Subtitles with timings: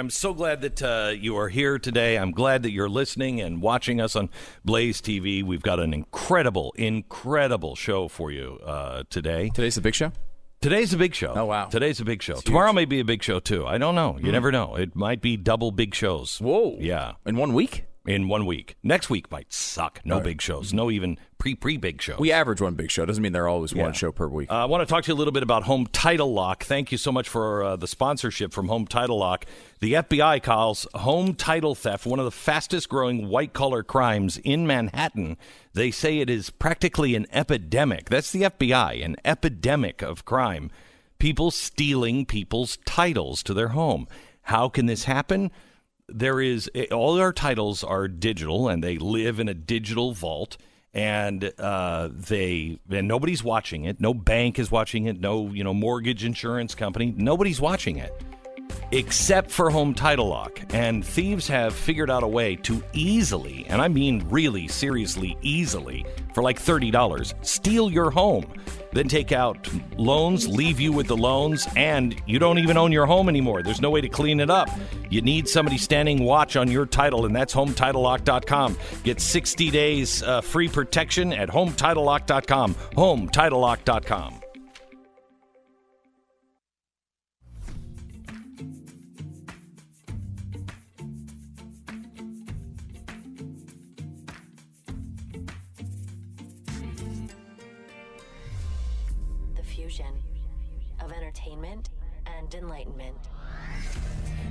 [0.00, 2.16] I'm so glad that uh, you are here today.
[2.16, 4.30] I'm glad that you're listening and watching us on
[4.64, 5.44] Blaze TV.
[5.44, 9.50] We've got an incredible, incredible show for you uh, today.
[9.52, 10.10] Today's the big show.
[10.62, 11.34] Today's a big show.
[11.36, 11.66] Oh, wow.
[11.66, 12.36] Today's a big show.
[12.36, 13.66] Tomorrow may be a big show too.
[13.66, 14.18] I don't know.
[14.18, 14.74] You never know.
[14.74, 16.38] It might be double big shows.
[16.40, 16.78] Whoa.
[16.80, 17.16] Yeah.
[17.26, 17.84] In one week?
[18.06, 18.76] In one week.
[18.82, 20.00] Next week might suck.
[20.02, 20.72] No big shows.
[20.72, 22.14] No even pre pre big show.
[22.20, 23.04] We average one big show.
[23.04, 23.82] Doesn't mean they're always Yeah.
[23.82, 24.48] one show per week.
[24.48, 26.62] Uh, I want to talk to you a little bit about Home Title Lock.
[26.62, 29.46] Thank you so much for uh, the sponsorship from Home Title Lock.
[29.80, 34.66] The FBI calls home title theft one of the fastest growing white collar crimes in
[34.66, 35.36] Manhattan.
[35.72, 38.10] They say it is practically an epidemic.
[38.10, 40.70] That's the FBI, an epidemic of crime.
[41.18, 44.06] People stealing people's titles to their home.
[44.42, 45.50] How can this happen?
[46.12, 50.56] there is all our titles are digital and they live in a digital vault
[50.92, 54.00] and uh, they and nobody's watching it.
[54.00, 55.20] No bank is watching it.
[55.20, 57.14] No you know mortgage insurance company.
[57.16, 58.12] Nobody's watching it
[58.92, 60.60] except for home title lock.
[60.70, 66.04] And thieves have figured out a way to easily and i mean really seriously easily
[66.34, 68.46] for like $30 steal your home.
[68.92, 73.06] Then take out loans leave you with the loans and you don't even own your
[73.06, 73.62] home anymore.
[73.62, 74.68] There's no way to clean it up.
[75.08, 80.40] You need somebody standing watch on your title and that's hometitlelock.com get 60 days uh,
[80.40, 84.39] free protection at hometitlelock.com hometitlelock.com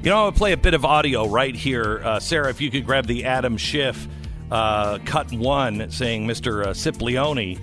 [0.02, 2.02] You know, I'll play a bit of audio right here.
[2.02, 4.08] Uh, Sarah, if you could grab the Adam Schiff
[4.50, 6.66] uh, cut one saying Mr.
[6.66, 7.59] Uh,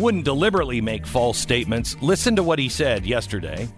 [0.00, 1.94] wouldn't deliberately make false statements.
[2.00, 3.68] Listen to what he said yesterday.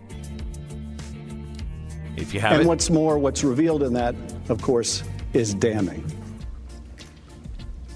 [2.16, 2.66] If you have And it.
[2.68, 4.14] what's more, what's revealed in that,
[4.48, 5.02] of course,
[5.32, 6.04] is damning.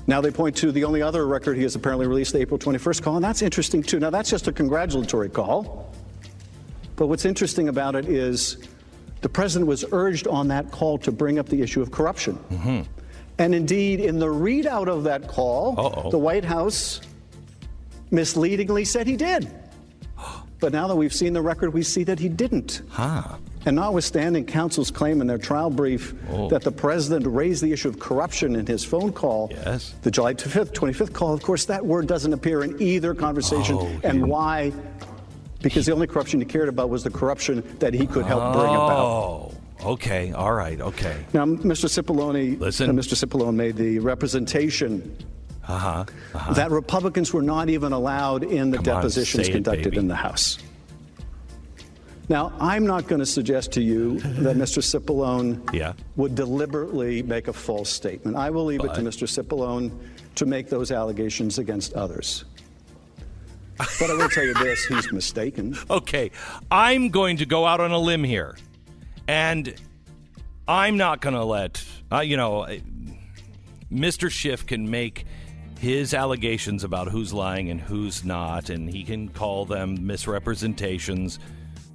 [0.09, 3.03] Now they point to the only other record he has apparently released, the April 21st
[3.03, 4.01] call, and that's interesting too.
[4.01, 5.95] Now that's just a congratulatory call.
[6.97, 8.57] But what's interesting about it is
[9.21, 12.37] the president was urged on that call to bring up the issue of corruption.
[12.51, 12.81] Mm-hmm.
[13.39, 16.11] And indeed, in the readout of that call, Uh-oh.
[16.11, 17.01] the White House
[18.11, 19.51] misleadingly said he did.
[20.61, 22.83] But now that we've seen the record, we see that he didn't.
[22.89, 23.37] Huh.
[23.65, 26.49] And notwithstanding counsel's claim in their trial brief Oh.
[26.49, 29.95] that the president raised the issue of corruption in his phone call, Yes.
[30.03, 33.77] the July 25th, 25th call, of course, that word doesn't appear in either conversation.
[33.79, 34.73] Oh, and why?
[35.61, 38.75] Because the only corruption he cared about was the corruption that he could help bring
[38.75, 38.99] about.
[38.99, 39.55] Oh,
[39.85, 40.33] okay.
[40.33, 40.81] All right.
[40.81, 41.17] Okay.
[41.33, 41.87] Now, Mr.
[41.89, 42.91] Cipollone, Listen.
[42.91, 43.15] uh, Mr.
[43.15, 45.17] Cipollone made the representation
[45.67, 46.53] Uh huh.
[46.55, 49.97] that Republicans were not even allowed in the Come depositions it, conducted baby.
[49.99, 50.59] in the House.
[52.31, 54.83] Now, I'm not going to suggest to you that Mr.
[54.83, 55.95] Cipollone Yeah.
[56.17, 58.37] would deliberately make a false statement.
[58.37, 59.27] I will leave it to Mr.
[59.27, 59.91] Cipollone
[60.35, 62.45] to make those allegations against others.
[63.79, 65.77] But I will tell you this he's mistaken.
[65.91, 66.31] Okay,
[66.71, 68.57] I'm going to go out on a limb here,
[69.27, 69.75] and
[70.67, 72.67] I'm not going to let uh, you know.
[73.91, 74.31] Mr.
[74.31, 75.25] Schiff can make
[75.79, 81.39] his allegations about who's lying and who's not, and he can call them misrepresentations.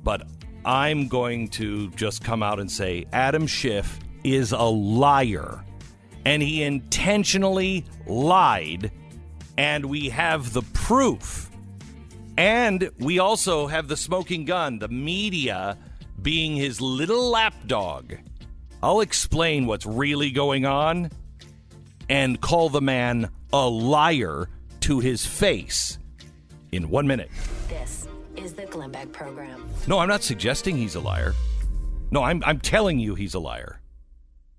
[0.03, 0.23] But
[0.65, 5.63] I'm going to just come out and say Adam Schiff is a liar,
[6.25, 8.91] and he intentionally lied,
[9.57, 11.49] and we have the proof.
[12.37, 15.77] And we also have the smoking gun, the media
[16.21, 18.13] being his little lapdog.
[18.81, 21.11] I'll explain what's really going on
[22.09, 24.49] and call the man a liar
[24.81, 25.97] to his face
[26.71, 27.29] in one minute.
[27.69, 29.69] This is the Glenn Beck Program.
[29.87, 31.33] No, I'm not suggesting he's a liar.
[32.11, 33.79] No, I'm, I'm telling you he's a liar.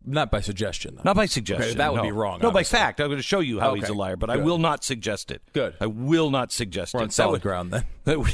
[0.06, 1.02] Not by suggestion, though.
[1.04, 1.68] Not by suggestion.
[1.70, 2.02] Okay, that would no.
[2.02, 3.00] be wrong, No, by fact.
[3.00, 5.42] I'm going to show you how he's a liar, but I will not suggest it.
[5.52, 5.74] Good.
[5.80, 7.04] I will not suggest We're it.
[7.04, 8.24] on solid would- ground then.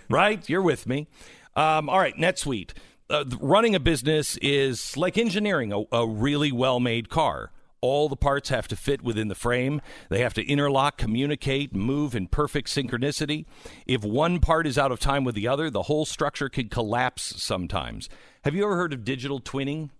[0.08, 0.48] right?
[0.48, 1.08] You're with me.
[1.56, 2.72] Um, all right, NetSuite.
[3.08, 7.50] Uh, running a business is like engineering a, a really well made car.
[7.82, 9.80] All the parts have to fit within the frame.
[10.10, 13.46] They have to interlock, communicate, move in perfect synchronicity.
[13.86, 17.42] If one part is out of time with the other, the whole structure could collapse
[17.42, 18.08] sometimes.
[18.44, 19.90] Have you ever heard of digital twinning?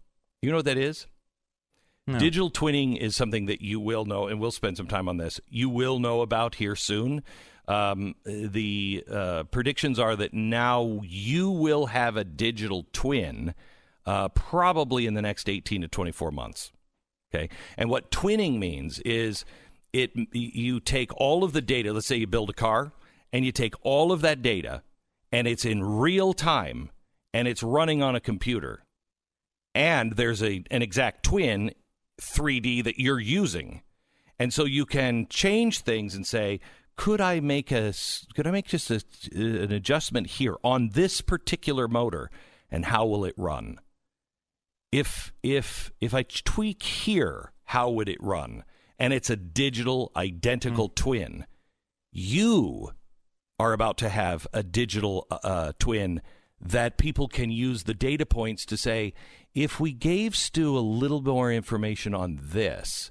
[0.43, 1.07] You know what that is?
[2.19, 5.41] Digital twinning is something that you will know, and we'll spend some time on this.
[5.49, 7.23] You will know about here soon.
[7.69, 13.55] Um, the uh, predictions are that now you will have a digital twin
[14.07, 16.73] uh, probably in the next 18 to 24 months.
[17.33, 17.49] Okay.
[17.77, 19.45] And what twinning means is
[19.93, 22.93] it you take all of the data, let's say you build a car,
[23.33, 24.83] and you take all of that data
[25.31, 26.91] and it's in real time
[27.33, 28.83] and it's running on a computer
[29.75, 31.71] and there's a an exact twin
[32.21, 33.83] 3D that you're using.
[34.39, 36.61] And so you can change things and say,
[36.97, 37.95] could I make a
[38.35, 39.03] could I make just a,
[39.35, 42.31] an adjustment here on this particular motor
[42.71, 43.79] and how will it run?
[44.93, 48.65] If if if I tweak here, how would it run?
[48.99, 50.95] And it's a digital identical mm.
[50.95, 51.47] twin.
[52.13, 52.91] You
[53.59, 56.21] are about to have a digital uh, uh, twin
[56.61, 59.15] that people can use the data points to say,
[59.55, 63.11] if we gave Stu a little more information on this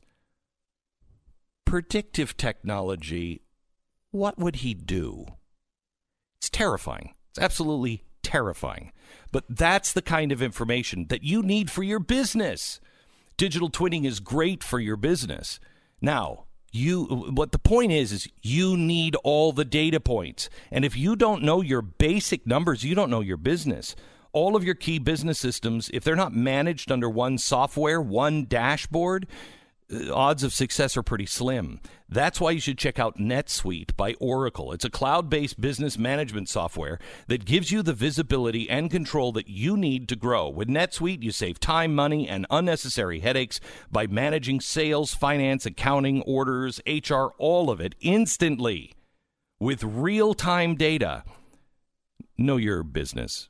[1.66, 3.42] predictive technology,
[4.12, 5.26] what would he do?
[6.40, 7.14] It's terrifying.
[7.30, 8.92] It's absolutely terrifying.
[9.32, 12.80] But that's the kind of information that you need for your business.
[13.38, 15.60] Digital twinning is great for your business.
[16.02, 20.96] Now, you what the point is is you need all the data points and if
[20.96, 23.96] you don't know your basic numbers you don't know your business
[24.32, 29.28] all of your key business systems if they're not managed under one software one dashboard
[29.92, 31.80] uh, odds of success are pretty slim.
[32.08, 34.72] That's why you should check out NetSuite by Oracle.
[34.72, 39.48] It's a cloud based business management software that gives you the visibility and control that
[39.48, 40.48] you need to grow.
[40.48, 43.60] With NetSuite, you save time, money, and unnecessary headaches
[43.92, 48.94] by managing sales, finance, accounting, orders, HR, all of it instantly
[49.60, 51.24] with real time data.
[52.38, 53.50] Know your business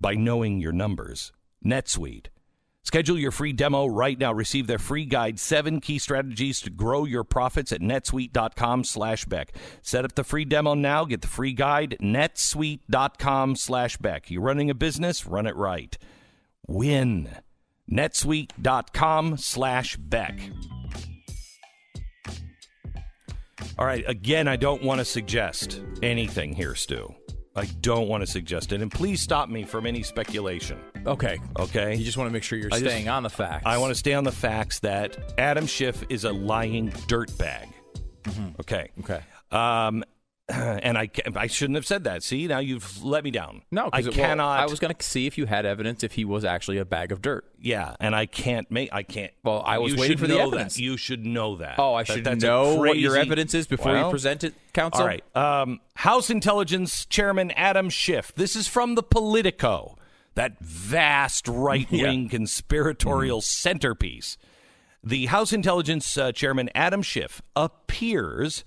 [0.00, 1.32] by knowing your numbers.
[1.64, 2.26] NetSuite.
[2.82, 4.32] Schedule your free demo right now.
[4.32, 9.52] Receive their free guide, seven key strategies to grow your profits at netsuite.com slash Beck.
[9.82, 11.04] Set up the free demo now.
[11.04, 14.30] Get the free guide, netsuite.com slash Beck.
[14.30, 15.26] You're running a business?
[15.26, 15.98] Run it right.
[16.68, 17.28] Win.
[17.90, 20.38] netsuite.com slash Beck.
[23.78, 27.14] All right, again, I don't want to suggest anything here, Stu.
[27.56, 28.82] I don't want to suggest it.
[28.82, 30.78] And please stop me from any speculation.
[31.06, 31.38] Okay.
[31.58, 31.94] Okay.
[31.94, 33.64] You just want to make sure you're I staying just, on the facts.
[33.66, 37.68] I want to stay on the facts that Adam Schiff is a lying dirtbag.
[38.24, 38.60] Mm-hmm.
[38.60, 38.90] Okay.
[39.00, 39.20] Okay.
[39.50, 40.04] Um,
[40.48, 42.22] and I, I shouldn't have said that.
[42.22, 43.62] See, now you've let me down.
[43.72, 44.44] No, I cannot.
[44.44, 46.84] Well, I was going to see if you had evidence if he was actually a
[46.84, 47.44] bag of dirt.
[47.60, 48.90] Yeah, and I can't make.
[48.92, 49.32] I can't.
[49.42, 50.76] Well, I was waiting for the evidence.
[50.76, 50.82] That.
[50.82, 51.80] You should know that.
[51.80, 54.54] Oh, I should that, know crazy, what your evidence is before well, you present it,
[54.72, 55.02] counsel.
[55.02, 55.36] All right.
[55.36, 58.32] Um, House Intelligence Chairman Adam Schiff.
[58.36, 59.96] This is from the Politico,
[60.36, 62.28] that vast right wing yeah.
[62.28, 63.44] conspiratorial mm.
[63.44, 64.38] centerpiece.
[65.02, 68.64] The House Intelligence uh, Chairman Adam Schiff appears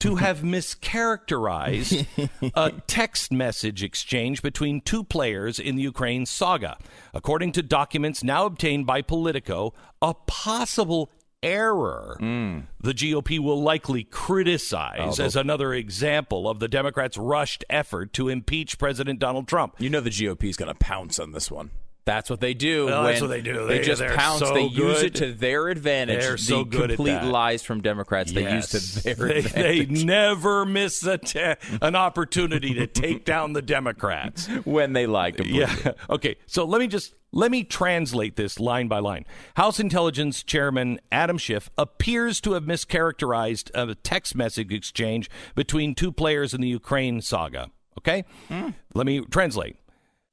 [0.00, 2.06] to have mischaracterized
[2.54, 6.78] a text message exchange between two players in the Ukraine saga.
[7.12, 11.10] According to documents now obtained by Politico, a possible
[11.42, 12.64] error mm.
[12.80, 18.28] the GOP will likely criticize oh, as another example of the Democrats' rushed effort to
[18.28, 19.74] impeach President Donald Trump.
[19.78, 21.70] You know the GOP is going to pounce on this one.
[22.08, 22.86] That's what they do.
[22.86, 23.66] Well, that's what they do.
[23.66, 24.38] They, they just pounce.
[24.38, 24.78] So they good.
[24.78, 26.20] use it to their advantage.
[26.20, 27.30] They're so the good complete at that.
[27.30, 28.32] lies from Democrats.
[28.32, 29.98] They use to their they, advantage.
[29.98, 35.36] They never miss a te- an opportunity to take down the Democrats when they like
[35.36, 35.46] to.
[35.46, 35.92] Yeah.
[36.08, 36.36] Okay.
[36.46, 39.26] So let me just let me translate this line by line.
[39.56, 46.10] House Intelligence Chairman Adam Schiff appears to have mischaracterized a text message exchange between two
[46.10, 47.70] players in the Ukraine saga.
[47.98, 48.24] Okay?
[48.48, 48.72] Mm.
[48.94, 49.76] Let me translate.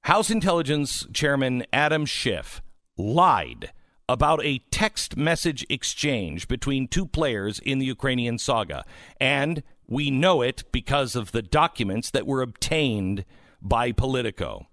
[0.06, 2.62] House Intelligence Chairman Adam Schiff
[2.96, 3.72] lied
[4.08, 8.86] about a text message exchange between two players in the Ukrainian saga.
[9.20, 13.26] And we know it because of the documents that were obtained
[13.64, 14.68] by Politico.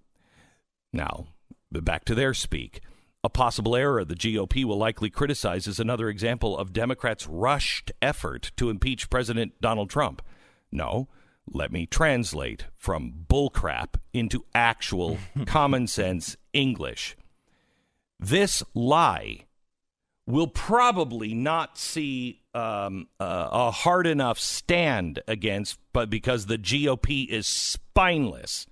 [0.93, 1.29] Now,
[1.71, 2.83] back to their speak.
[3.25, 8.53] A possible error the GOP will likely criticize is another example of Democrats' rushed effort
[8.59, 10.21] to impeach President Donald Trump.
[10.71, 11.09] No,
[11.51, 17.17] let me translate from bullcrap into actual common sense English.
[18.19, 19.47] This lie
[20.27, 27.29] will probably not see um, uh, a hard enough stand against, but because the GOP
[27.29, 28.67] is spineless.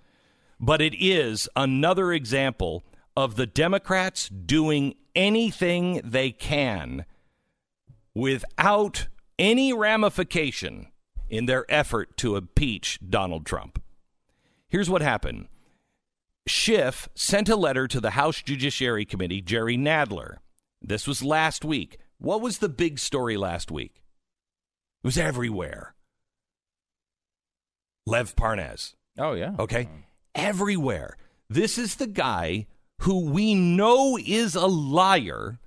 [0.60, 2.84] But it is another example
[3.16, 7.04] of the Democrats doing anything they can
[8.14, 9.08] without
[9.38, 10.89] any ramification
[11.30, 13.82] in their effort to impeach Donald Trump.
[14.68, 15.48] Here's what happened
[16.46, 20.38] Schiff sent a letter to the House Judiciary Committee, Jerry Nadler.
[20.82, 21.98] This was last week.
[22.18, 24.02] What was the big story last week?
[25.02, 25.94] It was everywhere.
[28.06, 28.94] Lev Parnas.
[29.18, 29.52] Oh, yeah.
[29.58, 29.88] Okay.
[30.34, 31.16] Everywhere.
[31.48, 32.66] This is the guy
[33.00, 35.59] who we know is a liar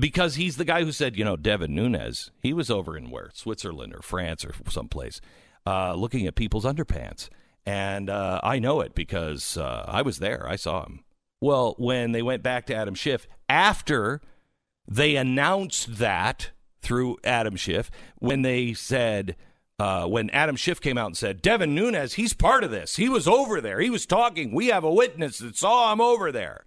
[0.00, 3.30] because he's the guy who said, you know, Devin Nunes, he was over in where
[3.34, 5.20] Switzerland or France or someplace,
[5.66, 7.28] uh, looking at people's underpants,
[7.66, 10.46] and uh, I know it because uh, I was there.
[10.48, 11.04] I saw him.
[11.40, 14.20] Well, when they went back to Adam Schiff after
[14.88, 19.36] they announced that through Adam Schiff, when they said,
[19.78, 22.96] uh, when Adam Schiff came out and said, Devin Nunes, he's part of this.
[22.96, 23.80] He was over there.
[23.80, 24.54] He was talking.
[24.54, 26.64] We have a witness that saw him over there.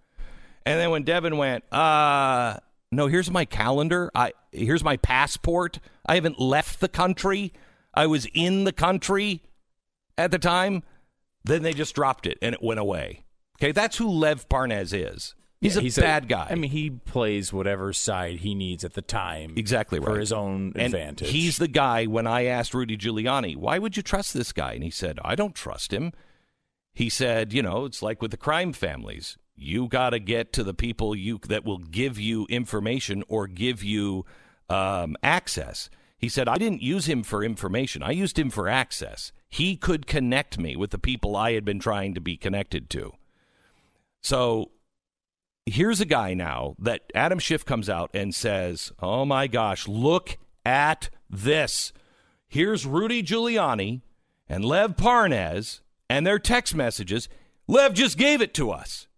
[0.64, 2.58] And then when Devin went, uh,
[2.94, 4.10] no, here's my calendar.
[4.14, 5.80] I here's my passport.
[6.06, 7.52] I haven't left the country.
[7.94, 9.42] I was in the country
[10.18, 10.82] at the time.
[11.44, 13.24] Then they just dropped it and it went away.
[13.58, 15.34] Okay, that's who Lev Parnas is.
[15.60, 16.48] He's Yeah, a he's bad guy.
[16.50, 19.54] I mean, he plays whatever side he needs at the time.
[19.56, 20.06] Exactly right.
[20.14, 21.30] For his own and advantage.
[21.30, 24.72] He's the guy when I asked Rudy Giuliani, why would you trust this guy?
[24.72, 26.12] And he said, I don't trust him.
[26.92, 29.36] He said, you know, it's like with the crime families.
[29.56, 33.82] You got to get to the people you that will give you information or give
[33.82, 34.24] you
[34.68, 35.90] um, access.
[36.18, 38.02] He said, I didn't use him for information.
[38.02, 39.32] I used him for access.
[39.48, 43.12] He could connect me with the people I had been trying to be connected to.
[44.22, 44.70] So
[45.66, 50.38] here's a guy now that Adam Schiff comes out and says, "Oh my gosh, look
[50.64, 51.92] at this.
[52.48, 54.00] Here's Rudy Giuliani
[54.48, 57.28] and Lev Parnas and their text messages.
[57.68, 59.08] Lev just gave it to us."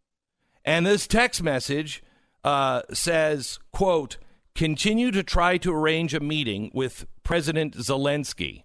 [0.66, 2.02] And this text message
[2.42, 4.18] uh, says, quote,
[4.56, 8.64] continue to try to arrange a meeting with President Zelensky.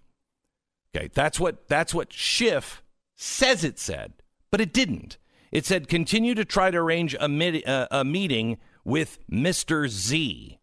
[0.94, 2.82] Okay, that's what that's what Schiff
[3.14, 4.14] says it said,
[4.50, 5.16] but it didn't.
[5.52, 9.88] It said continue to try to arrange a, mid, uh, a meeting with Mr.
[9.88, 10.58] Z.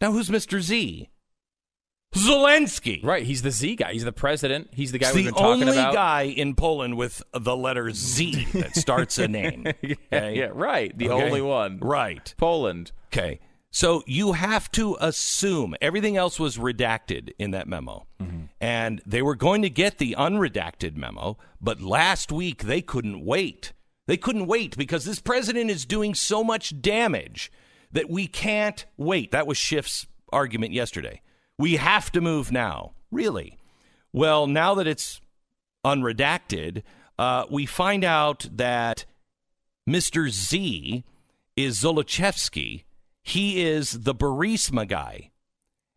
[0.00, 0.60] Now, who's Mr.
[0.60, 1.08] Z?
[2.14, 3.04] Zelensky.
[3.04, 3.24] right.
[3.24, 3.92] He's the Z guy.
[3.92, 4.68] He's the president.
[4.72, 5.72] He's the guy He's we've the been talking about.
[5.74, 5.94] The only about.
[5.94, 9.64] guy in Poland with the letter Z that starts a name.
[9.82, 10.36] yeah, okay?
[10.38, 10.96] yeah, right.
[10.96, 11.24] The Okay?
[11.24, 11.78] only one.
[11.80, 12.34] Right.
[12.38, 12.92] Poland.
[13.12, 13.40] Okay.
[13.70, 18.06] So you have to assume everything else was redacted in that memo.
[18.22, 18.44] Mm-hmm.
[18.60, 23.72] And they were going to get the unredacted memo, but last week they couldn't wait.
[24.06, 27.50] They couldn't wait because this president is doing so much damage
[27.90, 29.32] that we can't wait.
[29.32, 31.20] That was Schiff's argument yesterday.
[31.58, 32.92] We have to move now.
[33.10, 33.58] Really?
[34.12, 35.20] Well, now that it's
[35.84, 36.82] unredacted,
[37.18, 39.04] uh, we find out that
[39.88, 40.30] Mr.
[40.30, 41.04] Z
[41.56, 42.84] is Zolochevsky.
[43.22, 45.30] He is the Burisma guy.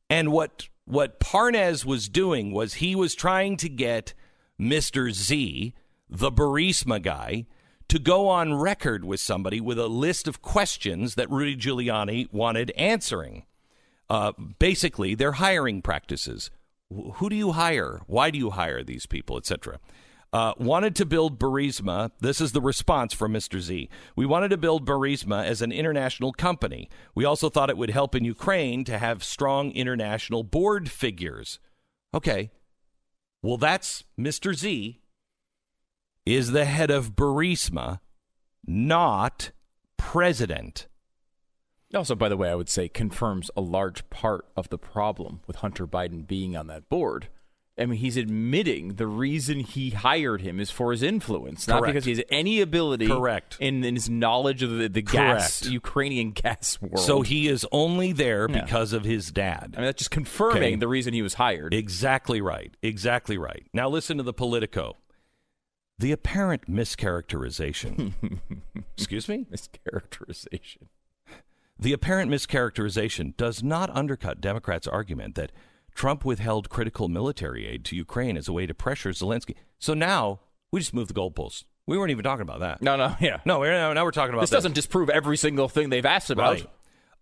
[0.09, 4.13] And what what Parnas was doing was he was trying to get
[4.59, 5.11] Mr.
[5.11, 5.73] Z,
[6.09, 7.45] the Burisma guy,
[7.89, 12.71] to go on record with somebody with a list of questions that Rudy Giuliani wanted
[12.71, 13.45] answering.
[14.09, 16.49] Uh, basically, their hiring practices.
[16.89, 18.01] Who do you hire?
[18.07, 19.79] Why do you hire these people, etc.
[20.33, 22.11] Uh, wanted to build Burisma.
[22.19, 23.59] This is the response from Mr.
[23.59, 23.89] Z.
[24.15, 26.89] We wanted to build Burisma as an international company.
[27.15, 31.59] We also thought it would help in Ukraine to have strong international board figures.
[32.13, 32.51] Okay.
[33.41, 34.53] Well, that's Mr.
[34.53, 34.99] Z
[36.25, 38.01] is the head of Burisma,
[38.65, 39.51] not
[39.97, 40.87] president.
[41.93, 45.57] Also, by the way, I would say confirms a large part of the problem with
[45.57, 47.29] Hunter Biden being on that board.
[47.79, 51.93] I mean, he's admitting the reason he hired him is for his influence, not Correct.
[51.93, 53.55] because he has any ability Correct.
[53.59, 56.99] in, in his knowledge of the, the gas, Ukrainian gas world.
[57.05, 58.63] So he is only there Yeah.
[58.63, 59.75] because of his dad.
[59.75, 60.75] I mean, that's just confirming Okay.
[60.75, 61.71] the reason he was hired.
[61.71, 62.73] Exactly right.
[62.81, 63.63] Exactly right.
[63.73, 64.97] Now listen to the Politico.
[65.99, 68.13] The apparent mischaracterization.
[68.97, 69.45] Excuse me?
[69.51, 70.87] Mischaracterization.
[71.79, 75.51] The apparent mischaracterization does not undercut Democrats' argument that
[75.93, 79.55] Trump withheld critical military aid to Ukraine as a way to pressure Zelensky.
[79.79, 80.39] So now
[80.71, 81.65] we just moved the goalposts.
[81.85, 82.81] We weren't even talking about that.
[82.81, 83.39] No, no, yeah.
[83.45, 86.55] No, we're, now we're talking about this doesn't disprove every single thing they've asked about.
[86.55, 86.69] Right.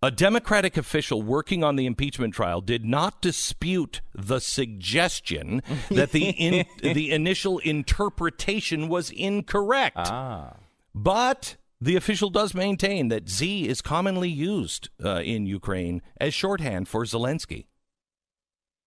[0.02, 6.28] A Democratic official working on the impeachment trial did not dispute the suggestion that the
[6.28, 9.96] in, the initial interpretation was incorrect.
[9.96, 10.56] Ah.
[10.94, 16.88] But the official does maintain that Z is commonly used uh, in Ukraine as shorthand
[16.88, 17.66] for Zelensky.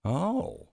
[0.05, 0.69] Oh.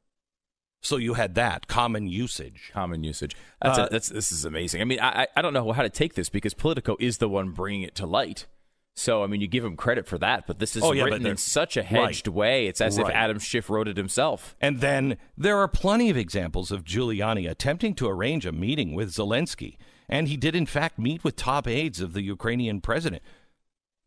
[0.83, 2.71] So you had that common usage.
[2.73, 3.35] Common usage.
[3.61, 3.91] That's, Uh, it.
[3.91, 4.81] that's this is amazing.
[4.81, 7.29] I mean, I I- I don't know how to take this because Politico is the
[7.29, 8.47] one bringing it to light.
[8.95, 11.27] So I mean, you give him credit for that, but this is Oh, yeah, written
[11.27, 12.35] in such a hedged right.
[12.35, 12.67] way.
[12.67, 13.09] It's as Right.
[13.09, 14.57] if Adam Schiff wrote it himself.
[14.61, 19.11] And then there are plenty of examples of Giuliani attempting to arrange a meeting with
[19.13, 19.77] Zelensky.
[20.09, 23.23] And he did, in fact, meet with top aides of the Ukrainian president.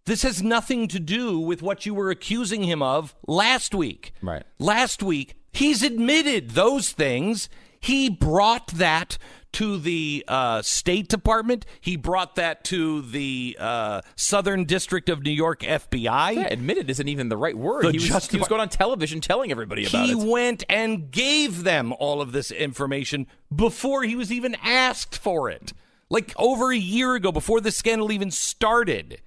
[0.05, 4.13] This has nothing to do with what you were accusing him of last week.
[4.21, 4.43] Right.
[4.57, 7.49] Last week, he's admitted those things.
[7.79, 9.17] He brought that
[9.53, 11.65] to the uh, State Department.
[11.81, 16.35] He brought that to the uh, Southern District of New York FBI.
[16.35, 17.85] Yeah, admitted isn't even the right word.
[17.85, 20.17] The he, was, he was going on television telling everybody about he it.
[20.17, 25.49] He went and gave them all of this information before he was even asked for
[25.49, 25.73] it.
[26.09, 29.21] Like over a year ago before the scandal even started.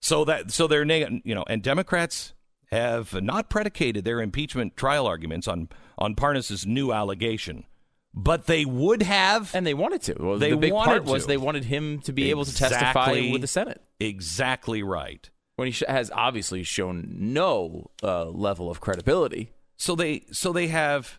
[0.00, 2.34] So that so they're you know, and Democrats
[2.70, 7.64] have not predicated their impeachment trial arguments on on Parnas's new allegation,
[8.12, 10.16] but they would have, and they wanted to.
[10.18, 11.28] Well, they the big wanted part was to.
[11.28, 15.28] they wanted him to be able to testify with the Senate exactly right.
[15.56, 19.52] when he has obviously shown no uh, level of credibility.
[19.76, 21.18] So they so they have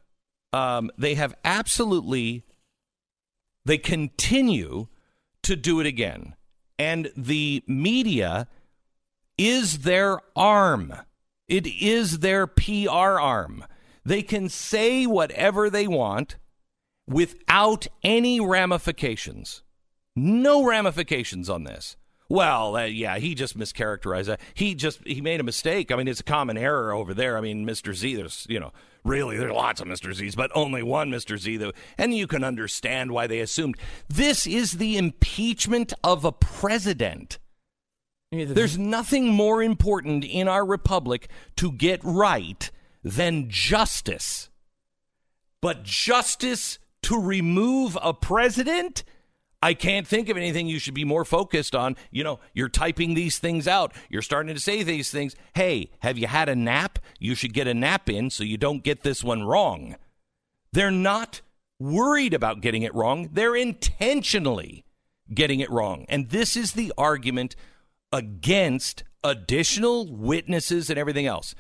[0.53, 2.43] um, they have absolutely
[3.67, 4.87] they continue
[5.43, 6.35] to do it again,
[6.79, 8.47] and the media
[9.37, 10.93] is their arm.
[11.47, 13.65] It is their PR arm.
[14.05, 16.37] They can say whatever they want
[17.07, 19.63] without any ramifications.
[20.15, 21.97] No ramifications on this.
[22.29, 24.41] Well, uh, yeah, he just mischaracterized that.
[24.53, 25.91] He just he made a mistake.
[25.91, 27.37] I mean, it's a common error over there.
[27.37, 27.93] I mean, Mr.
[27.93, 28.73] Z, there's you know,
[29.05, 30.13] really there's lots of Mr.
[30.13, 31.37] Z's, but only one Mr.
[31.37, 33.77] Z though, and you can understand why they assumed
[34.09, 37.39] this is the impeachment of a president.
[38.29, 42.69] There's nothing more important in our republic to get right
[43.01, 44.49] than justice.
[45.61, 49.05] But justice to remove a president?
[49.61, 51.95] I can't think of anything you should be more focused on.
[52.11, 53.93] You know, you're typing these things out.
[54.09, 55.35] You're starting to say these things.
[55.55, 56.99] Hey, have you had a nap?
[57.19, 59.95] You should get a nap in so you don't get this one wrong.
[60.73, 61.41] They're not
[61.79, 63.29] worried about getting it wrong.
[63.31, 64.85] They're intentionally
[65.33, 66.05] getting it wrong.
[66.07, 67.55] And this is the argument
[68.11, 71.55] against additional witnesses and everything else.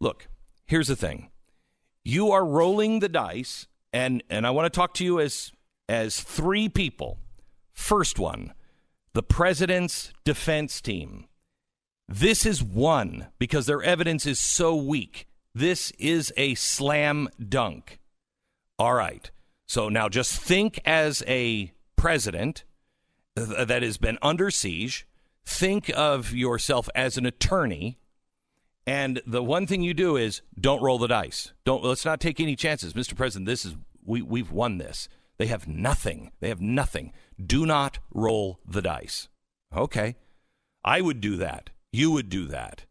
[0.00, 0.28] Look,
[0.66, 1.30] here's the thing.
[2.04, 5.52] You are rolling the dice and and I want to talk to you as
[5.90, 7.18] as three people.
[7.72, 8.54] First one,
[9.12, 11.26] the president's defense team.
[12.08, 15.26] This is one because their evidence is so weak.
[15.54, 17.98] This is a slam dunk.
[18.78, 19.30] All right.
[19.66, 22.64] So now just think as a president
[23.36, 25.06] uh, that has been under siege.
[25.44, 27.98] Think of yourself as an attorney.
[28.86, 31.52] And the one thing you do is don't roll the dice.
[31.64, 32.92] Don't let's not take any chances.
[32.94, 33.16] Mr.
[33.16, 35.08] President, this is we we've won this.
[35.40, 36.32] They have nothing.
[36.40, 37.14] They have nothing.
[37.42, 39.30] Do not roll the dice.
[39.74, 40.16] Okay.
[40.84, 41.70] I would do that.
[41.90, 42.84] You would do that.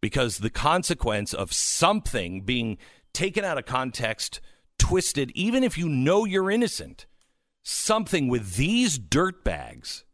[0.00, 2.78] Because the consequence of something being
[3.12, 4.40] taken out of context,
[4.78, 7.06] twisted, even if you know you're innocent,
[7.64, 10.04] something with these dirtbags,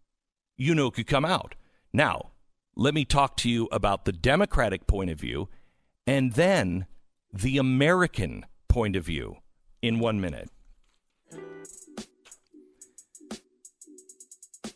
[0.57, 1.57] you know, could come out.
[1.93, 2.31] Now,
[2.75, 5.51] let me talk to you about the Democratic point of view
[6.07, 6.87] and then
[7.35, 9.37] the American point of view
[9.83, 10.49] in one minute.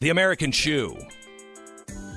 [0.07, 0.97] The American shoe.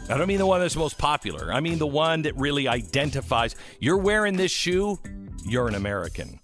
[0.09, 1.51] I don't mean the one that's most popular.
[1.51, 3.55] I mean the one that really identifies.
[3.79, 4.99] You're wearing this shoe,
[5.43, 6.39] you're an American.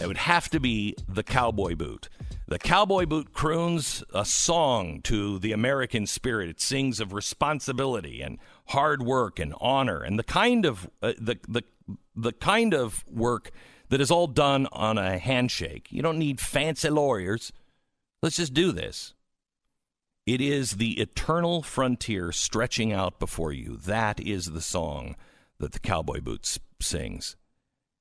[0.00, 2.08] It would have to be the cowboy boot.
[2.48, 6.48] The cowboy boot croons a song to the American spirit.
[6.48, 8.40] It sings of responsibility and
[8.70, 11.62] hard work and honor and the kind of uh, the the
[12.16, 13.52] the kind of work
[13.90, 15.92] that is all done on a handshake.
[15.92, 17.52] You don't need fancy lawyers.
[18.20, 19.14] Let's just do this.
[20.24, 23.76] It is the eternal frontier stretching out before you.
[23.76, 25.16] That is the song
[25.58, 27.36] that the cowboy boots sings.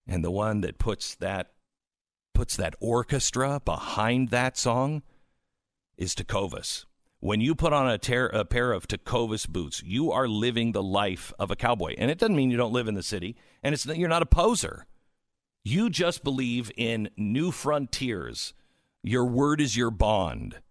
[0.07, 1.53] And the one that puts that
[2.33, 5.01] puts that orchestra behind that song
[5.97, 6.85] is Tecovas.
[7.19, 10.81] When you put on a, ter- a pair of Tecovas boots, you are living the
[10.83, 11.95] life of a cowboy.
[11.97, 14.27] And it doesn't mean you don't live in the city, and it's you're not a
[14.27, 14.85] poser.
[15.63, 18.53] You just believe in new frontiers.
[19.03, 20.61] Your word is your bond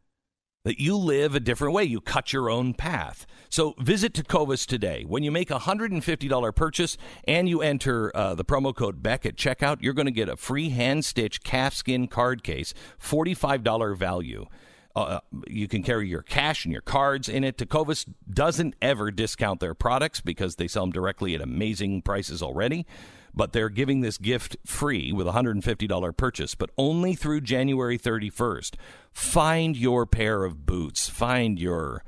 [0.64, 1.85] that you live a different way.
[1.85, 3.27] You cut your own path.
[3.49, 5.05] So visit Tecovas today.
[5.07, 9.37] When you make a $150 purchase and you enter uh, the promo code Beck at
[9.37, 14.46] checkout, you're going to get a free hand stitched calfskin card case, $45 value.
[14.94, 17.57] Uh, you can carry your cash and your cards in it.
[17.57, 22.87] Tecovas doesn't ever discount their products because they sell them directly at amazing prices already
[23.35, 28.75] but they're giving this gift free with a $150 purchase, but only through January 31st.
[29.12, 31.09] Find your pair of boots.
[31.09, 32.05] Find your,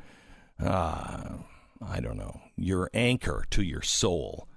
[0.62, 1.36] uh,
[1.84, 4.48] I don't know, your anchor to your soul.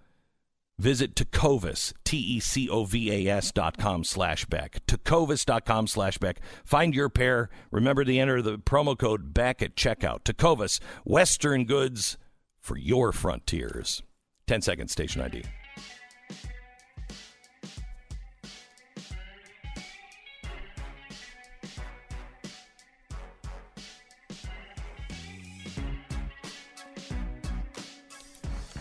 [0.77, 4.85] Visit Tecovas, T-E-C-O-V-A-S dot com slash Beck.
[4.87, 6.41] Tecovas dot com slash Beck.
[6.65, 7.49] Find your pair.
[7.71, 10.23] Remember to enter the promo code Beck at checkout.
[10.23, 12.17] Tecovas, Western goods
[12.59, 14.03] for your frontiers.
[14.47, 15.43] 10 second station ID.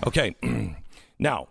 [0.06, 0.36] Okay.
[1.18, 1.48] now,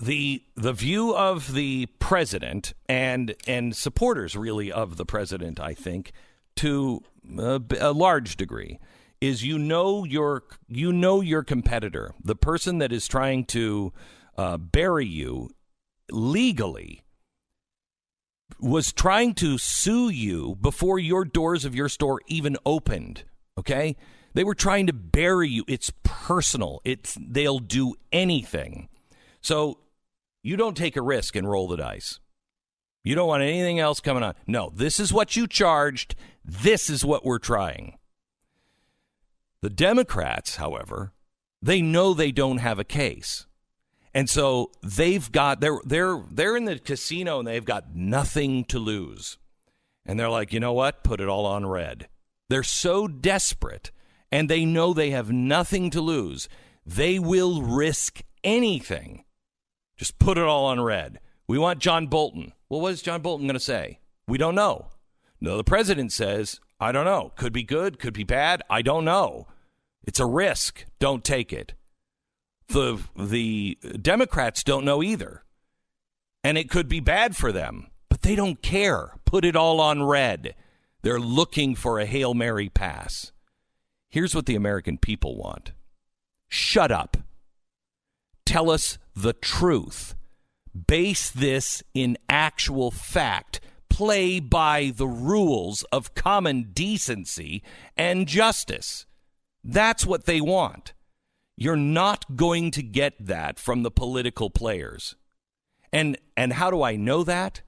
[0.00, 6.12] the the view of the president and and supporters really of the president, I think,
[6.56, 7.02] to
[7.38, 8.78] a, a large degree
[9.20, 13.92] is you know your you know your competitor, the person that is trying to
[14.36, 15.50] uh, bury you
[16.10, 17.02] legally
[18.60, 23.24] was trying to sue you before your doors of your store even opened.
[23.58, 23.96] Okay,
[24.38, 25.64] they were trying to bury you.
[25.66, 26.80] It's personal.
[26.84, 28.88] It's they'll do anything.
[29.40, 29.80] So
[30.44, 32.20] you don't take a risk and roll the dice.
[33.02, 34.36] You don't want anything else coming on.
[34.46, 36.14] No, this is what you charged.
[36.44, 37.98] This is what we're trying.
[39.60, 41.12] The Democrats, however,
[41.60, 43.44] they know they don't have a case.
[44.14, 48.78] And so they've got they're they're they're in the casino and they've got nothing to
[48.78, 49.36] lose.
[50.06, 51.02] And they're like, "You know what?
[51.02, 52.06] Put it all on red."
[52.48, 53.90] They're so desperate
[54.30, 56.48] and they know they have nothing to lose.
[56.84, 59.24] They will risk anything.
[59.96, 61.20] Just put it all on red.
[61.46, 62.52] We want John Bolton.
[62.68, 64.00] Well, what is John Bolton going to say?
[64.26, 64.86] We don't know.
[65.40, 67.32] No, the president says, I don't know.
[67.36, 68.62] Could be good, could be bad.
[68.68, 69.46] I don't know.
[70.04, 70.84] It's a risk.
[70.98, 71.74] Don't take it.
[72.68, 75.42] The the Democrats don't know either.
[76.44, 79.14] And it could be bad for them, but they don't care.
[79.24, 80.54] Put it all on red.
[81.02, 83.32] They're looking for a Hail Mary pass.
[84.10, 85.72] Here's what the American people want.
[86.48, 87.16] Shut up.
[88.46, 90.14] Tell us the truth.
[90.86, 93.60] Base this in actual fact.
[93.90, 97.62] Play by the rules of common decency
[97.96, 99.06] and justice.
[99.64, 100.94] That's what they want.
[101.56, 105.16] You're not going to get that from the political players.
[105.92, 107.62] And and how do I know that?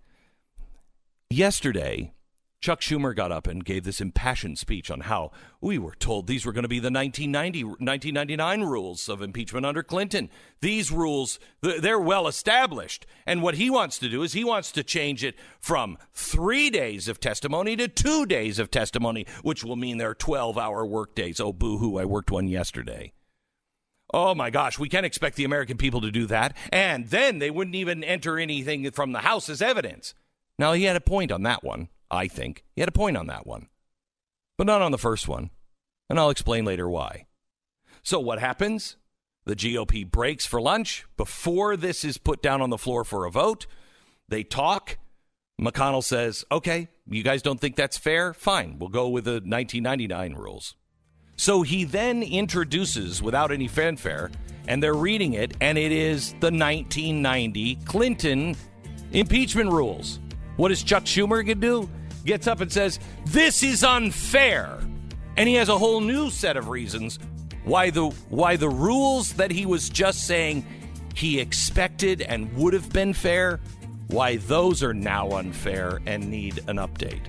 [1.28, 2.12] Yesterday,
[2.60, 5.30] Chuck Schumer got up and gave this impassioned speech on how
[5.62, 9.82] we were told these were going to be the 1990, 1999 rules of impeachment under
[9.82, 10.28] Clinton.
[10.60, 13.06] These rules, they're well established.
[13.24, 17.08] And what he wants to do is he wants to change it from three days
[17.08, 21.40] of testimony to two days of testimony, which will mean there are 12 hour workdays.
[21.40, 23.14] Oh, boo hoo, I worked one yesterday.
[24.12, 26.54] Oh my gosh, we can't expect the American people to do that.
[26.70, 30.12] And then they wouldn't even enter anything from the House as evidence.
[30.58, 31.88] Now, he had a point on that one.
[32.10, 32.64] I think.
[32.74, 33.68] He had a point on that one,
[34.58, 35.50] but not on the first one.
[36.08, 37.26] And I'll explain later why.
[38.02, 38.96] So, what happens?
[39.44, 41.06] The GOP breaks for lunch.
[41.16, 43.66] Before this is put down on the floor for a vote,
[44.28, 44.98] they talk.
[45.60, 48.32] McConnell says, okay, you guys don't think that's fair?
[48.32, 50.74] Fine, we'll go with the 1999 rules.
[51.36, 54.30] So he then introduces, without any fanfare,
[54.68, 58.56] and they're reading it, and it is the 1990 Clinton
[59.12, 60.20] impeachment rules.
[60.56, 61.88] What does Chuck Schumer do?
[62.24, 64.78] Gets up and says, This is unfair.
[65.36, 67.18] And he has a whole new set of reasons
[67.64, 70.64] why the why the rules that he was just saying
[71.14, 73.60] he expected and would have been fair,
[74.08, 77.26] why those are now unfair and need an update.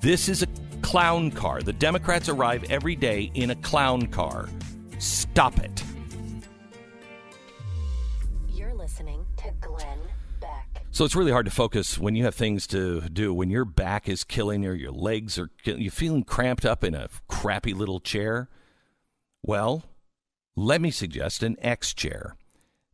[0.00, 0.48] This is a
[0.82, 1.62] clown car.
[1.62, 4.48] The Democrats arrive every day in a clown car.
[4.98, 5.82] Stop it.
[11.00, 13.32] So it's really hard to focus when you have things to do.
[13.32, 17.08] When your back is killing you, your legs are you feeling cramped up in a
[17.26, 18.50] crappy little chair.
[19.42, 19.84] Well,
[20.56, 22.36] let me suggest an X chair.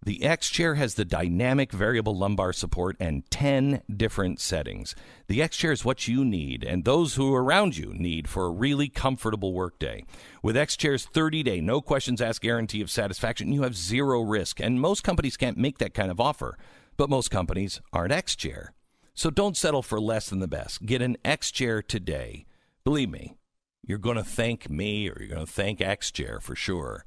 [0.05, 4.95] The X chair has the dynamic variable lumbar support and 10 different settings.
[5.27, 8.47] The X chair is what you need and those who are around you need for
[8.47, 10.05] a really comfortable workday.
[10.45, 14.61] With X chair's 30 day, no questions asked guarantee of satisfaction, you have zero risk.
[14.61, 16.57] And most companies can't make that kind of offer.
[16.97, 18.73] But most companies aren't X Chair.
[19.15, 20.85] So don't settle for less than the best.
[20.85, 22.47] Get an X Chair today.
[22.85, 23.37] Believe me,
[23.83, 27.05] you're going to thank me or you're going to thank X Chair for sure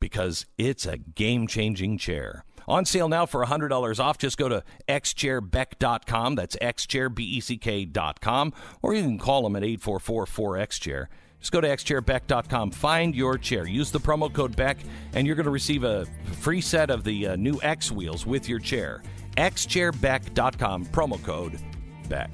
[0.00, 2.44] because it's a game changing chair.
[2.66, 4.18] On sale now for $100 off.
[4.18, 6.34] Just go to xchairbeck.com.
[6.34, 8.52] That's xchairbeck.com.
[8.82, 11.06] Or you can call them at 844 4xchair.
[11.40, 14.78] Just go to xchairbeck.com, find your chair, use the promo code BECK,
[15.14, 16.06] and you're going to receive a
[16.40, 19.02] free set of the uh, new X wheels with your chair.
[19.36, 21.58] xchairbeck.com, promo code
[22.08, 22.30] BECK.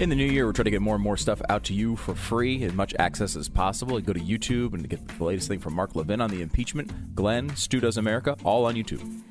[0.00, 1.94] In the new year, we're trying to get more and more stuff out to you
[1.94, 3.96] for free, as much access as possible.
[3.96, 7.14] You go to YouTube and get the latest thing from Mark Levin on the impeachment,
[7.14, 9.22] Glenn, Stu Does America, all on YouTube.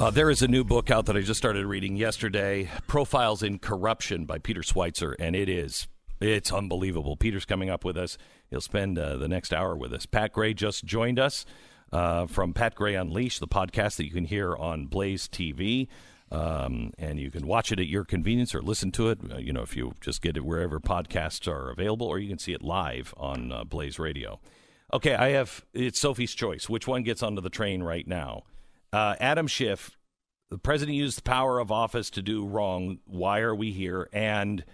[0.00, 3.58] Uh, there is a new book out that I just started reading yesterday Profiles in
[3.58, 5.88] Corruption by Peter Schweizer, and it is
[6.22, 7.18] It's unbelievable.
[7.18, 8.16] Peter's coming up with us.
[8.48, 10.06] He'll spend uh, the next hour with us.
[10.06, 11.44] Pat Gray just joined us
[11.92, 15.86] uh, from Pat Gray Unleashed, the podcast that you can hear on Blaze TV.
[16.32, 19.18] Um, and you can watch it at your convenience or listen to it.
[19.30, 22.38] Uh, you know, if you just get it wherever podcasts are available, or you can
[22.38, 24.40] see it live on uh, Blaze Radio.
[24.94, 26.70] Okay, I have it's Sophie's choice.
[26.70, 28.44] Which one gets onto the train right now?
[28.92, 29.96] Uh, Adam Schiff,
[30.50, 32.98] the president used the power of office to do wrong.
[33.04, 34.08] Why are we here?
[34.12, 34.64] And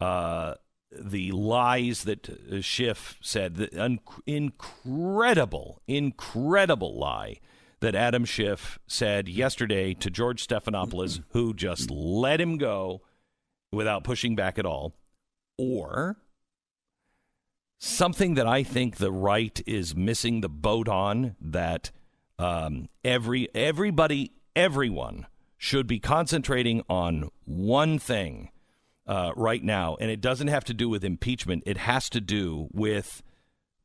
[0.00, 0.54] uh,
[0.90, 7.40] the lies that uh, Schiff said, the un- incredible, incredible lie
[7.80, 13.02] that Adam Schiff said yesterday to George Stephanopoulos, who just let him go
[13.72, 14.94] without pushing back at all,
[15.58, 16.16] or
[17.78, 21.90] something that I think the right is missing the boat on that
[22.38, 25.26] um, every everybody everyone
[25.58, 28.50] should be concentrating on one thing
[29.06, 31.62] uh, right now, and it doesn't have to do with impeachment.
[31.66, 33.22] It has to do with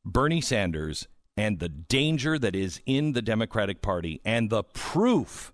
[0.04, 5.52] Bernie Sanders and the danger that is in the Democratic Party and the proof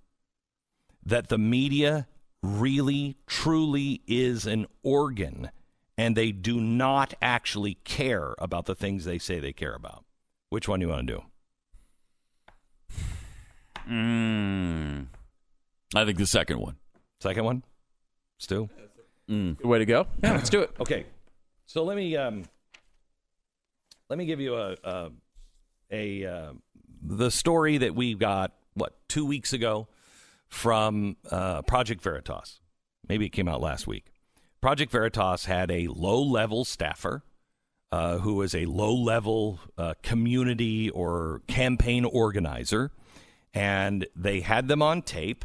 [1.04, 2.06] that the media
[2.42, 5.50] really, truly is an organ
[5.96, 10.04] and they do not actually care about the things they say they care about.
[10.48, 11.22] Which one do you want to do?
[13.88, 15.06] Mm,
[15.94, 16.76] I think the second one.
[17.20, 17.62] Second one?
[18.38, 18.68] Stu?
[19.28, 20.06] Good way to go.
[20.22, 20.70] Yeah, let's do it.
[20.80, 21.06] Okay.
[21.66, 22.44] So let me um
[24.08, 25.10] let me give you a a,
[25.90, 26.52] a uh,
[27.02, 29.86] the story that we got what 2 weeks ago
[30.48, 32.60] from uh, Project Veritas.
[33.06, 34.06] Maybe it came out last week.
[34.62, 37.22] Project Veritas had a low-level staffer
[37.92, 42.90] uh, who was a low-level uh, community or campaign organizer
[43.54, 45.44] and they had them on tape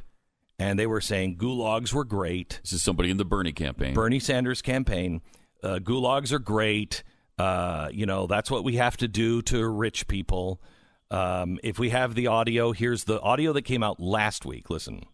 [0.60, 2.60] and they were saying gulags were great.
[2.63, 3.94] This is somebody in the Bernie campaign.
[3.94, 5.22] Bernie Sanders campaign.
[5.62, 7.04] Uh, gulags are great.
[7.38, 10.62] Uh, you know, that's what we have to do to rich people.
[11.10, 14.70] Um, if we have the audio, here's the audio that came out last week.
[14.70, 15.06] Listen.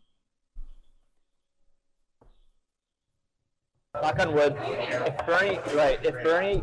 [3.95, 4.55] Knock on wood.
[4.61, 6.61] If Bernie, right, if Bernie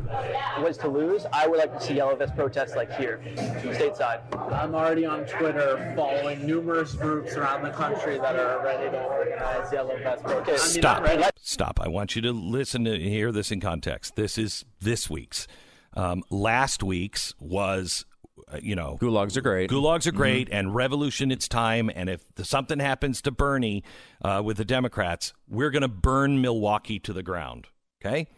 [0.63, 4.21] was to lose, I would like to see yellow vest protests like here, stateside.
[4.53, 9.73] I'm already on Twitter following numerous groups around the country that are ready to organize
[9.73, 10.77] yellow vest protests.
[10.77, 10.99] I Stop.
[10.99, 11.25] I'm ready.
[11.35, 11.81] Stop.
[11.81, 14.15] I want you to listen to hear this in context.
[14.15, 15.49] This is this week's.
[15.95, 18.07] Um, last week's was,
[18.53, 19.71] uh, you know, Gulags are great.
[19.71, 21.91] Gulags are great, and revolution, it's time.
[21.95, 23.83] And if something happens to Bernie
[24.23, 27.67] uh, with the Democrats, we're going to burn Milwaukee to the ground.
[28.01, 28.29] Okay?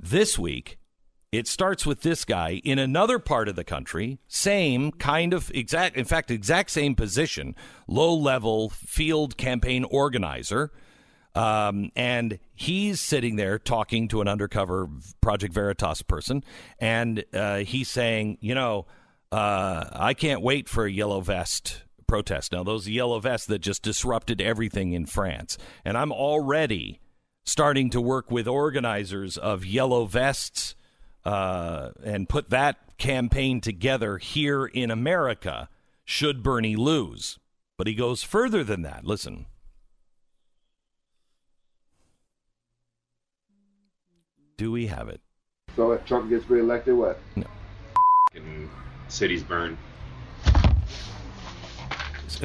[0.00, 0.78] This week,
[1.32, 5.96] it starts with this guy in another part of the country, same kind of exact,
[5.96, 7.54] in fact, exact same position,
[7.86, 10.72] low level field campaign organizer.
[11.34, 14.88] Um, and he's sitting there talking to an undercover
[15.20, 16.42] Project Veritas person,
[16.78, 18.86] and uh, he's saying, you know,
[19.32, 22.52] uh, I can't wait for a yellow vest protest.
[22.52, 25.58] Now, those yellow vests that just disrupted everything in France.
[25.84, 27.00] And I'm already
[27.44, 30.74] starting to work with organizers of yellow vests
[31.24, 35.68] uh, and put that campaign together here in America
[36.04, 37.38] should Bernie lose.
[37.76, 39.04] But he goes further than that.
[39.04, 39.46] Listen.
[44.56, 45.20] Do we have it?
[45.74, 47.18] So if Trump gets reelected, what?
[48.34, 48.70] and
[49.08, 49.78] cities burn.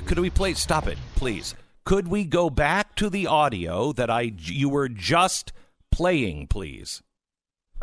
[0.06, 0.54] Could we play?
[0.54, 1.56] Stop it, please.
[1.84, 5.52] Could we go back to the audio that I you were just
[5.92, 7.02] playing, please?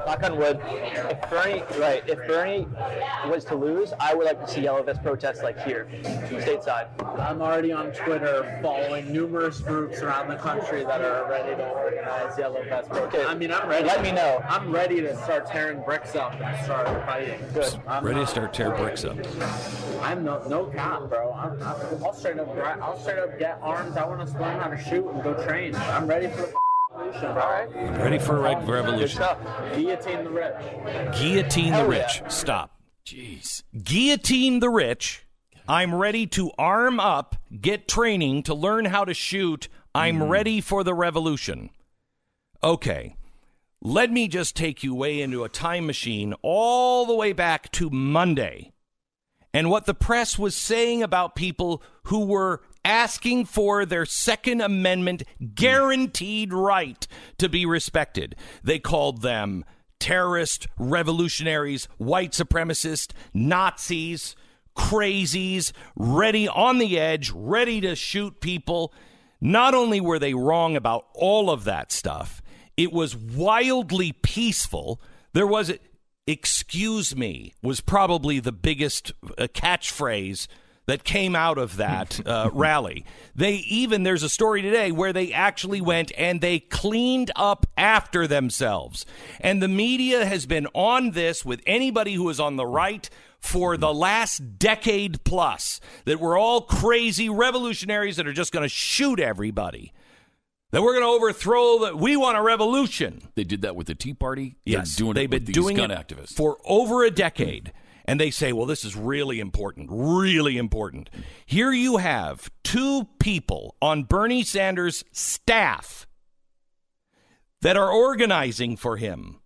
[0.07, 0.61] Knock on wood.
[0.65, 2.67] If Bernie, right, if Bernie
[3.29, 6.89] was to lose, I would like to see yellow vest protests like here, stateside.
[7.21, 12.39] I'm already on Twitter following numerous groups around the country that are ready to organize
[12.39, 13.27] yellow vest protests.
[13.29, 13.87] I mean, I'm ready.
[13.87, 14.43] Let me know.
[14.49, 17.41] I'm ready to start tearing bricks up and start fighting.
[17.53, 17.81] Good.
[17.87, 19.19] I'm Ready to start tear bricks up.
[20.01, 21.33] I'm no no cap, bro.
[21.33, 22.49] I'm, I'm, I'll straight up
[22.81, 23.97] I'll straight up get arms.
[23.97, 25.75] I want to learn how to shoot and go train.
[25.75, 26.68] I'm ready for the
[26.99, 27.43] revolution, bro.
[27.43, 27.99] All right.
[27.99, 29.23] Ready for a reg- revolution?
[29.75, 31.19] Guillotine the rich.
[31.19, 32.21] Guillotine the rich.
[32.23, 32.29] yeah.
[32.29, 32.81] Stop.
[33.07, 33.63] Jeez.
[33.83, 35.25] Guillotine the rich.
[35.67, 39.69] I'm ready to arm up, get training to learn how to shoot.
[39.95, 40.25] I'm hmm.
[40.25, 41.71] ready for the revolution.
[42.63, 43.17] Okay.
[43.81, 47.91] Let me just take you way into a time machine all the way back to
[47.91, 48.73] Monday
[49.55, 55.23] and what the press was saying about people who were asking for their Second Amendment
[55.55, 58.35] guaranteed right to be respected.
[58.65, 59.65] They called them
[60.01, 64.35] terrorist, revolutionaries, white supremacists, Nazis,
[64.77, 68.93] crazies, ready on the edge, ready to shoot people.
[69.41, 72.41] Not only were they wrong about all of that stuff,
[72.79, 75.03] It was wildly peaceful.
[75.33, 75.73] There was,
[76.29, 80.47] excuse me, was probably the biggest uh, catchphrase
[80.89, 83.05] that came out of that uh, rally.
[83.35, 88.27] They even, there's a story today where they actually went and they cleaned up after
[88.27, 89.05] themselves.
[89.39, 93.77] And the media has been on this with anybody who is on the right for
[93.77, 99.21] the last decade plus that we're all crazy revolutionaries that are just going to shoot
[99.21, 99.93] everybody.
[100.71, 103.29] That we're going to overthrow that we want a revolution.
[103.35, 104.57] They did that with the Tea Party.
[104.65, 106.33] Yes, They're doing they've it been doing gun it activists.
[106.33, 107.73] for over a decade.
[108.09, 111.11] And they say, well, this is really important, really important.
[111.45, 116.07] Here you have two people on Bernie Sanders' staff
[117.61, 119.41] that are organizing for him.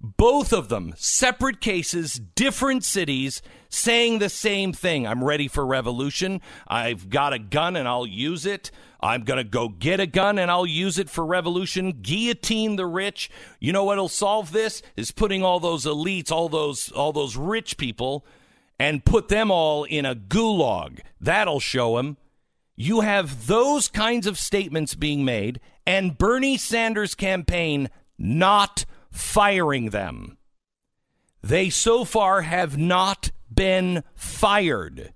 [0.00, 5.06] Both of them, separate cases, different cities, saying the same thing.
[5.06, 6.40] I'm ready for revolution.
[6.66, 8.70] I've got a gun and I'll use it.
[9.00, 12.00] I'm going to go get a gun and I'll use it for revolution.
[12.02, 13.30] Guillotine the rich.
[13.60, 14.82] You know what'll solve this?
[14.96, 18.26] Is putting all those elites, all those all those rich people
[18.78, 21.00] and put them all in a gulag.
[21.20, 22.16] That'll show them.
[22.76, 30.36] You have those kinds of statements being made and Bernie Sanders campaign not firing them.
[31.42, 35.12] They so far have not been fired.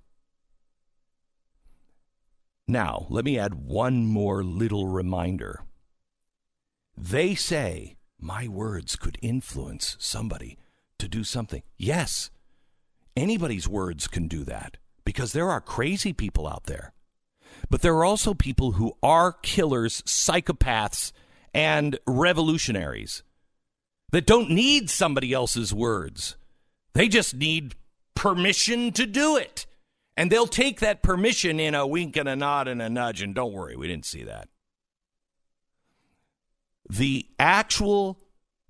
[2.67, 5.63] Now, let me add one more little reminder.
[6.97, 10.57] They say my words could influence somebody
[10.99, 11.63] to do something.
[11.77, 12.29] Yes,
[13.17, 16.93] anybody's words can do that because there are crazy people out there.
[17.69, 21.11] But there are also people who are killers, psychopaths,
[21.53, 23.23] and revolutionaries
[24.11, 26.35] that don't need somebody else's words.
[26.93, 27.75] They just need
[28.23, 29.65] permission to do it.
[30.15, 33.21] And they'll take that permission in a wink and a nod and a nudge.
[33.21, 34.47] And don't worry, we didn't see that.
[36.89, 38.17] The actual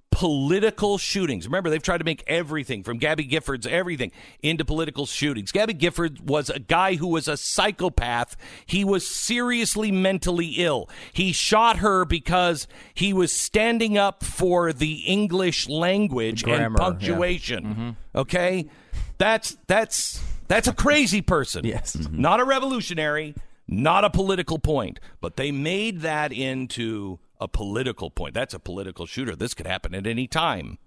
[0.10, 1.46] political shootings.
[1.46, 4.12] Remember, they've tried to make everything from Gabby Giffords, everything
[4.42, 5.52] into political shootings.
[5.52, 8.36] Gabby Gifford was a guy who was a psychopath.
[8.66, 10.90] He was seriously mentally ill.
[11.12, 16.90] He shot her because he was standing up for the English language and grammar, yeah.
[16.90, 17.64] punctuation.
[17.64, 17.90] Mm-hmm.
[18.16, 18.70] Okay?
[19.18, 21.66] That's that's that's a crazy person.
[21.66, 21.96] Yes.
[21.96, 22.14] Mm-hmm.
[22.14, 22.22] Mm-hmm.
[22.22, 23.36] Not a revolutionary,
[23.68, 28.34] not a political point, but they made that into a political point.
[28.34, 29.36] That's a political shooter.
[29.36, 30.78] This could happen at any time.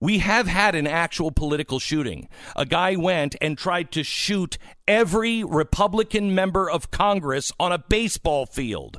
[0.00, 2.28] We have had an actual political shooting.
[2.56, 4.58] A guy went and tried to shoot
[4.88, 8.98] every Republican member of Congress on a baseball field.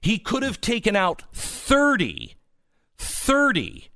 [0.00, 2.36] He could have taken out 30,
[2.96, 3.89] 30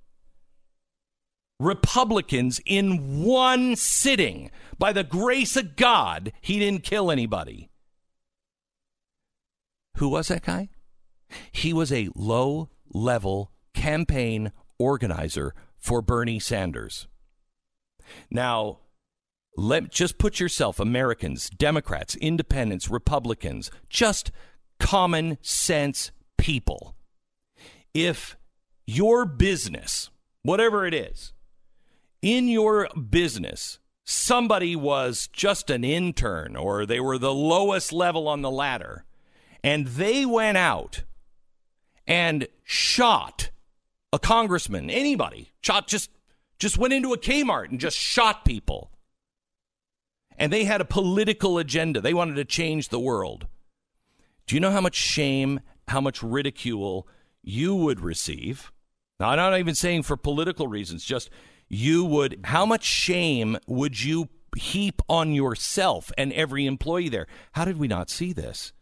[1.61, 4.51] Republicans in one sitting.
[4.79, 7.71] By the grace of God, he didn't kill anybody.
[9.99, 10.71] Who was that guy?
[11.53, 17.07] He was a low level campaign organizer for Bernie Sanders.
[18.31, 18.81] Now,
[19.57, 24.33] let just put yourself Americans, Democrats, Independents, Republicans, just
[24.81, 26.97] common sense people.
[27.93, 28.37] If
[28.87, 30.11] your business,
[30.43, 31.34] whatever it is,
[32.25, 38.41] in your business, somebody was just an intern or they were the lowest level on
[38.41, 39.05] the ladder,
[39.63, 41.05] and they went out
[42.07, 43.51] and shot
[44.11, 46.11] a congressman, anybody, shot just
[46.59, 48.91] just went into a Kmart and just shot people.
[50.39, 52.01] And they had a political agenda.
[52.01, 53.49] They wanted to change the world.
[54.47, 57.07] Do you know how much shame, how much ridicule
[57.43, 58.73] you would receive?
[59.21, 61.29] Now, I'm not even saying for political reasons, just
[61.69, 67.27] you would, how much shame would you heap on yourself and every employee there?
[67.53, 68.73] How did we not see this?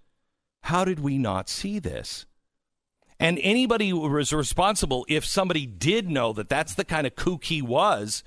[0.64, 2.26] How did we not see this?
[3.18, 7.44] And anybody who was responsible, if somebody did know that that's the kind of kook
[7.44, 8.24] he was,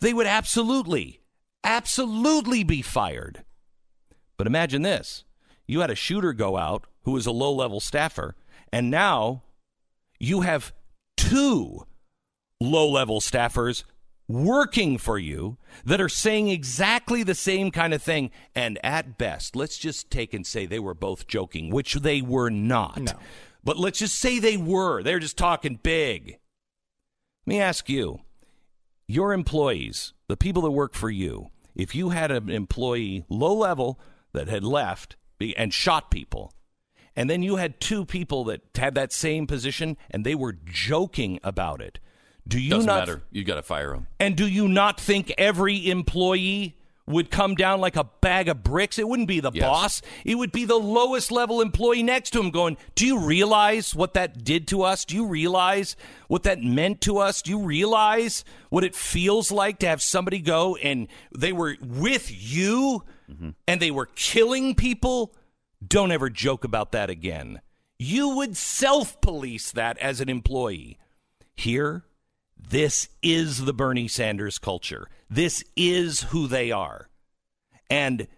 [0.00, 1.20] they would absolutely,
[1.62, 3.44] absolutely be fired.
[4.36, 5.24] But imagine this
[5.66, 8.34] you had a shooter go out who was a low level staffer,
[8.72, 9.42] and now
[10.18, 10.72] you have
[11.16, 11.86] two
[12.60, 13.84] low level staffers
[14.28, 18.30] working for you that are saying exactly the same kind of thing.
[18.54, 22.50] And at best, let's just take and say they were both joking, which they were
[22.50, 23.00] not.
[23.00, 23.12] No.
[23.64, 25.02] But let's just say they were.
[25.02, 26.38] They're just talking big.
[27.46, 28.20] Let me ask you
[29.08, 33.98] your employees, the people that work for you, if you had an employee low level
[34.32, 35.16] that had left
[35.56, 36.52] and shot people,
[37.16, 41.40] and then you had two people that had that same position and they were joking
[41.42, 41.98] about it,
[42.46, 43.22] do you Doesn't not matter.
[43.30, 44.06] You got to fire them.
[44.18, 46.76] and do you not think every employee
[47.06, 48.96] would come down like a bag of bricks.
[48.98, 49.64] It wouldn't be the Yes.
[49.64, 50.02] boss.
[50.24, 54.14] It would be the lowest level employee next to him going, Do you realize what
[54.14, 55.04] that did to us?
[55.04, 55.96] Do you realize
[56.28, 57.42] what that meant to us?
[57.42, 62.30] Do you realize what it feels like to have somebody go and they were with
[62.30, 63.50] you mm-hmm.
[63.66, 65.34] and they were killing people?
[65.84, 67.60] Don't ever joke about that again.
[67.98, 70.96] You would self police that as an employee.
[71.56, 72.04] Here,
[72.70, 75.08] this is the Bernie Sanders culture.
[75.28, 77.08] This is who they are.
[77.90, 78.28] And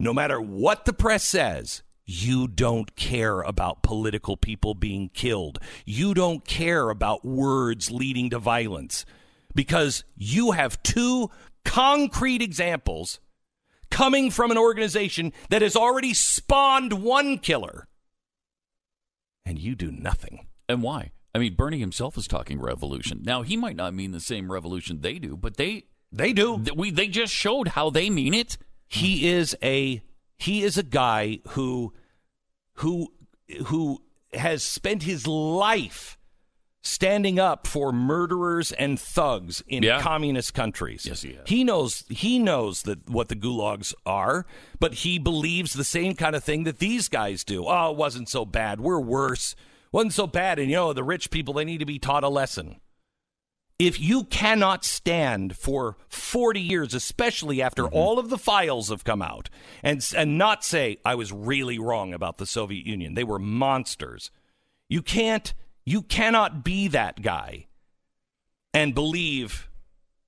[0.00, 5.58] no matter what the press says, you don't care about political people being killed.
[5.84, 9.04] You don't care about words leading to violence
[9.54, 11.30] because you have two
[11.66, 13.20] concrete examples
[13.90, 17.86] coming from an organization that has already spawned one killer.
[19.44, 20.46] And you do nothing.
[20.70, 21.12] And why?
[21.34, 23.20] I mean, Bernie himself is talking revolution.
[23.24, 26.58] Now, he might not mean the same revolution they do, but they They do.
[26.62, 28.56] th- we they just showed how they mean it.
[28.88, 29.26] he hmm.
[29.26, 30.02] is a
[30.38, 31.92] he is a guy who
[32.74, 33.08] who
[33.66, 34.00] who
[34.32, 36.18] has spent his life
[36.82, 40.00] standing up for murderers and thugs in Yeah.
[40.02, 41.06] communist countries.
[41.06, 41.48] Yes, he has.
[41.48, 44.44] He knows he knows that what the gulags are,
[44.78, 47.64] but he believes the same kind of thing that these guys do.
[47.66, 48.80] Oh, it wasn't so bad.
[48.80, 49.56] We're worse.
[49.94, 50.58] Wasn't so bad.
[50.58, 52.80] And you know, the rich people they need to be taught a lesson.
[53.78, 57.94] If you cannot stand for 40 years, especially after Mm-hmm.
[57.94, 59.50] all of the files have come out,
[59.84, 64.32] and, and not say, I was really wrong about the Soviet Union, they were monsters.
[64.88, 65.54] You can't,
[65.86, 67.68] you cannot be that guy
[68.72, 69.70] and believe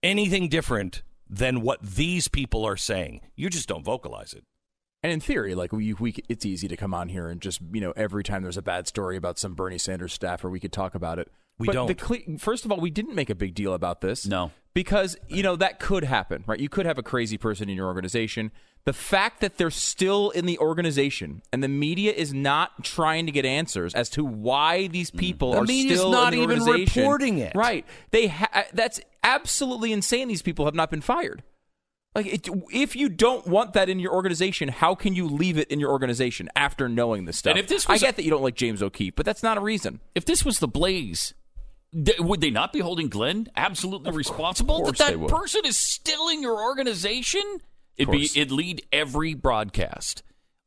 [0.00, 3.20] anything different than what these people are saying.
[3.34, 4.44] You just don't vocalize it.
[5.06, 7.80] And in theory, like we, we, it's easy to come on here and just you
[7.80, 10.96] know every time there's a bad story about some Bernie Sanders staffer, we could talk
[10.96, 11.30] about it.
[11.60, 11.86] We But don't.
[11.86, 14.26] The, cle- first of all, we didn't make a big deal about this.
[14.26, 14.50] No.
[14.74, 16.58] because you know that could happen, right?
[16.58, 18.50] You could have a crazy person in your organization.
[18.84, 23.32] The fact that they're still in the organization and the media is not trying to
[23.32, 25.20] get answers as to why these mm.
[25.20, 27.54] people The are media's still not in the even organization- reporting it.
[27.54, 27.86] Right?
[28.10, 30.26] They ha- that's absolutely insane.
[30.26, 31.44] These people have not been fired.
[32.16, 35.70] Like, it, if you don't want that in your organization, how can you leave it
[35.70, 37.50] in your organization after knowing this stuff?
[37.52, 39.56] And if this I was- get that you don't like James O'Keefe, but that's not
[39.58, 40.00] a reason.
[40.14, 41.34] If this was the Blaze,
[41.92, 44.78] th- would they not be holding Glenn absolutely responsible?
[44.78, 45.30] course that they that would.
[45.30, 47.42] person is still in your organization?
[47.96, 50.22] It'd be it'd lead every broadcast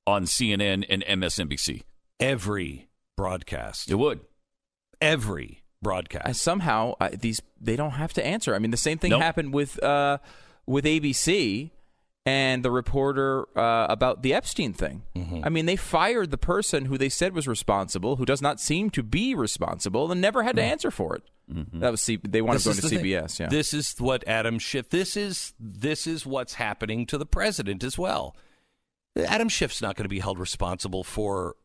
[0.07, 1.81] on CNN and MSNBC.
[2.19, 4.19] Every broadcast, It would.
[5.01, 6.41] every I, broadcast.
[6.41, 8.55] somehow I, these they don't have to answer.
[8.55, 9.21] I mean, the same thing Nope.
[9.21, 10.17] happened with uh,
[10.69, 11.71] with ABC
[12.25, 15.01] and the reporter uh, about the Epstein thing.
[15.15, 15.41] Mm-hmm.
[15.43, 18.89] I mean, they fired the person who they said was responsible, who does not seem
[18.91, 21.23] to be responsible, and never had to answer for it.
[21.73, 22.69] That was C- they wanted Mm-hmm.
[22.71, 23.05] To go is to thing.
[23.05, 23.39] CBS.
[23.39, 24.89] Yeah, This is what Adam Schiff.
[24.89, 28.35] This is this is what's happening to the president as well.
[29.17, 31.55] Adam Schiff's not going to be held responsible for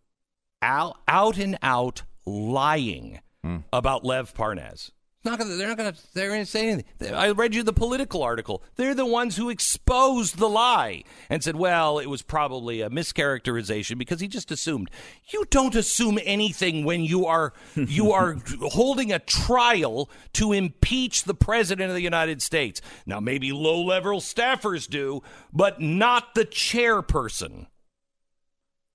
[0.63, 3.59] out, out and out lying Hmm.
[3.75, 4.91] about Lev Parnas.
[5.25, 5.99] Not gonna, they're not going to.
[6.13, 7.15] They're going to say anything.
[7.15, 8.63] I read you the Politico article.
[8.77, 13.97] They're the ones who exposed the lie and said, "Well, it was probably a mischaracterization
[13.97, 14.91] because he just assumed."
[15.33, 21.35] You don't assume anything when you are you are holding a trial to impeach the
[21.35, 22.83] president of the United States.
[23.07, 25.23] Now, maybe low-level staffers do,
[25.53, 27.67] but not the chairperson.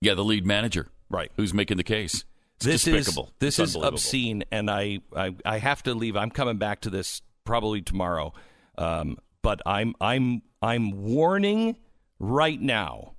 [0.02, 1.32] Yeah, the lead manager, Right.
[1.36, 2.24] Who's making the case?
[2.60, 3.26] This despicable.
[3.26, 6.16] is this It's is obscene, and I, I I have to leave.
[6.16, 8.34] I'm coming back to this probably tomorrow,
[8.78, 11.78] um, but I'm I'm I'm warning
[12.20, 13.14] right now.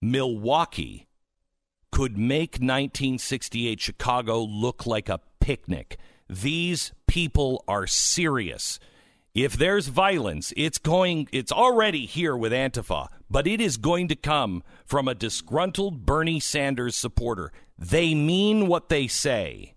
[0.00, 1.06] Milwaukee
[1.90, 5.96] could make 1968 Chicago look like a picnic.
[6.28, 8.80] These people are serious.
[9.34, 14.16] If there's violence, it's going it's already here with Antifa, but it is going to
[14.16, 17.52] come from a disgruntled Bernie Sanders supporter.
[17.78, 19.74] They mean what they say.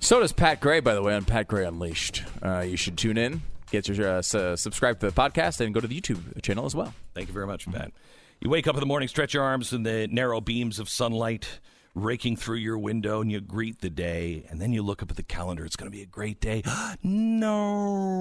[0.00, 2.22] So does Pat Gray, by the way, on Pat Gray Unleashed.
[2.42, 5.80] Uh, you should tune in, get your uh, s- subscribe to the podcast, and go
[5.80, 6.94] to the YouTube channel as well.
[7.14, 7.92] Thank you very much, Pat.
[8.40, 11.58] You wake up in the morning, stretch your arms in the narrow beams of sunlight
[11.94, 14.46] raking through your window, and you greet the day.
[14.48, 15.64] And then you look up at the calendar.
[15.64, 16.62] It's going to be a great day.
[17.02, 18.14] no.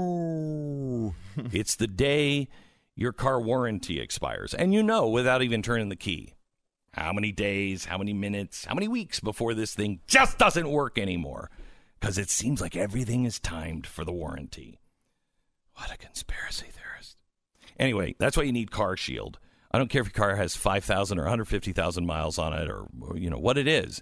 [1.52, 2.48] it's the day
[2.96, 4.56] your car warranty expires.
[4.56, 6.34] And you know without even turning the key
[6.98, 10.98] how many days, how many minutes, how many weeks before this thing just doesn't work
[10.98, 11.50] anymore.
[12.00, 14.80] Because it seems like everything is timed for the warranty.
[15.74, 17.18] What a conspiracy theorist.
[17.80, 19.40] Anyway, that's why you need Car Shield.
[19.72, 23.30] I don't care if your car has 5,000 or 150,000 miles on it or, you
[23.30, 24.02] know, what it is.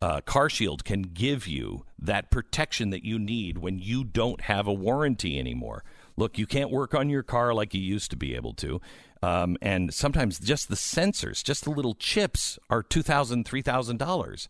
[0.00, 4.68] Uh, car Shield can give you that protection that you need when you don't have
[4.68, 5.82] a warranty anymore.
[6.16, 8.80] Look, you can't work on your car like you used to be able to.
[9.22, 14.48] Um, and sometimes just the sensors, just the little chips, are $2,000, $3,000.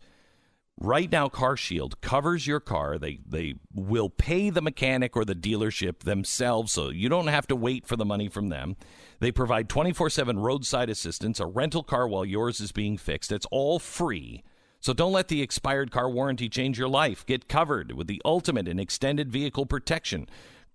[0.81, 2.97] Right now, Car Shield covers your car.
[2.97, 7.55] They they will pay the mechanic or the dealership themselves, so you don't have to
[7.55, 8.77] wait for the money from them.
[9.19, 13.29] They provide 24 7 roadside assistance, a rental car while yours is being fixed.
[13.29, 14.41] It's all free.
[14.79, 17.25] So don't let the expired car warranty change your life.
[17.25, 20.29] Get covered with the ultimate in extended vehicle protection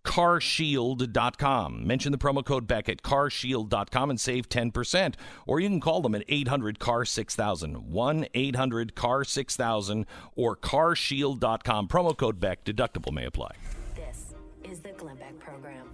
[0.05, 1.87] carshield.com.
[1.87, 5.15] Mention the promo code Beck at carshield.com and save 10%.
[5.47, 11.89] Or you can call them at 800 CAR 6000, 1 800 CAR 6000, or carshield.com.
[11.89, 12.65] Promo code Beck.
[12.65, 13.53] Deductible may apply.
[13.95, 15.89] This is the Glenn Beck Program.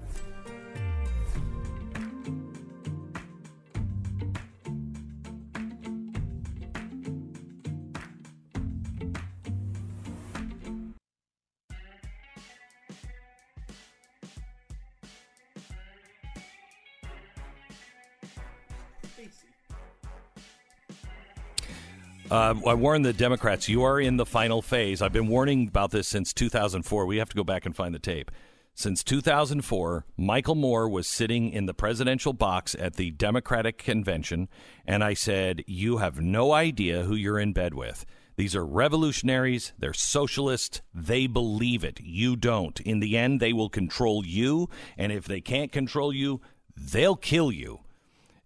[22.30, 25.02] Uh, I warned the Democrats, you are in the final phase.
[25.02, 27.04] I've been warning about this since 2004.
[27.04, 28.30] We have to go back and find the tape.
[28.72, 34.48] Since 2004, Michael Moore was sitting in the presidential box at the Democratic convention,
[34.86, 38.06] and I said, You have no idea who you're in bed with.
[38.36, 39.72] These are revolutionaries.
[39.76, 40.82] They're socialists.
[40.94, 41.98] They believe it.
[42.00, 42.78] You don't.
[42.82, 46.40] In the end, they will control you, and if they can't control you,
[46.76, 47.80] they'll kill you.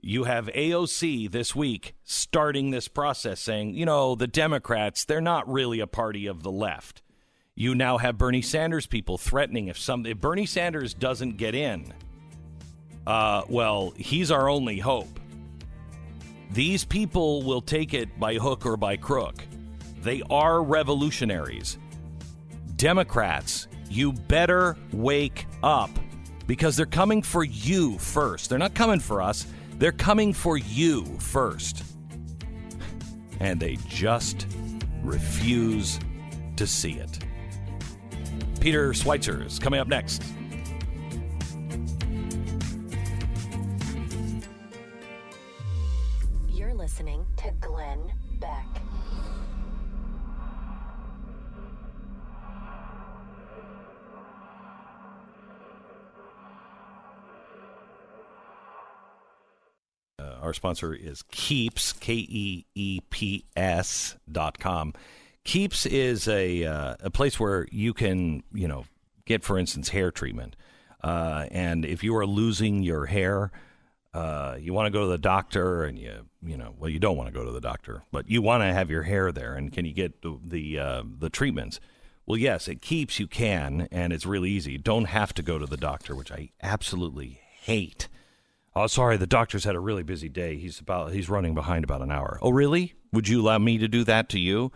[0.06, 5.50] You have AOC this week starting this process saying, you know, the Democrats, they're not
[5.50, 7.00] really a party of the left.
[7.54, 11.94] You now have Bernie Sanders people threatening if some if Bernie Sanders doesn't get in,
[13.06, 15.18] uh, well, he's our only hope.
[16.50, 19.42] These people will take it by hook or by crook.
[20.02, 21.78] They are revolutionaries.
[22.76, 25.88] Democrats, you better wake up
[26.46, 28.50] because they're coming for you first.
[28.50, 29.46] They're not coming for us.
[29.84, 31.84] They're coming for you first.
[33.38, 34.46] And they just
[35.02, 36.00] refuse
[36.56, 37.18] to see it.
[38.60, 40.22] Peter Schweizer is coming up next.
[60.44, 64.92] Our sponsor is Keeps, K E E P S dot com.
[65.44, 68.84] Keeps is a uh, a place where you can you know
[69.24, 70.54] get, for instance, hair treatment.
[71.02, 73.50] Uh, and if you are losing your hair,
[74.12, 77.16] uh, you want to go to the doctor, and you you know well you don't
[77.16, 79.72] want to go to the doctor, but you want to have your hair there, and
[79.72, 81.80] can you get the the, uh, the treatments?
[82.26, 84.72] Well, yes, it keeps you can, and it's really easy.
[84.72, 88.08] You don't have to go to the doctor, which I absolutely hate.
[88.76, 90.56] Oh, sorry, the doctor's had a really busy day.
[90.56, 92.38] He's about he's running behind about an hour.
[92.42, 92.94] Oh, really?
[93.12, 94.72] Would you allow me to do that to you?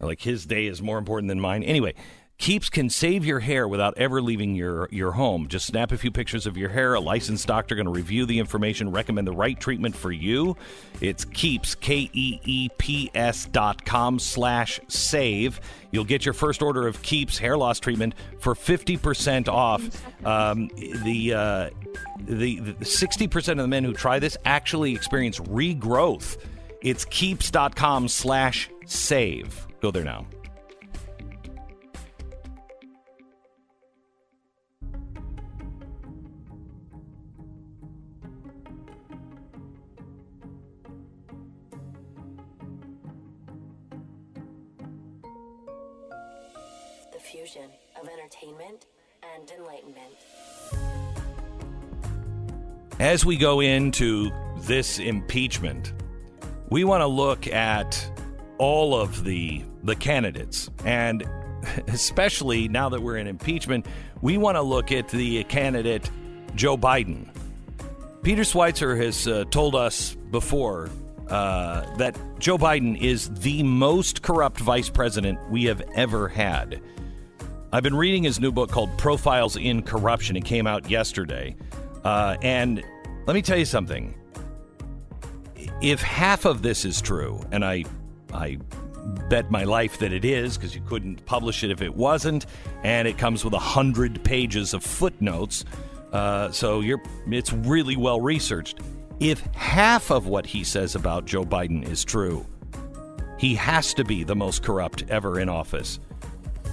[0.00, 1.62] Like his day is more important than mine.
[1.62, 1.94] Anyway,
[2.42, 5.46] Keeps can save your hair without ever leaving your, your home.
[5.46, 6.94] Just snap a few pictures of your hair.
[6.94, 10.56] A licensed doctor going to review the information, recommend the right treatment for you.
[11.00, 15.60] It's Keeps, K E E P S dot com slash save.
[15.92, 20.04] You'll get your first order of Keeps hair loss treatment for 50% off.
[20.26, 20.68] Um,
[21.04, 21.70] the, uh,
[22.24, 26.38] the, the 60% of the men who try this actually experience regrowth.
[26.80, 29.68] It's keeps.com slash save.
[29.80, 30.26] Go there now.
[47.32, 48.84] Fusion of entertainment
[49.34, 50.14] and enlightenment.
[53.00, 55.94] As we go into this impeachment,
[56.68, 58.06] we want to look at
[58.58, 61.26] all of the the candidates and
[61.88, 63.86] especially now that we're in impeachment,
[64.20, 66.10] we want to look at the candidate
[66.54, 67.28] Joe Biden.
[68.22, 70.90] Peter Schweizer has uh, told us before
[71.28, 76.82] uh, that Joe Biden is the most corrupt vice president we have ever had.
[77.74, 80.36] I've been reading his new book called Profiles in Corruption.
[80.36, 81.56] It came out yesterday.
[82.04, 82.84] Uh, and
[83.24, 84.14] let me tell you something.
[85.80, 87.86] If half of this is true, and I,
[88.30, 88.58] I
[89.30, 92.44] bet my life that it is because you couldn't publish it if it wasn't,
[92.84, 95.64] and it comes with a hundred pages of footnotes,
[96.12, 98.80] uh, so you're it's really well researched.
[99.18, 102.44] If half of what he says about Joe Biden is true,
[103.38, 106.00] he has to be the most corrupt ever in office.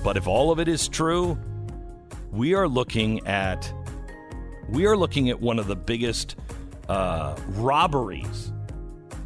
[0.03, 1.37] But if all of it is true,
[2.31, 3.71] we are looking at
[4.69, 6.35] We are looking at one of the biggest
[6.87, 8.51] uh, robberies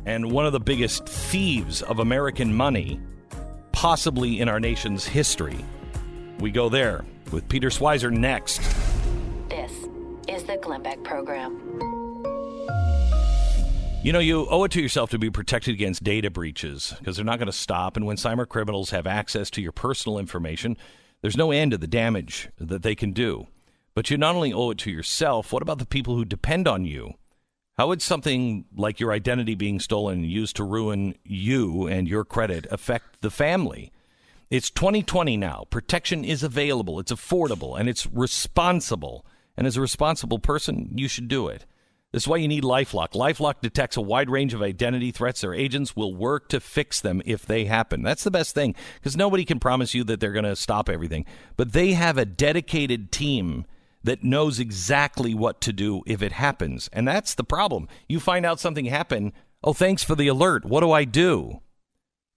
[0.06, 3.00] and one of the biggest thieves of American money,
[3.72, 5.64] possibly in our nation's history.
[6.40, 8.62] We go there with Peter Schweizer next.
[9.50, 9.72] This
[10.28, 12.03] is the Glenn Beck Program.
[14.04, 17.24] You know, you owe it to yourself to be protected against data breaches because they're
[17.24, 17.96] not going to stop.
[17.96, 20.76] And when cyber criminals have access to your personal information,
[21.22, 23.48] there's no end to the damage that they can do.
[23.96, 26.84] But you not only owe it to yourself, what about the people who depend on
[26.84, 27.14] you?
[27.78, 32.26] How would something like your identity being stolen and used to ruin you and your
[32.26, 33.94] credit affect the family?
[34.50, 35.64] It's 2020 now.
[35.70, 39.26] Protection is available, it's affordable, and it's responsible.
[39.56, 41.66] And as a responsible person, you should do it.
[42.14, 43.14] This is why you need Lifelock.
[43.14, 45.42] Lifelock detects a wide range of identity threats.
[45.42, 48.04] Their agents will work to fix them if they happen.
[48.04, 51.26] That's the best thing because nobody can promise you that they're going to stop everything.
[51.58, 53.66] But they have a dedicated team
[54.04, 56.88] that knows exactly what to do if it happens.
[56.94, 57.88] And that's the problem.
[58.08, 59.34] You find out something happened.
[59.64, 60.66] Oh, thanks for the alert.
[60.66, 61.62] What do I do?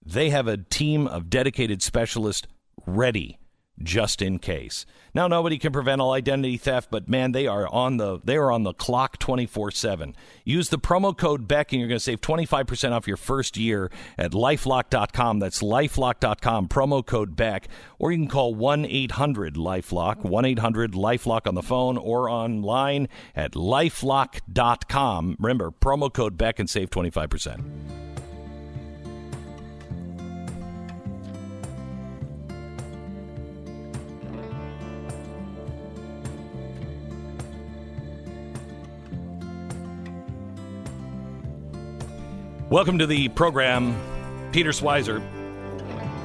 [0.03, 2.47] They have a team of dedicated specialists
[2.87, 3.37] ready
[3.81, 4.85] just in case.
[5.13, 8.51] Now nobody can prevent all identity theft, but man, they are on the they are
[8.51, 10.13] on the clock 24/7.
[10.43, 13.91] Use the promo code Beck and you're going to save 25% off your first year
[14.17, 15.39] at lifelock.com.
[15.39, 17.67] That's lifelock.com promo code Beck
[17.99, 25.37] or you can call 1-800-LifeLock, 1-800-LifeLock on the phone or online at lifelock.com.
[25.39, 28.16] Remember, promo code Beck and save 25%.
[42.69, 43.95] Welcome to the program,
[44.51, 45.21] Peter Schweizer,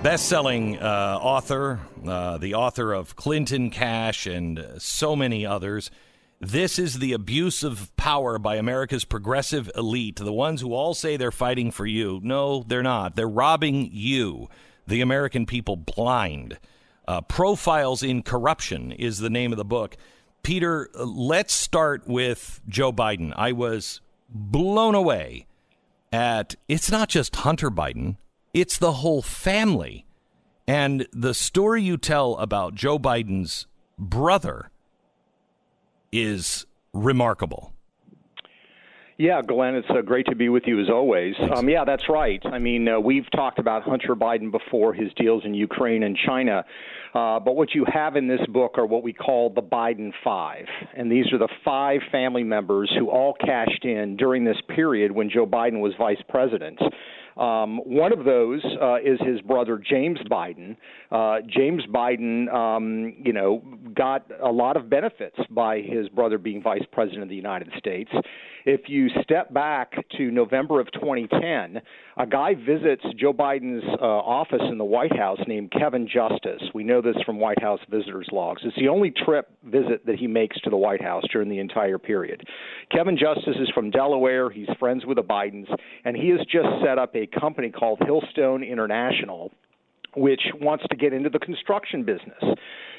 [0.03, 5.93] best-selling uh, author, uh, the author of Clinton Cash and so many others.
[6.41, 11.17] This is the abuse of power by America's progressive elite, the ones who all say
[11.17, 12.19] they're fighting for you.
[12.25, 13.15] No, they're not.
[13.15, 14.49] They're robbing you,
[14.85, 16.59] the American people, blind.
[17.07, 19.97] Uh, Profiles in Corruption is the name of the book.
[20.43, 23.33] Peter, uh, let's start with Joe Biden.
[23.37, 25.47] I was blown away
[26.13, 28.17] at it's not just Hunter Biden,
[28.55, 30.07] it's the whole family.
[30.67, 33.67] And the story you tell about Joe Biden's
[33.99, 34.71] brother
[36.13, 37.73] is remarkable.
[39.19, 41.35] Yeah, Glenn, it's uh, great to be with you as always.
[41.55, 42.43] Um, yeah, that's right.
[42.45, 46.65] I mean, uh, we've talked about Hunter Biden before, his deals in Ukraine and China.
[47.15, 50.65] Uh, but what you have in this book are what we call the Biden Five.
[50.97, 55.29] And these are the five family members who all cashed in during this period when
[55.29, 56.81] Joe Biden was vice president.
[57.37, 60.77] Um, one of those uh, is his brother James Biden.
[61.11, 63.63] Uh, James Biden, um, you know,
[63.95, 68.11] got a lot of benefits by his brother being vice president of the United States.
[68.65, 71.83] If you step back to November of 2010,
[72.17, 76.63] a guy visits Joe Biden's uh, office in the White House named Kevin Justice.
[76.73, 78.63] We know this from White House visitors' logs.
[78.65, 81.99] It's the only trip visit that he makes to the White House during the entire
[81.99, 82.47] period.
[82.91, 84.51] Kevin Justice is from Delaware.
[84.51, 85.67] He's friends with the Bidens,
[86.05, 89.51] and he has just set up a company called Hillstone International
[90.17, 92.43] which wants to get into the construction business.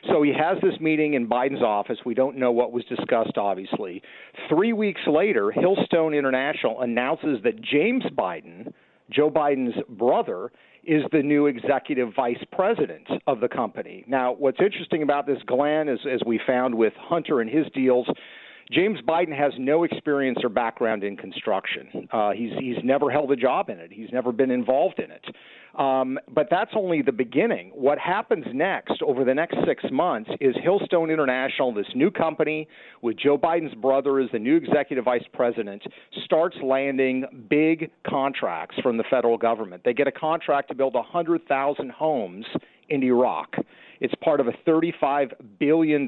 [0.09, 1.97] So he has this meeting in Biden's office.
[2.05, 4.01] We don't know what was discussed, obviously.
[4.49, 8.73] Three weeks later, Hillstone International announces that James Biden,
[9.09, 10.51] Joe Biden's brother,
[10.85, 14.03] is the new executive vice president of the company.
[14.07, 18.07] Now, what's interesting about this, Glenn, is as we found with Hunter and his deals,
[18.71, 22.07] James Biden has no experience or background in construction.
[22.11, 23.91] Uh, he's he's never held a job in it.
[23.91, 25.25] He's never been involved in it.
[25.75, 27.71] Um, but that's only the beginning.
[27.73, 32.67] What happens next over the next six months is Hillstone International, this new company
[33.01, 35.81] with Joe Biden's brother as the new executive vice president,
[36.25, 39.83] starts landing big contracts from the federal government.
[39.83, 42.45] They get a contract to build 100,000 homes
[42.89, 43.55] in Iraq.
[44.03, 46.05] It's part of a $35 billion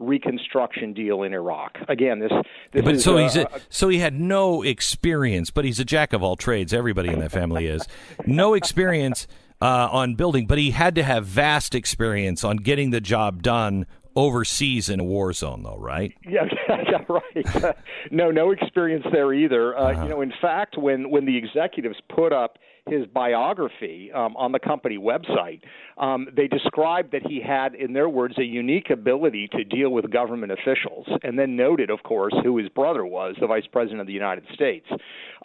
[0.00, 1.78] reconstruction deal in Iraq.
[1.88, 2.32] Again, this.
[2.72, 5.84] this but is, so uh, he's a, so he had no experience, but he's a
[5.84, 6.74] jack of all trades.
[6.74, 7.86] Everybody in that family is
[8.26, 9.28] no experience
[9.62, 13.86] uh, on building, but he had to have vast experience on getting the job done
[14.16, 16.12] overseas in a war zone, though, right?
[16.28, 17.64] Yeah, yeah, right.
[17.64, 17.72] Uh,
[18.10, 19.76] no, no experience there either.
[19.76, 20.02] Uh, Uh-huh.
[20.02, 22.58] You know, in fact, when when the executives put up
[22.90, 25.60] his biography um, on the company website,
[25.98, 30.10] um, they described that he had, in their words, a unique ability to deal with
[30.10, 34.06] government officials, and then noted, of course, who his brother was, the Vice President of
[34.06, 34.86] the United States.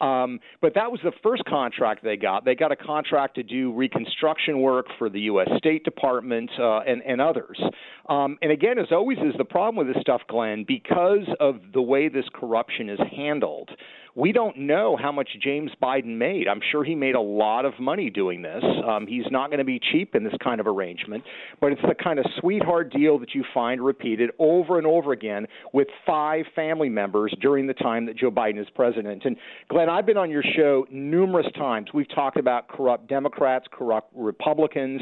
[0.01, 2.45] Um, but that was the first contract they got.
[2.45, 5.49] They got a contract to do reconstruction work for the U.S.
[5.57, 7.61] State Department uh, and, and others.
[8.09, 11.81] Um, and again, as always is the problem with this stuff, Glenn, because of the
[11.81, 13.69] way this corruption is handled
[14.15, 16.47] we don't know how much James Biden made.
[16.47, 18.63] I'm sure he made a lot of money doing this.
[18.87, 21.23] Um, he's not going to be cheap in this kind of arrangement,
[21.59, 25.47] but it's the kind of sweetheart deal that you find repeated over and over again
[25.73, 29.25] with five family members during the time that Joe Biden is president.
[29.25, 29.35] And
[29.67, 31.89] Glenn, I've been on your show numerous times.
[31.93, 35.01] We've talked about corrupt Democrats, corrupt Republicans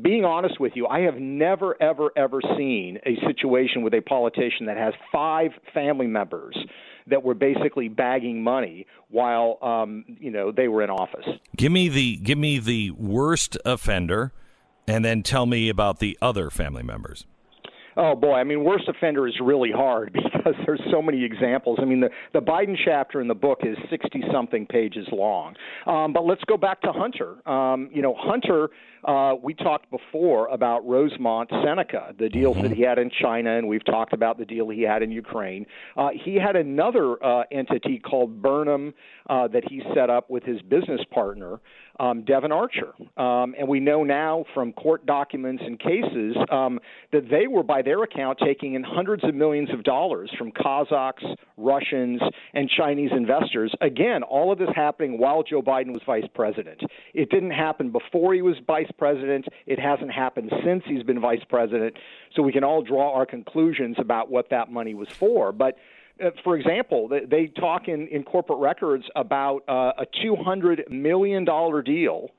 [0.00, 4.64] being honest with you, I have never, ever, ever seen a situation with a politician
[4.64, 6.56] that has five family members
[7.08, 11.26] that were basically bagging money while um, you know they were in office.
[11.56, 14.32] Give me the give me the worst offender,
[14.86, 17.26] and then tell me about the other family members.
[17.96, 21.78] Oh boy, I mean, worst offender is really hard because there's so many examples.
[21.80, 25.54] I mean, the the Biden chapter in the book is 60 something pages long.
[25.86, 27.46] Um, but let's go back to Hunter.
[27.48, 28.70] Um, you know, Hunter.
[29.04, 33.66] Uh, we talked before about Rosemont Seneca, the deals that he had in China, and
[33.66, 35.66] we've talked about the deal he had in Ukraine.
[35.96, 38.94] Uh, he had another uh, entity called Burnham
[39.28, 41.60] uh, that he set up with his business partner
[42.00, 42.94] um, Devon Archer.
[43.16, 46.80] Um, and we know now from court documents and cases um,
[47.12, 51.36] that they were, by their account, taking in hundreds of millions of dollars from Kazakhs,
[51.56, 52.20] Russians,
[52.54, 53.72] and Chinese investors.
[53.80, 56.80] Again, all of this happening while Joe Biden was vice president.
[57.14, 59.46] It didn't happen before he was vice president.
[59.66, 61.96] It hasn't happened since he's been vice president.
[62.34, 65.52] So we can all draw our conclusions about what that money was for.
[65.52, 65.76] But
[66.22, 71.44] uh, for example, they, they talk in, in corporate records about uh, a $200 million
[71.84, 72.30] deal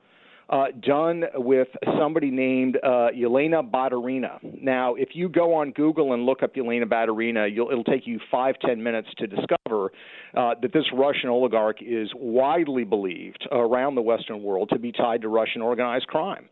[0.54, 4.38] uh, done with somebody named uh, Yelena Baturina.
[4.62, 8.56] Now, if you go on Google and look up Yelena Baturina, it'll take you five,
[8.64, 9.92] ten minutes to discover
[10.38, 15.22] uh, that this Russian oligarch is widely believed around the Western world to be tied
[15.22, 16.48] to Russian organized crime.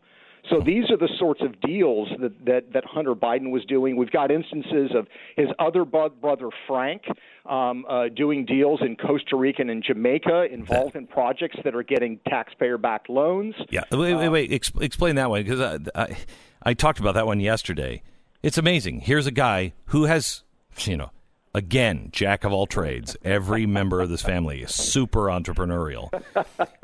[0.50, 3.96] So these are the sorts of deals that, that, that Hunter Biden was doing.
[3.96, 7.02] We've got instances of his other brother Frank
[7.46, 11.84] um, uh, doing deals in Costa Rica and in Jamaica involved in projects that are
[11.84, 13.54] getting taxpayer-backed loans.
[13.70, 14.52] Yeah, wait, wait, wait.
[14.52, 16.16] Ex- explain that one because I, I,
[16.62, 18.02] I talked about that one yesterday.
[18.42, 19.00] It's amazing.
[19.00, 20.42] Here's a guy who has,
[20.80, 21.12] you know,
[21.54, 23.16] again, jack of all trades.
[23.22, 26.10] Every member of this family is super entrepreneurial.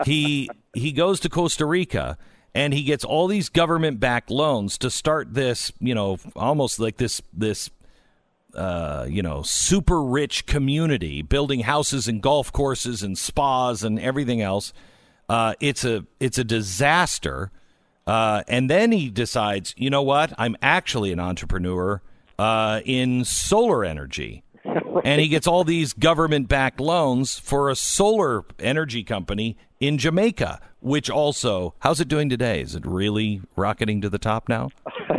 [0.04, 2.16] He he goes to Costa Rica
[2.54, 6.96] and he gets all these government backed loans to start this, you know, almost like
[6.96, 7.70] this this
[8.54, 14.40] uh, you know, super rich community, building houses and golf courses and spas and everything
[14.40, 14.72] else.
[15.28, 17.50] Uh, it's a it's a disaster.
[18.06, 20.32] Uh, and then he decides, you know what?
[20.38, 22.00] I'm actually an entrepreneur
[22.38, 24.42] uh, in solar energy.
[25.04, 30.60] And he gets all these government backed loans for a solar energy company in Jamaica,
[30.80, 32.60] which also, how's it doing today?
[32.60, 34.70] Is it really rocketing to the top now?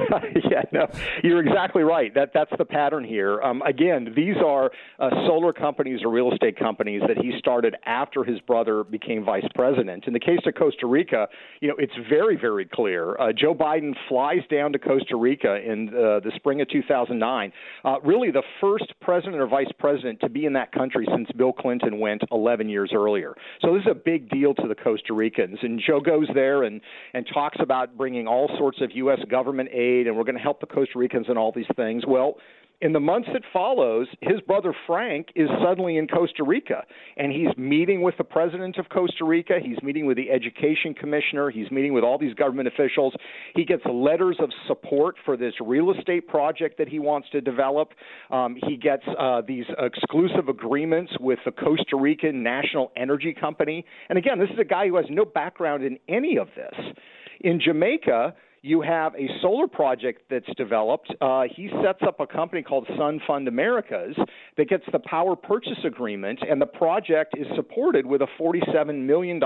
[0.49, 0.87] yeah, no,
[1.23, 2.13] you're exactly right.
[2.13, 3.41] That that's the pattern here.
[3.41, 8.23] Um, again, these are uh, solar companies or real estate companies that he started after
[8.23, 10.05] his brother became vice president.
[10.07, 11.27] In the case of Costa Rica,
[11.61, 13.17] you know, it's very very clear.
[13.19, 17.51] Uh, Joe Biden flies down to Costa Rica in uh, the spring of 2009.
[17.83, 21.53] Uh, really, the first president or vice president to be in that country since Bill
[21.53, 23.35] Clinton went 11 years earlier.
[23.61, 25.59] So this is a big deal to the Costa Ricans.
[25.61, 26.81] And Joe goes there and
[27.13, 29.19] and talks about bringing all sorts of U.S.
[29.29, 32.03] government aid, and we're going to help the Costa Ricans and all these things.
[32.07, 32.37] Well,
[32.81, 36.85] in the months that follows, his brother Frank is suddenly in Costa Rica,
[37.17, 39.55] and he's meeting with the president of Costa Rica.
[39.61, 41.49] He's meeting with the education commissioner.
[41.49, 43.13] He's meeting with all these government officials.
[43.53, 47.89] He gets letters of support for this real estate project that he wants to develop.
[48.31, 53.85] Um, he gets uh, these exclusive agreements with the Costa Rican National Energy Company.
[54.07, 56.93] And again, this is a guy who has no background in any of this.
[57.41, 61.13] In Jamaica, you have a solar project that's developed.
[61.21, 64.15] Uh, he sets up a company called Sun Fund Americas
[64.57, 69.39] that gets the power purchase agreement, and the project is supported with a $47 million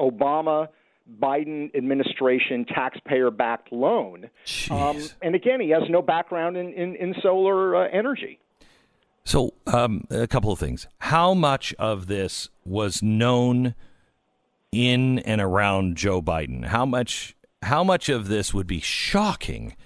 [0.00, 0.68] Obama.
[1.22, 4.28] Biden administration taxpayer backed loan.
[4.70, 8.38] Um, and again, he has no background in, in, in solar uh, energy.
[9.24, 10.86] So, um, a couple of things.
[10.98, 13.74] How much of this was known
[14.70, 16.66] in and around Joe Biden?
[16.66, 19.76] How much how much of this would be shocking,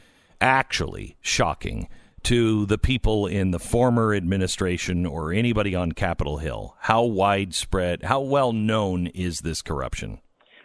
[0.40, 1.88] actually shocking,
[2.24, 6.76] to the people in the former administration or anybody on Capitol Hill?
[6.80, 10.20] How widespread, how well known is this corruption?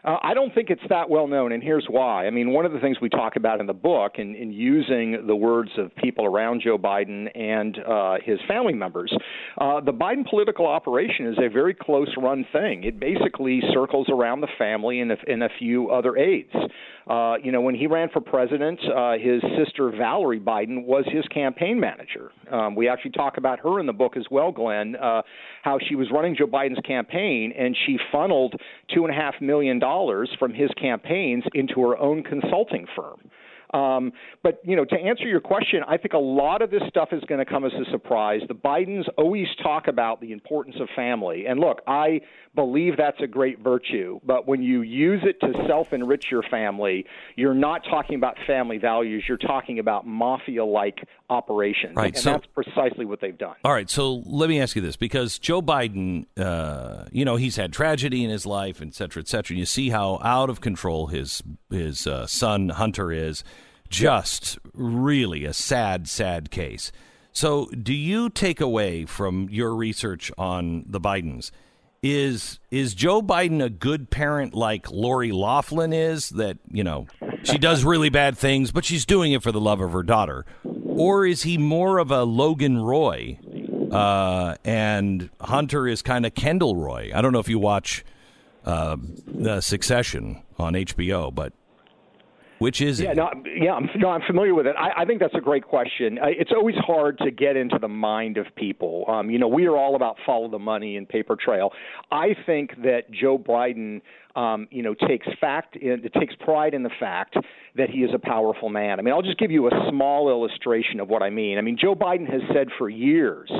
[0.07, 2.27] Uh, I don't think it's that well known, and here's why.
[2.27, 5.27] I mean, one of the things we talk about in the book, in, in using
[5.27, 9.13] the words of people around Joe Biden and uh, his family members,
[9.57, 12.85] uh, the Biden political operation is a very close run thing.
[12.85, 16.55] It basically circles around the family and a, and a few other aides.
[17.09, 21.25] Uh, you know, when he ran for president, uh, his sister Valerie Biden was his
[21.27, 22.31] campaign manager.
[22.51, 25.21] Um, we actually talk about her in the book as well, Glenn, uh,
[25.63, 28.55] how she was running Joe Biden's campaign and she funneled
[28.93, 33.19] two and a half million dollars from his campaigns into her own consulting firm.
[33.73, 34.13] Um,
[34.43, 37.21] but you know, to answer your question, I think a lot of this stuff is
[37.27, 38.41] going to come as a surprise.
[38.47, 42.21] The Bidens always talk about the importance of family, and look, I
[42.55, 44.19] believe that's a great virtue.
[44.25, 47.05] But when you use it to self-enrich your family,
[47.35, 49.25] you're not talking about family values.
[49.27, 53.55] You're talking about mafia-like operations, right, and so, that's precisely what they've done.
[53.63, 57.57] All right, so let me ask you this: because Joe Biden, uh, you know, he's
[57.57, 59.53] had tragedy in his life, et cetera, et cetera.
[59.53, 63.43] And you see how out of control his his uh, son Hunter is
[63.89, 66.91] just really a sad, sad case.
[67.31, 71.51] So, do you take away from your research on the Bidens?
[72.01, 76.29] Is is Joe Biden a good parent like Lori Loughlin is?
[76.29, 77.07] That you know
[77.43, 80.45] she does really bad things, but she's doing it for the love of her daughter,
[80.63, 83.39] or is he more of a Logan Roy,
[83.91, 87.11] uh, and Hunter is kind of Kendall Roy?
[87.13, 88.05] I don't know if you watch
[88.65, 88.97] uh,
[89.59, 91.53] Succession on HBO, but
[92.59, 93.17] which is yeah, it?
[93.17, 94.75] no, yeah, I'm, no, I'm familiar with it.
[94.77, 96.17] I, I think that's a great question.
[96.17, 99.05] Uh, it's always hard to get into the mind of people.
[99.07, 101.71] Um, you know, we are all about follow the money and paper trail.
[102.11, 104.01] I think that Joe Biden,
[104.35, 107.35] um, you know, takes fact in, it takes pride in the fact
[107.75, 108.99] that he is a powerful man.
[108.99, 111.57] I mean, I'll just give you a small illustration of what I mean.
[111.57, 113.51] I mean, Joe Biden has said for years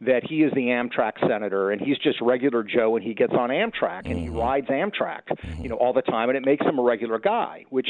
[0.00, 3.50] that he is the Amtrak senator and he's just regular Joe and he gets on
[3.50, 5.22] Amtrak and he rides Amtrak,
[5.60, 7.88] you know, all the time and it makes him a regular guy, which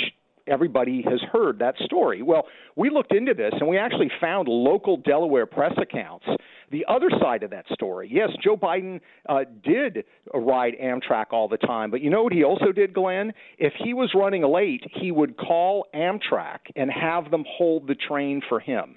[0.51, 2.23] everybody has heard that story.
[2.23, 2.47] Well,
[2.77, 6.27] we looked into this and we actually found local Delaware press accounts.
[6.71, 11.57] The other side of that story, yes, Joe Biden uh, did ride Amtrak all the
[11.57, 13.33] time, but you know what he also did, Glenn?
[13.59, 18.43] If he was running late, he would call Amtrak and have them hold the train
[18.49, 18.97] for him.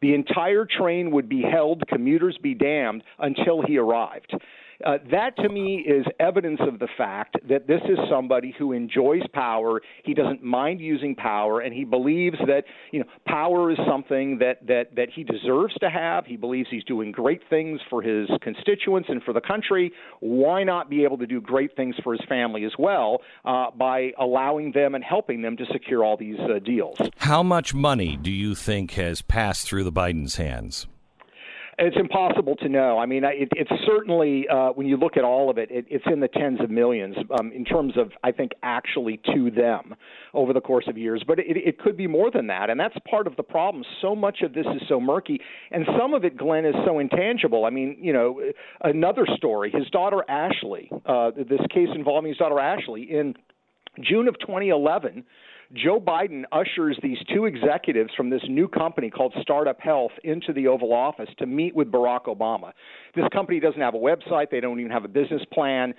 [0.00, 4.34] The entire train would be held, commuters be damned, until he arrived.
[4.84, 9.22] Uh, that to me is evidence of the fact that this is somebody who enjoys
[9.32, 9.80] power.
[10.04, 14.66] He doesn't mind using power, and he believes that you know power is something that
[14.66, 16.26] that that he deserves to have.
[16.26, 19.92] He believes he's doing great things for his constituents and for the country.
[20.20, 24.12] Why not be able to do great things for his family as well uh, by
[24.18, 26.96] allowing them and helping them to secure all these uh, deals?
[27.18, 30.86] How much money do you think has passed through the Biden's hands?
[31.78, 32.98] It's impossible to know.
[32.98, 36.04] I mean, it, it's certainly uh, when you look at all of it, it, it's
[36.10, 39.94] in the tens of millions um, in terms of I think actually to them
[40.32, 41.24] over the course of years.
[41.26, 43.84] But it, it could be more than that, and that's part of the problem.
[44.00, 47.64] So much of this is so murky, and some of it, Glenn, is so intangible.
[47.64, 48.40] I mean, you know,
[48.82, 49.70] another story.
[49.70, 53.34] His daughter Ashley, uh, this case involving his daughter Ashley in
[54.00, 55.24] June of 2011
[55.72, 60.66] Joe Biden ushers these two executives from this new company called Startup Health into the
[60.68, 62.72] Oval Office to meet with Barack Obama.
[63.14, 65.94] This company doesn't have a website, they don't even have a business plan.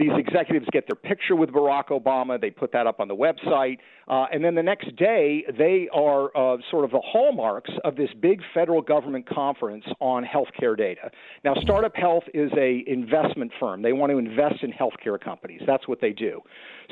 [0.00, 2.40] These executives get their picture with Barack Obama.
[2.40, 3.76] They put that up on the website.
[4.08, 8.08] Uh, and then the next day, they are uh, sort of the hallmarks of this
[8.18, 11.10] big federal government conference on healthcare data.
[11.44, 13.82] Now, Startup Health is a investment firm.
[13.82, 15.60] They want to invest in healthcare companies.
[15.66, 16.40] That's what they do.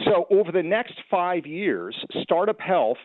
[0.04, 2.98] So over the next five years, Startup Health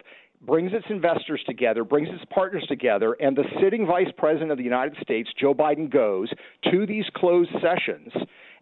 [0.46, 4.66] brings its investors together, brings its partners together, and the sitting vice president of the
[4.66, 6.30] United States, Joe Biden, goes
[6.72, 8.12] to these closed sessions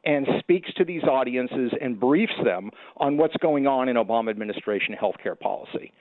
[0.04, 4.96] and speaks to these audiences and briefs them on what's going on in Obama administration
[5.00, 5.92] healthcare policy.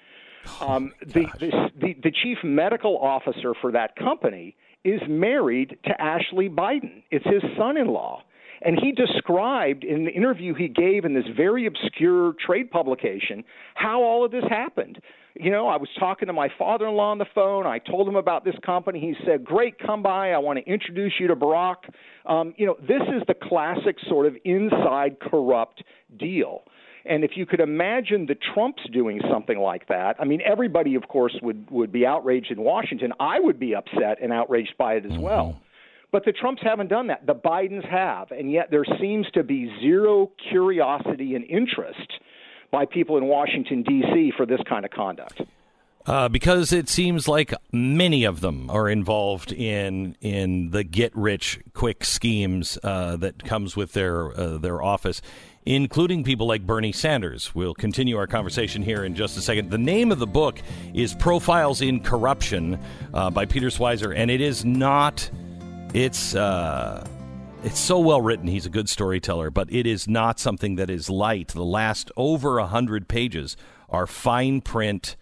[0.60, 6.48] Um, the, the, the, the chief medical officer for that company is married to Ashley
[6.48, 7.02] Biden.
[7.10, 8.22] It's his son in law.
[8.62, 13.42] And he described in the interview he gave in this very obscure trade publication
[13.74, 15.00] how all of this happened.
[15.34, 17.66] You know, I was talking to my father in law on the phone.
[17.66, 19.00] I told him about this company.
[19.00, 20.32] He said, Great, come by.
[20.32, 21.76] I want to introduce you to Barack.
[22.26, 25.82] Um, you know, this is the classic sort of inside corrupt
[26.18, 26.64] deal.
[27.06, 31.08] And if you could imagine the Trumps doing something like that, I mean, everybody, of
[31.08, 33.12] course, would, would be outraged in Washington.
[33.18, 35.22] I would be upset and outraged by it as mm-hmm.
[35.22, 35.60] well.
[36.12, 37.26] But the Trumps haven't done that.
[37.26, 38.30] The Bidens have.
[38.30, 42.12] And yet there seems to be zero curiosity and interest
[42.72, 44.32] by people in Washington, D.C.
[44.36, 45.42] for this kind of conduct.
[46.06, 51.60] Uh, because it seems like many of them are involved in in the get rich
[51.74, 55.20] quick schemes uh, that comes with their uh, their office,
[55.66, 57.54] including people like Bernie Sanders.
[57.54, 59.70] We'll continue our conversation here in just a second.
[59.70, 60.58] The name of the book
[60.94, 62.78] is Profiles in Corruption
[63.12, 65.30] uh, by Peter Schweizer, and it is not.
[65.92, 67.04] It's uh,
[67.64, 68.46] it's so well written.
[68.46, 71.48] He's a good storyteller, but it is not something that is light.
[71.48, 73.56] The last over a hundred pages
[73.88, 75.16] are fine print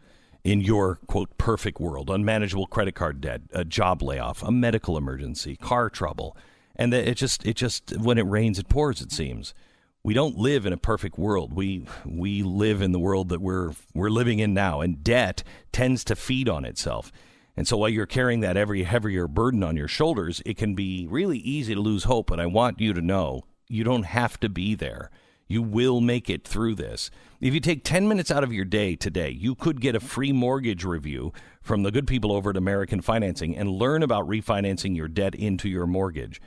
[0.45, 2.11] in your quote perfect world.
[2.11, 6.37] Unmanageable credit card debt, a job layoff, a medical emergency, car trouble.
[6.75, 9.55] And that it just it just when it rains it pours it seems.
[10.03, 11.55] We don't live in a perfect world.
[11.55, 16.05] We we live in the world that we're we're living in now and debt tends
[16.05, 17.11] to feed on itself.
[17.57, 21.07] And so while you're carrying that every heavier burden on your shoulders, it can be
[21.09, 22.27] really easy to lose hope.
[22.27, 25.11] But I want you to know you don't have to be there.
[25.49, 27.11] You will make it through this.
[27.41, 30.33] If you take 10 minutes out of your day today, you could get a free
[30.33, 31.33] mortgage review
[31.63, 35.69] from the good people over at American Financing and learn about refinancing your debt into
[35.69, 36.41] your mortgage.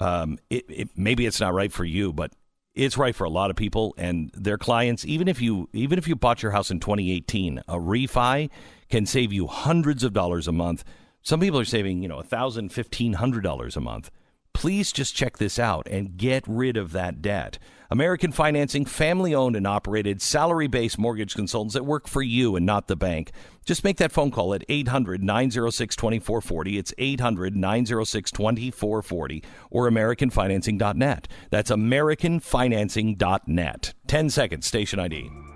[0.00, 2.32] Um, it, it, maybe it's not right for you, but
[2.74, 5.04] it's right for a lot of people and their clients.
[5.04, 8.48] Even if you even if you bought your house in 2018, a refi
[8.90, 10.84] can save you hundreds of dollars a month.
[11.22, 14.10] Some people are saving, you know, a thousand, fifteen hundred dollars a month.
[14.52, 17.58] Please just check this out and get rid of that debt.
[17.92, 22.64] American Financing, family owned and operated, salary based mortgage consultants that work for you and
[22.64, 23.32] not the bank.
[23.64, 26.78] Just make that phone call at 800 906 2440.
[26.78, 31.28] It's 800 906 2440 or AmericanFinancing.net.
[31.50, 33.94] That's AmericanFinancing.net.
[34.06, 35.49] 10 seconds, station ID.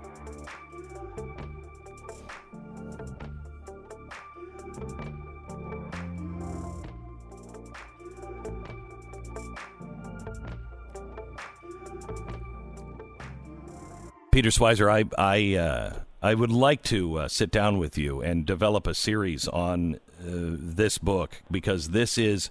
[14.35, 18.45] Peter Schweizer, I I uh, I would like to uh, sit down with you and
[18.45, 22.49] develop a series on uh, this book because this is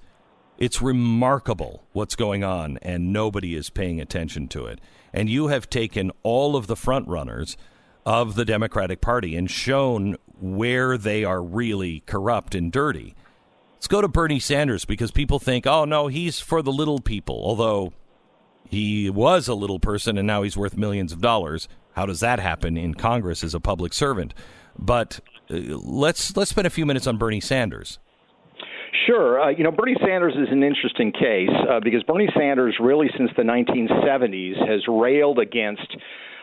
[0.56, 4.80] it's remarkable what's going on and nobody is paying attention to it.
[5.12, 7.58] And you have taken all of the front runners
[8.06, 13.14] of the Democratic Party and shown where they are really corrupt and dirty.
[13.74, 17.42] Let's go to Bernie Sanders because people think, "Oh no, he's for the little people."
[17.44, 17.92] Although
[18.74, 21.68] he was a little person and now he's worth millions of dollars.
[21.92, 24.34] How does that happen in Congress as a public servant?
[24.78, 25.20] But
[25.50, 27.98] uh, let's let's spend a few minutes on Bernie Sanders.
[29.06, 29.40] Sure.
[29.40, 33.30] Uh, you know, Bernie Sanders is an interesting case uh, because Bernie Sanders, really since
[33.36, 35.96] the 1970s, has railed against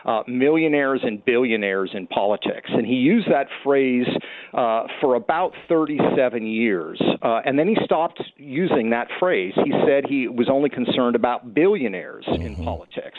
[0.04, 2.70] uh, millionaires and billionaires in politics.
[2.72, 4.06] And he used that phrase
[4.54, 7.00] uh, for about 37 years.
[7.22, 9.52] Uh, and then he stopped using that phrase.
[9.64, 12.46] He said he was only concerned about billionaires mm-hmm.
[12.46, 13.18] in politics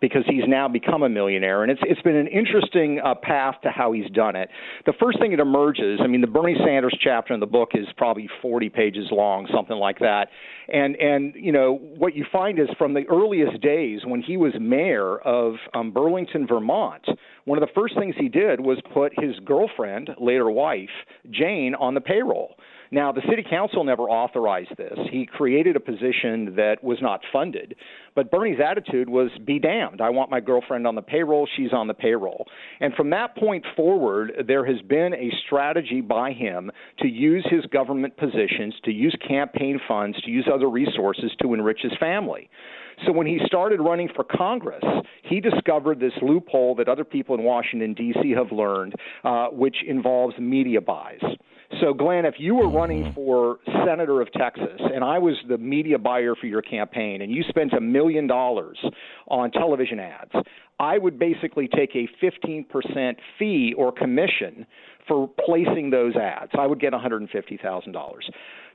[0.00, 1.62] because he's now become a millionaire.
[1.62, 4.48] And it's, it's been an interesting uh, path to how he's done it.
[4.86, 7.86] The first thing that emerges, I mean, the Bernie Sanders chapter in the book is
[7.96, 10.28] probably 40 pages long, something like that.
[10.72, 14.52] And and you know what you find is from the earliest days when he was
[14.58, 17.04] mayor of um, Burlington, Vermont,
[17.44, 20.88] one of the first things he did was put his girlfriend, later wife,
[21.30, 22.56] Jane, on the payroll.
[22.94, 24.96] Now, the city council never authorized this.
[25.10, 27.74] He created a position that was not funded.
[28.14, 30.00] But Bernie's attitude was be damned.
[30.00, 31.48] I want my girlfriend on the payroll.
[31.56, 32.46] She's on the payroll.
[32.78, 36.70] And from that point forward, there has been a strategy by him
[37.00, 41.80] to use his government positions, to use campaign funds, to use other resources to enrich
[41.82, 42.48] his family.
[43.06, 44.84] So when he started running for Congress,
[45.24, 48.30] he discovered this loophole that other people in Washington, D.C.
[48.36, 51.18] have learned, uh, which involves media buys.
[51.80, 53.14] So, Glenn, if you were running mm-hmm.
[53.14, 57.42] for senator of Texas and I was the media buyer for your campaign and you
[57.48, 58.78] spent a million dollars
[59.28, 60.32] on television ads,
[60.78, 64.66] I would basically take a 15% fee or commission
[65.06, 66.52] for placing those ads.
[66.58, 67.94] I would get $150,000.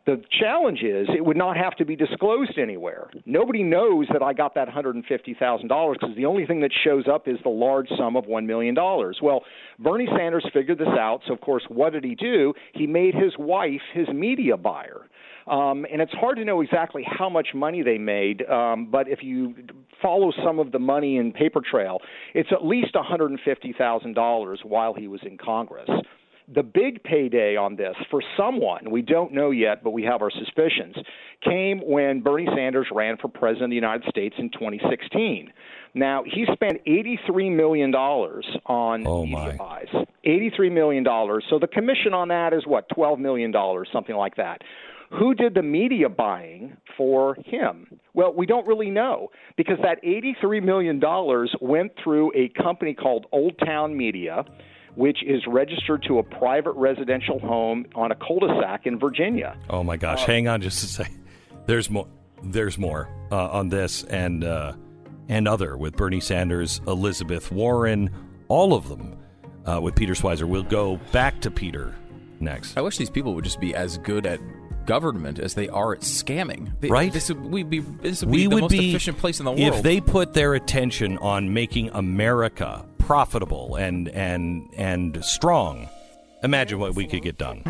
[0.10, 3.12] The challenge is it would not have to be disclosed anywhere.
[3.28, 7.38] Nobody knows that I got that $150,000 because the only thing that shows up is
[7.44, 8.74] the large sum of $1 million.
[8.74, 9.44] Well,
[9.78, 11.22] Bernie Sanders figured this out.
[11.28, 12.56] So, of course, what did he do?
[12.74, 15.06] He made his wife his media buyer.
[15.46, 19.24] Um, and it's hard to know exactly how much money they made, um, but if
[19.24, 19.56] you
[20.02, 22.00] follow some of the money in paper trail,
[22.34, 25.90] it's at least $150,000 while he was in Congress.
[26.54, 30.32] The big payday on this for someone, we don't know yet, but we have our
[30.32, 30.96] suspicions,
[31.44, 35.52] came when Bernie Sanders ran for president of the United States in 2016.
[35.94, 39.88] Now, he spent $83 million on Oh, media buys.
[40.26, 41.06] $83 million.
[41.50, 43.54] So the commission on that is what, $12 million,
[43.92, 44.62] something like that.
[45.18, 48.00] Who did the media buying for him?
[48.14, 51.02] Well, we don't really know because that $83 million
[51.62, 54.46] went through a company called Old Town Media,
[54.96, 59.58] which is registered to a private residential home on a cul de sac in Virginia.
[59.70, 60.24] Oh my gosh!
[60.26, 61.24] Hang on just a second.
[61.66, 62.08] There's more.
[62.44, 64.74] There's more uh, on this and uh,
[65.28, 68.10] and other with Bernie Sanders, Elizabeth Warren,
[68.48, 69.18] all of them
[69.66, 70.46] uh, with Peter Schweizer.
[70.46, 71.96] We'll go back to Peter
[72.40, 72.78] next.
[72.78, 74.40] I wish these people would just be as good at
[74.86, 76.72] government as they are at scamming.
[76.80, 77.12] They- Right?
[77.14, 79.46] This would we'd be this would we be the would most be efficient place in
[79.46, 79.62] the world.
[79.62, 85.90] if they put their attention on making America profitable and and and strong.
[86.44, 87.64] Imagine what we could get done.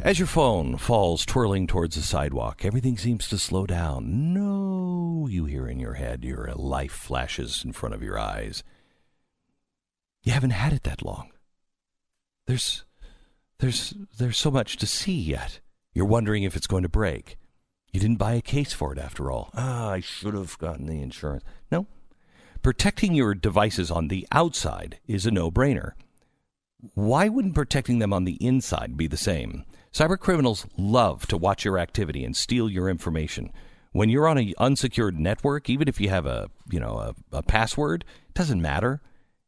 [0.00, 4.34] As your phone falls twirling towards the sidewalk, everything seems to slow down.
[4.34, 8.64] No, you hear in your head, your life flashes in front of your eyes.
[10.24, 11.30] You haven't had it that long.
[12.48, 12.84] There's
[13.60, 15.60] there's there's so much to see yet.
[15.92, 17.36] You're wondering if it's going to break.
[17.92, 19.50] You didn't buy a case for it after all.
[19.54, 21.44] Ah, I should have gotten the insurance.
[21.70, 21.86] No.
[22.64, 25.92] Protecting your devices on the outside is a no-brainer.
[26.94, 29.66] Why wouldn't protecting them on the inside be the same?
[29.92, 33.52] Cyber criminals love to watch your activity and steal your information.
[33.92, 37.42] When you're on an unsecured network, even if you have a, you know, a, a
[37.42, 39.02] password, it doesn't matter.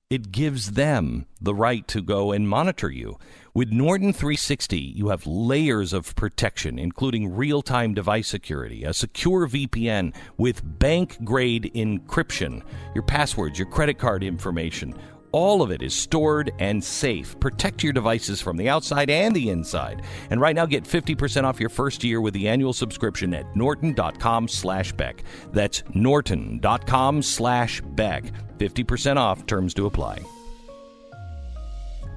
[0.09, 3.19] It gives them the right to go and monitor you.
[3.55, 9.49] With Norton 360, you have layers of protection, including real time device security, a secure
[9.49, 12.63] VPN with bank grade encryption,
[12.95, 14.95] your passwords, your credit card information.
[15.33, 17.39] All of it is stored and safe.
[17.41, 20.03] Protect your devices from the outside and the inside.
[20.31, 24.49] And right now, get 50% off your first year with the annual subscription at norton.com
[24.49, 25.23] slash Beck.
[25.53, 28.25] That's norton.com slash Beck.
[28.59, 30.21] 50% off, terms to apply.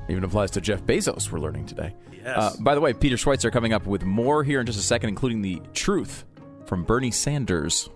[0.10, 1.93] Even applies to Jeff Bezos, we're learning today.
[2.12, 2.38] Yes.
[2.38, 5.10] Uh, by the way, Peter Schweizer coming up with more here in just a second,
[5.10, 6.26] including the truth
[6.66, 7.89] from Bernie Sanders.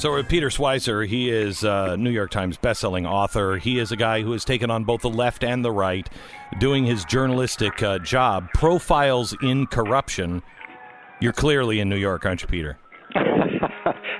[0.00, 3.58] So, with Peter Schweizer, he is a New York Times bestselling author.
[3.58, 6.08] He is a guy who has taken on both the left and the right,
[6.58, 8.48] doing his journalistic uh, job.
[8.54, 10.40] Profiles in corruption.
[11.20, 12.78] You're clearly in New York, aren't you, Peter?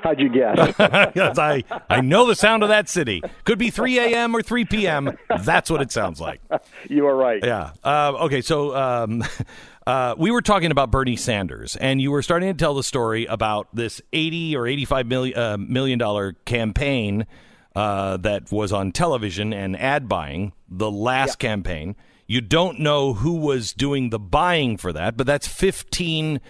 [0.03, 0.75] How'd you guess?
[1.39, 3.23] I, I know the sound of that city.
[3.45, 4.37] Could be 3 a.m.
[4.37, 5.17] or 3 p.m.
[5.45, 6.43] That's what it sounds like.
[6.91, 7.43] you are right.
[7.43, 7.73] Yeah.
[7.83, 8.43] Uh, okay.
[8.43, 9.25] So um,
[9.87, 13.27] uh, we were talking about Bernie Sanders, and you were starting to tell the story
[13.27, 17.27] about this 80 or 85 million, uh, million dollar campaign
[17.75, 21.97] uh, that was on television and ad buying, the last campaign.
[22.27, 26.41] You don't know who was doing the buying for that, but that's 15%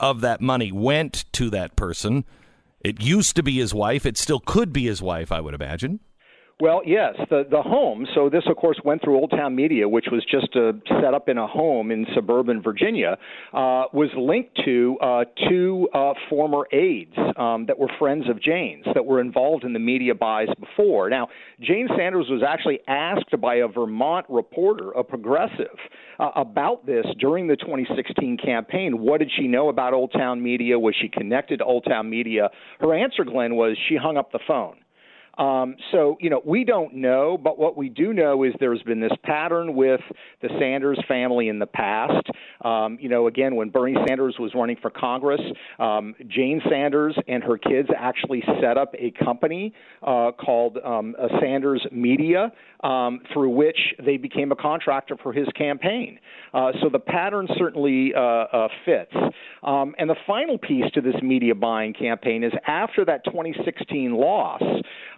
[0.00, 2.24] of that money went to that person.
[2.80, 4.04] It used to be his wife.
[4.04, 6.00] It still could be his wife, I would imagine.
[6.60, 8.06] Well, yes, the the home.
[8.14, 11.28] So this, of course, went through Old Town Media, which was just uh, set up
[11.28, 13.18] in a home in suburban Virginia.
[13.52, 18.84] Uh, was linked to uh, two uh, former aides um, that were friends of Jane's
[18.94, 21.10] that were involved in the media buys before.
[21.10, 21.26] Now,
[21.60, 25.76] Jane Sanders was actually asked by a Vermont reporter, a progressive,
[26.20, 29.00] uh, about this during the 2016 campaign.
[29.00, 30.78] What did she know about Old Town Media?
[30.78, 32.50] Was she connected to Old Town Media?
[32.78, 34.76] Her answer, Glenn, was she hung up the phone.
[35.38, 39.00] Um, so, you know, we don't know, but what we do know is there's been
[39.00, 40.00] this pattern with
[40.42, 42.26] the Sanders family in the past.
[42.64, 45.40] Um, you know, again, when Bernie Sanders was running for Congress,
[45.78, 51.28] um, Jane Sanders and her kids actually set up a company uh, called um, uh,
[51.40, 52.52] Sanders Media,
[52.82, 56.18] um, through which they became a contractor for his campaign.
[56.52, 59.12] Uh, so the pattern certainly uh, uh, fits.
[59.62, 64.62] Um, and the final piece to this media buying campaign is after that 2016 loss,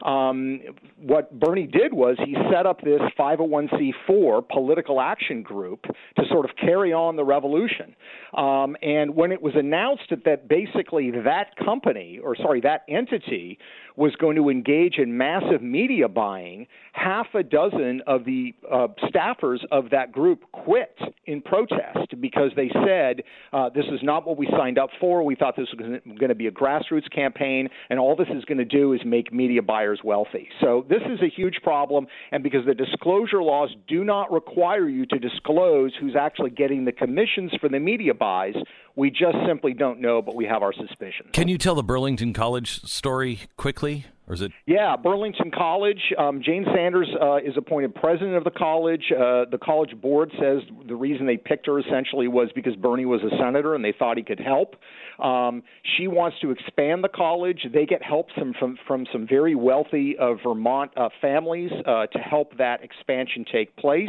[0.06, 0.60] Um,
[0.98, 6.52] what Bernie did was he set up this 501c4 political action group to sort of
[6.56, 7.96] carry on the revolution.
[8.36, 13.58] Um, and when it was announced that that basically that company, or sorry, that entity
[13.96, 19.58] was going to engage in massive media buying, half a dozen of the uh, staffers
[19.70, 24.48] of that group quit in protest because they said uh, this is not what we
[24.56, 25.22] signed up for.
[25.22, 28.58] We thought this was going to be a grassroots campaign, and all this is going
[28.58, 30.48] to do is make media buyers wealthy.
[30.60, 35.06] So this is a huge problem, and because the disclosure laws do not require you
[35.06, 38.54] to disclose who's actually getting the commissions for the media buys,
[38.96, 41.28] we just simply don't know, but we have our suspicions.
[41.32, 44.06] Can you tell the Burlington College story quickly?
[44.28, 44.50] Or is it?
[44.66, 46.12] Yeah, Burlington College.
[46.18, 49.12] Um, Jane Sanders uh, is appointed president of the college.
[49.12, 53.20] Uh, the college board says the reason they picked her essentially was because Bernie was
[53.22, 54.74] a senator and they thought he could help.
[55.20, 55.62] Um,
[55.96, 57.66] she wants to expand the college.
[57.72, 62.18] They get help from from, from some very wealthy uh, Vermont uh, families uh, to
[62.18, 64.08] help that expansion take place.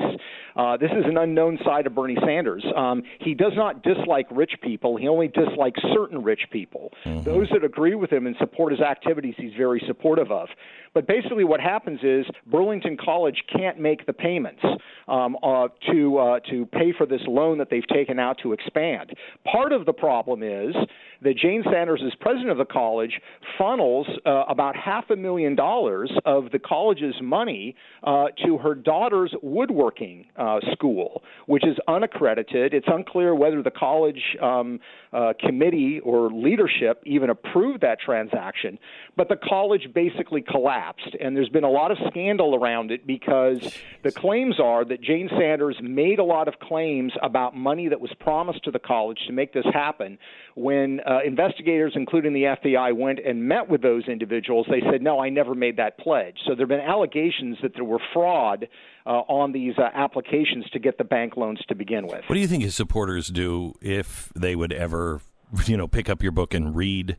[0.55, 2.65] Uh, this is an unknown side of Bernie Sanders.
[2.75, 4.97] Um, he does not dislike rich people.
[4.97, 6.91] He only dislikes certain rich people.
[7.05, 7.23] Mm-hmm.
[7.23, 10.47] Those that agree with him and support his activities, he's very supportive of.
[10.93, 14.61] But basically, what happens is Burlington College can't make the payments
[15.07, 19.11] um, uh, to uh, to pay for this loan that they've taken out to expand.
[19.51, 20.75] Part of the problem is
[21.21, 23.19] that Jane Sanders, as president of the college,
[23.57, 29.33] funnels uh, about half a million dollars of the college's money uh, to her daughter's
[29.41, 32.73] woodworking uh, school, which is unaccredited.
[32.73, 34.79] It's unclear whether the college um,
[35.13, 38.77] uh, committee or leadership even approved that transaction,
[39.15, 41.15] but the college basically collapsed.
[41.19, 45.29] And there's been a lot of scandal around it because the claims are that Jane
[45.29, 49.33] Sanders made a lot of claims about money that was promised to the college to
[49.33, 50.17] make this happen.
[50.57, 55.19] When uh, investigators, including the FBI, went and met with those individuals, they said, No,
[55.19, 56.39] I never made that pledge.
[56.47, 58.67] So there have been allegations that there were fraud
[59.05, 62.23] uh, on these uh, applications to get the bank loans to begin with.
[62.25, 65.21] What do you think his supporters do if they would ever,
[65.67, 67.17] you know, pick up your book and read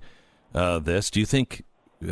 [0.53, 1.09] uh, this?
[1.09, 1.63] Do you think?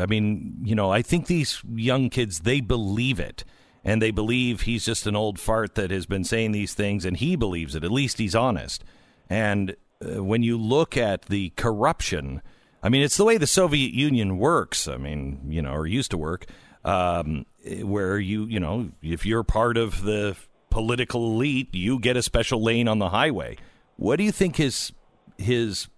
[0.01, 3.43] I mean, you know, I think these young kids they believe it,
[3.83, 7.17] and they believe he's just an old fart that has been saying these things, and
[7.17, 7.83] he believes it.
[7.83, 8.85] At least he's honest.
[9.29, 9.75] And
[10.05, 12.43] uh, when you look at the corruption,
[12.83, 14.89] I mean, it's the way the Soviet Union works.
[14.89, 16.47] I mean, you know, or used to work,
[16.85, 17.47] um,
[17.83, 20.37] where you, you know, if you're part of the
[20.71, 23.57] political elite, you get a special lane on the highway.
[23.97, 24.93] What do you think his
[25.39, 25.89] his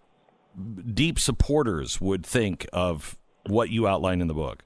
[0.95, 3.17] deep supporters would think of
[3.47, 4.65] what you outline in the book?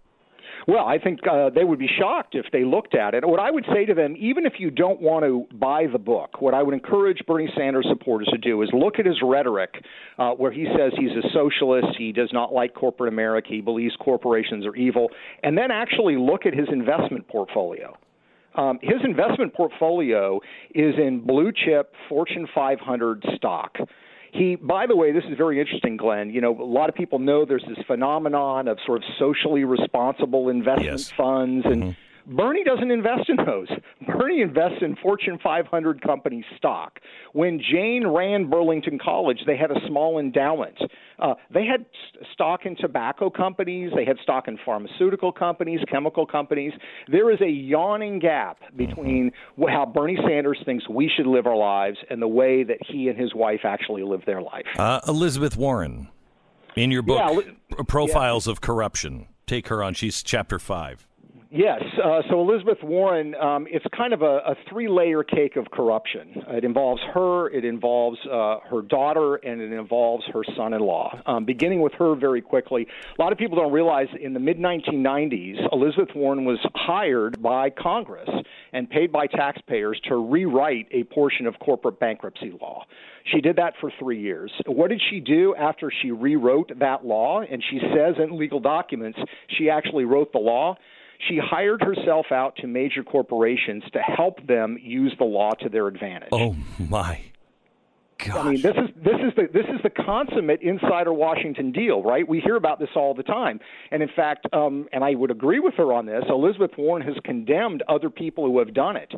[0.68, 3.26] Well, I think uh, they would be shocked if they looked at it.
[3.26, 6.40] What I would say to them, even if you don't want to buy the book,
[6.40, 9.84] what I would encourage Bernie Sanders supporters to do is look at his rhetoric,
[10.18, 13.94] uh, where he says he's a socialist, he does not like corporate America, he believes
[13.98, 15.08] corporations are evil,
[15.42, 17.96] and then actually look at his investment portfolio.
[18.54, 20.38] Um, his investment portfolio
[20.74, 23.78] is in blue chip Fortune 500 stock.
[24.32, 26.30] He, by the way, this is very interesting, Glenn.
[26.30, 30.48] You know, a lot of people know there's this phenomenon of sort of socially responsible
[30.48, 31.10] investment yes.
[31.12, 31.82] funds and.
[31.82, 31.90] Mm-hmm
[32.26, 33.68] Bernie doesn't invest in those.
[34.06, 36.98] Bernie invests in Fortune 500 company stock.
[37.32, 40.76] When Jane ran Burlington College, they had a small endowment.
[41.18, 41.86] Uh, they had
[42.32, 46.72] stock in tobacco companies, they had stock in pharmaceutical companies, chemical companies.
[47.08, 49.30] There is a yawning gap between
[49.68, 53.18] how Bernie Sanders thinks we should live our lives and the way that he and
[53.18, 54.66] his wife actually live their life.
[54.78, 56.08] Uh, Elizabeth Warren,
[56.76, 58.52] in your book, yeah, Profiles yeah.
[58.52, 59.94] of Corruption, take her on.
[59.94, 61.06] She's chapter five.
[61.54, 61.82] Yes.
[62.02, 66.42] Uh, so Elizabeth Warren, um, it's kind of a, a three-layer cake of corruption.
[66.48, 71.20] It involves her, it involves uh, her daughter, and it involves her son-in-law.
[71.26, 72.86] Um, beginning with her very quickly,
[73.18, 77.68] a lot of people don't realize in the mid 1990s, Elizabeth Warren was hired by
[77.68, 78.30] Congress
[78.72, 82.86] and paid by taxpayers to rewrite a portion of corporate bankruptcy law.
[83.30, 84.50] She did that for three years.
[84.64, 87.42] What did she do after she rewrote that law?
[87.42, 89.18] And she says in legal documents
[89.58, 90.78] she actually wrote the law
[91.28, 95.86] she hired herself out to major corporations to help them use the law to their
[95.86, 96.28] advantage.
[96.32, 97.20] Oh my.
[98.30, 102.26] I mean, this is this is the this is the consummate insider Washington deal, right?
[102.28, 105.60] We hear about this all the time, and in fact, um, and I would agree
[105.60, 106.22] with her on this.
[106.28, 109.12] Elizabeth Warren has condemned other people who have done it.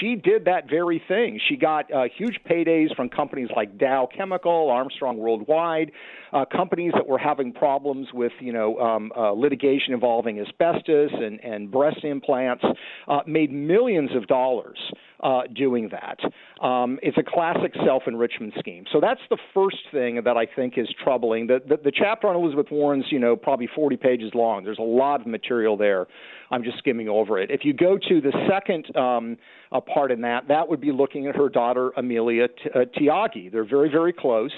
[0.00, 1.40] She did that very thing.
[1.48, 5.92] She got uh, huge paydays from companies like Dow Chemical, Armstrong Worldwide,
[6.32, 11.42] uh, companies that were having problems with you know um, uh, litigation involving asbestos and
[11.42, 12.64] and breast implants,
[13.08, 14.78] uh, made millions of dollars
[15.22, 16.18] uh, doing that.
[16.64, 18.84] Um, it's a classic self enrichment Scheme.
[18.92, 21.46] So that's the first thing that I think is troubling.
[21.46, 24.64] The, the, the chapter on Elizabeth Warren's, you know, probably 40 pages long.
[24.64, 26.06] There's a lot of material there.
[26.50, 27.50] I'm just skimming over it.
[27.50, 29.36] If you go to the second um,
[29.72, 33.52] uh, part in that, that would be looking at her daughter Amelia T- uh, Tyagi.
[33.52, 34.52] They're very, very close.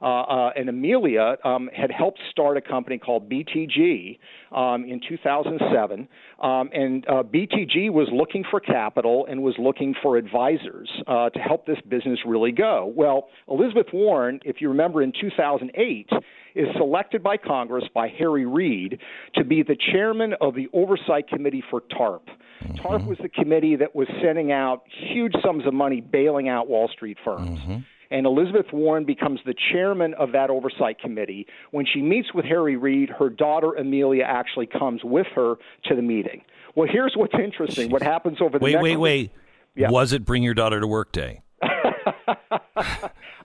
[0.00, 4.18] Uh, uh, and Amelia um, had helped start a company called BTG
[4.52, 6.08] um, in 2007.
[6.40, 11.38] Um, and uh, BTG was looking for capital and was looking for advisors uh, to
[11.38, 12.92] help this business really go.
[12.94, 16.08] Well, Elizabeth Warren, if you remember in 2008,
[16.54, 18.98] is selected by Congress by Harry Reid
[19.34, 22.26] to be the chairman of the Oversight Committee for TARP.
[22.62, 22.74] Mm-hmm.
[22.76, 26.88] TARP was the committee that was sending out huge sums of money bailing out Wall
[26.88, 27.58] Street firms.
[27.60, 27.78] Mm-hmm
[28.10, 31.46] and Elizabeth Warren becomes the chairman of that oversight committee.
[31.70, 36.02] When she meets with Harry Reid, her daughter Amelia actually comes with her to the
[36.02, 36.42] meeting.
[36.74, 37.90] Well, here's what's interesting.
[37.90, 39.32] What happens over the wait, next wait, wait.
[39.74, 39.90] Yeah.
[39.90, 41.42] Was it Bring Your Daughter to Work Day?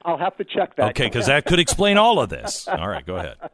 [0.06, 0.90] I'll have to check that.
[0.92, 2.68] Okay, because that could explain all of this.
[2.68, 3.38] All right, go ahead.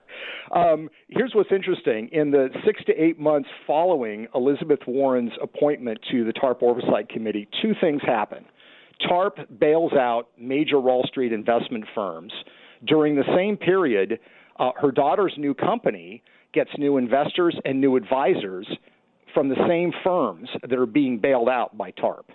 [0.51, 2.09] Um, here's what's interesting.
[2.11, 7.47] In the six to eight months following Elizabeth Warren's appointment to the TARP Oversight Committee,
[7.61, 8.45] two things happen.
[9.07, 12.33] TARP bails out major Wall Street investment firms.
[12.85, 14.19] During the same period,
[14.59, 16.23] uh, her daughter's new company
[16.53, 18.67] gets new investors and new advisors
[19.33, 22.25] from the same firms that are being bailed out by TARP.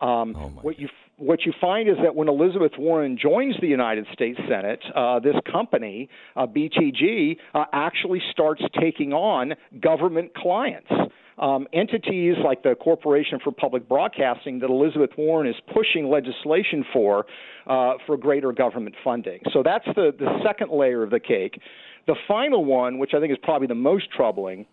[0.00, 0.88] Um, oh what you
[1.18, 5.36] what you find is that when Elizabeth Warren joins the United States Senate, uh, this
[5.50, 10.90] company, uh, BTG, uh, actually starts taking on government clients.
[11.38, 17.24] Um, entities like the Corporation for Public Broadcasting that Elizabeth Warren is pushing legislation for
[17.66, 19.40] uh, for greater government funding.
[19.52, 21.60] So that's the, the second layer of the cake.
[22.06, 24.66] The final one, which I think is probably the most troubling,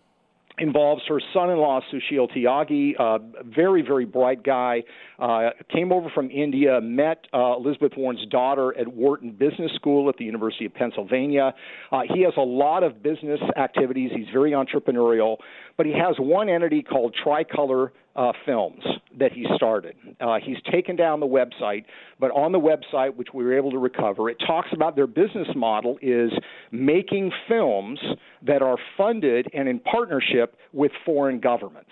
[0.60, 4.82] involves her son-in-law Sushil Tyagi, a very very bright guy.
[5.18, 10.16] Uh, came over from India, met uh, Elizabeth Warren's daughter at Wharton Business School at
[10.16, 11.52] the University of Pennsylvania.
[11.92, 14.10] Uh, he has a lot of business activities.
[14.14, 15.36] He's very entrepreneurial,
[15.76, 18.82] but he has one entity called Tricolor uh, Films
[19.18, 19.94] that he started.
[20.20, 21.84] Uh, he's taken down the website,
[22.18, 25.48] but on the website, which we were able to recover, it talks about their business
[25.54, 26.30] model is
[26.70, 27.98] making films
[28.42, 31.90] that are funded and in partnership with foreign governments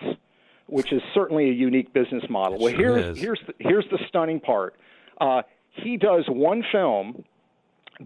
[0.71, 2.59] which is certainly a unique business model.
[2.59, 4.75] Well, sure here's here's the, here's the stunning part.
[5.19, 7.25] Uh, he does one film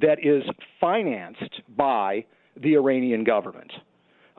[0.01, 0.43] that is
[0.81, 2.25] financed by
[2.57, 3.73] the Iranian government.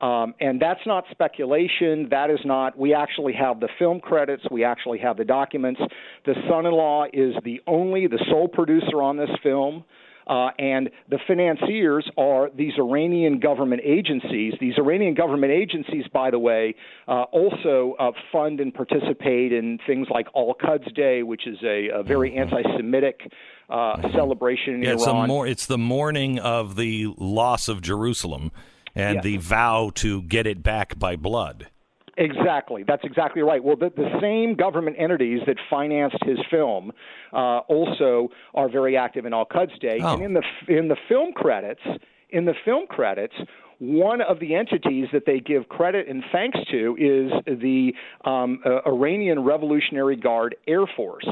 [0.04, 2.10] Um, and that's not speculation.
[2.12, 2.78] That is not.
[2.78, 4.44] We actually have the film credits.
[4.52, 5.80] We actually have the documents.
[6.26, 9.86] The son-in-law is the only, the sole producer on this film.
[10.28, 14.54] Uh, and the financiers are these Iranian government agencies.
[14.60, 16.76] These Iranian government agencies, by the way,
[17.08, 21.90] uh, also uh, fund and participate in things like Al Quds Day, which is a,
[21.94, 22.54] a very mm-hmm.
[22.56, 23.22] anti Semitic
[23.70, 25.28] uh, celebration in yeah, it's Iran.
[25.28, 28.52] Mor- it's the mourning of the loss of Jerusalem
[28.96, 31.70] and the vow to get it back by blood.
[32.18, 32.84] Exactly.
[32.84, 33.64] That's exactly right.
[33.64, 36.92] Well, the, the same government entities that financed his film
[37.32, 40.00] uh, also are very active in Al Quds Day.
[40.02, 40.14] Oh.
[40.14, 41.82] And in the in the film credits,
[42.30, 43.34] in the film credits,
[43.80, 47.94] one of the entities that they give credit and thanks to is the
[48.26, 51.28] um, uh, Iranian Revolutionary Guard Air Force.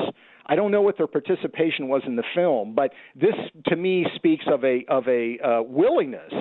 [0.47, 3.35] I don't know what their participation was in the film, but this
[3.67, 6.33] to me speaks of a of a uh, willingness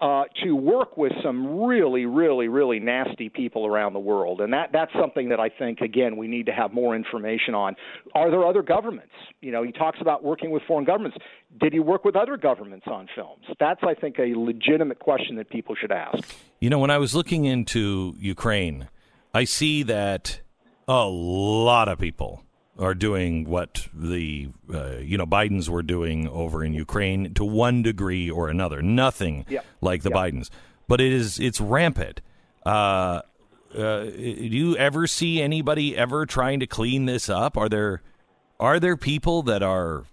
[0.00, 4.70] uh, to work with some really, really, really nasty people around the world, and that
[4.72, 7.76] that's something that I think again we need to have more information on.
[8.14, 9.12] Are there other governments?
[9.40, 11.18] You know, he talks about working with foreign governments.
[11.60, 13.44] Did he work with other governments on films?
[13.60, 16.34] That's I think a legitimate question that people should ask.
[16.60, 18.88] You know, when I was looking into Ukraine,
[19.32, 20.40] I see that
[20.88, 22.42] a lot of people
[22.78, 27.82] are doing what the uh, you know Bidens were doing over in Ukraine to one
[27.82, 28.82] degree or another.
[28.82, 29.44] Nothing
[29.80, 30.10] like the.
[30.10, 30.50] Bidens,
[30.88, 32.20] but it is it's rampant.
[32.64, 33.22] Uh,
[33.76, 37.56] uh, do you ever see anybody ever trying to clean this up?
[37.56, 38.02] Are there
[38.60, 40.04] are there people that are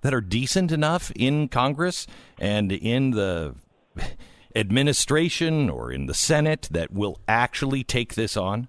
[0.00, 2.06] that are decent enough in Congress
[2.38, 3.54] and in the
[4.54, 8.68] administration or in the Senate that will actually take this on?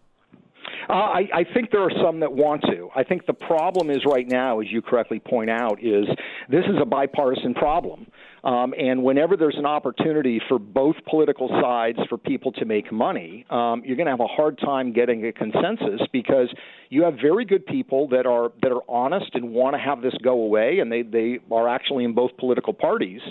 [0.91, 2.89] Uh, I, I think there are some that want to.
[2.93, 6.05] I think the problem is right now, as you correctly point out, is
[6.49, 8.07] this is a bipartisan problem.
[8.43, 13.45] Um, and whenever there's an opportunity for both political sides for people to make money,
[13.49, 16.53] um, you're going to have a hard time getting a consensus because
[16.89, 20.15] you have very good people that are that are honest and want to have this
[20.21, 23.21] go away, and they they are actually in both political parties.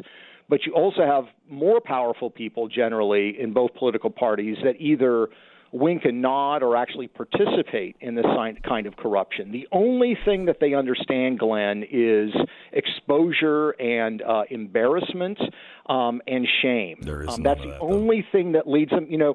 [0.48, 5.28] But you also have more powerful people generally in both political parties that either
[5.72, 8.26] wink and nod or actually participate in this
[8.66, 9.52] kind of corruption.
[9.52, 12.32] The only thing that they understand, Glenn, is
[12.72, 15.38] exposure and uh, embarrassment
[15.86, 16.98] um, and shame.
[17.00, 19.06] There is um, that's the that, only thing that leads them.
[19.08, 19.34] You know,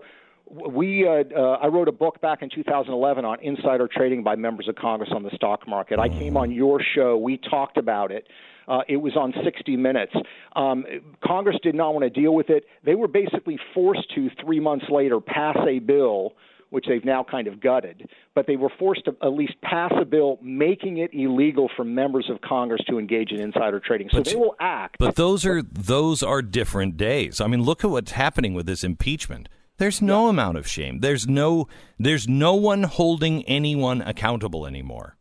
[0.49, 4.67] we uh, uh, I wrote a book back in 2011 on insider trading by members
[4.67, 5.99] of Congress on the stock market.
[5.99, 7.17] I came on your show.
[7.17, 8.27] We talked about it.
[8.67, 10.13] Uh, it was on 60 Minutes.
[10.55, 10.85] Um,
[11.23, 12.65] Congress did not want to deal with it.
[12.83, 16.33] They were basically forced to three months later pass a bill.
[16.71, 20.03] Which they've now kind of gutted, but they were forced to at least pass a
[20.03, 24.09] bill making it illegal for members of Congress to engage in insider trading.
[24.11, 24.97] So But they will act.
[24.99, 27.39] But those are those are different days.
[27.39, 29.47] I mean, look at what's happening with this impeachment.
[29.77, 30.99] There's no amount of shame.
[30.99, 31.67] There's no
[31.99, 35.17] there's no one holding anyone accountable anymore.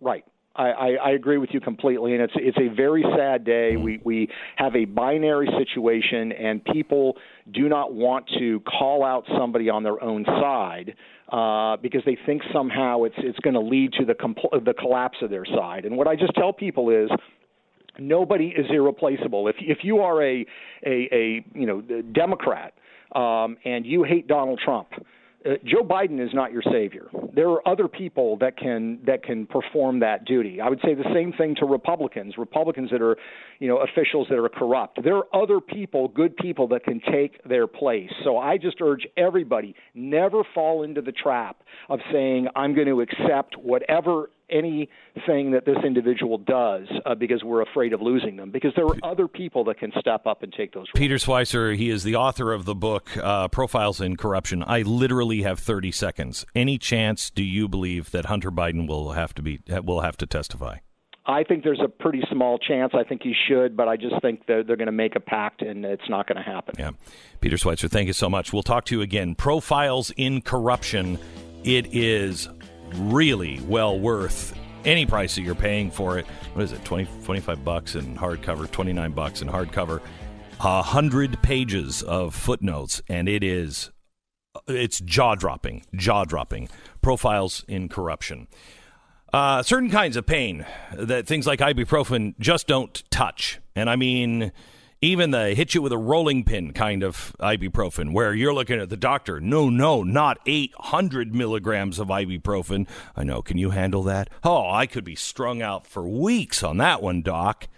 [0.00, 0.24] Right.
[0.56, 3.76] I, I, agree with you completely, and it's it's a very sad day.
[3.76, 7.16] We we have a binary situation, and people
[7.52, 10.94] do not want to call out somebody on their own side
[11.30, 15.18] uh, because they think somehow it's it's going to lead to the compl- the collapse
[15.22, 15.84] of their side.
[15.84, 17.10] And what I just tell people is
[17.98, 19.48] nobody is irreplaceable.
[19.48, 20.46] If if you are a
[20.86, 22.74] a, a you know Democrat
[23.14, 24.88] um, and you hate Donald Trump,
[25.44, 27.08] uh, Joe Biden is not your savior.
[27.34, 30.60] There are other people that can that can perform that duty.
[30.60, 32.34] I would say the same thing to Republicans.
[32.38, 33.16] Republicans that are,
[33.58, 35.02] you know, officials that are corrupt.
[35.02, 38.10] There are other people, good people that can take their place.
[38.24, 43.00] So I just urge everybody never fall into the trap of saying I'm going to
[43.00, 48.50] accept whatever anything that this individual does uh, because we're afraid of losing them.
[48.50, 50.86] Because there are other people that can step up and take those.
[50.86, 50.90] roles.
[50.94, 54.62] Peter Schweizer, he is the author of the book uh, Profiles in Corruption.
[54.66, 56.46] I literally have 30 seconds.
[56.54, 60.26] Any chance do you believe that Hunter Biden will have to be will have to
[60.26, 60.78] testify?
[61.28, 62.92] I think there's a pretty small chance.
[62.94, 65.60] I think he should, but I just think they're, they're going to make a pact,
[65.60, 66.76] and it's not going to happen.
[66.78, 66.92] Yeah.
[67.40, 68.52] Peter Schweizer, thank you so much.
[68.52, 69.34] We'll talk to you again.
[69.34, 71.18] Profiles in Corruption.
[71.64, 72.48] It is
[72.94, 76.26] really well worth any price that you're paying for it.
[76.54, 76.84] What is it?
[76.84, 80.00] 20, 25 bucks in hardcover, 29 bucks in hardcover.
[80.60, 83.90] A hundred pages of footnotes, and it is
[84.66, 86.68] it's jaw dropping, jaw dropping.
[87.02, 88.48] Profiles in corruption.
[89.32, 90.64] Uh, certain kinds of pain
[90.94, 93.60] that things like ibuprofen just don't touch.
[93.74, 94.52] And I mean,
[95.06, 98.88] even the hit you with a rolling pin kind of ibuprofen, where you're looking at
[98.88, 99.40] the doctor.
[99.40, 102.88] No, no, not 800 milligrams of ibuprofen.
[103.14, 103.40] I know.
[103.40, 104.28] Can you handle that?
[104.42, 107.68] Oh, I could be strung out for weeks on that one, doc.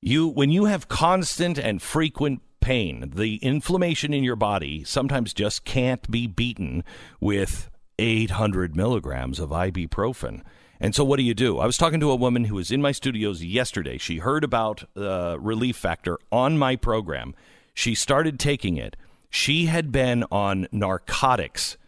[0.00, 5.64] You, when you have constant and frequent pain, the inflammation in your body sometimes just
[5.64, 6.82] can't be beaten
[7.20, 10.42] with 800 milligrams of ibuprofen.
[10.84, 11.60] And so, what do you do?
[11.60, 13.96] I was talking to a woman who was in my studios yesterday.
[13.96, 17.34] She heard about uh, Relief Factor on my program.
[17.72, 18.94] She started taking it.
[19.30, 21.78] She had been on narcotics,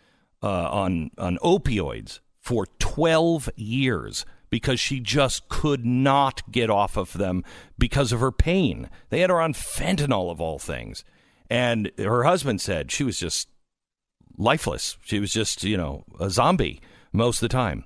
[0.43, 7.12] uh, on on opioids for 12 years because she just could not get off of
[7.12, 7.44] them
[7.77, 8.89] because of her pain.
[9.10, 11.05] They had her on fentanyl of all things.
[11.51, 13.51] And her husband said she was just
[14.39, 14.97] lifeless.
[15.05, 16.81] She was just, you know, a zombie
[17.12, 17.85] most of the time.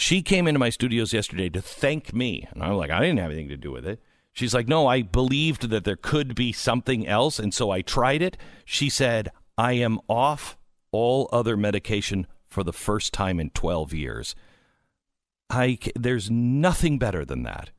[0.00, 2.48] She came into my studios yesterday to thank me.
[2.52, 4.00] And I'm like, I didn't have anything to do with it.
[4.32, 7.38] She's like, no, I believed that there could be something else.
[7.38, 8.38] And so I tried it.
[8.64, 10.56] She said, I am off
[10.90, 14.34] all other medication for the first time in 12 years.
[15.50, 17.70] I, there's nothing better than that.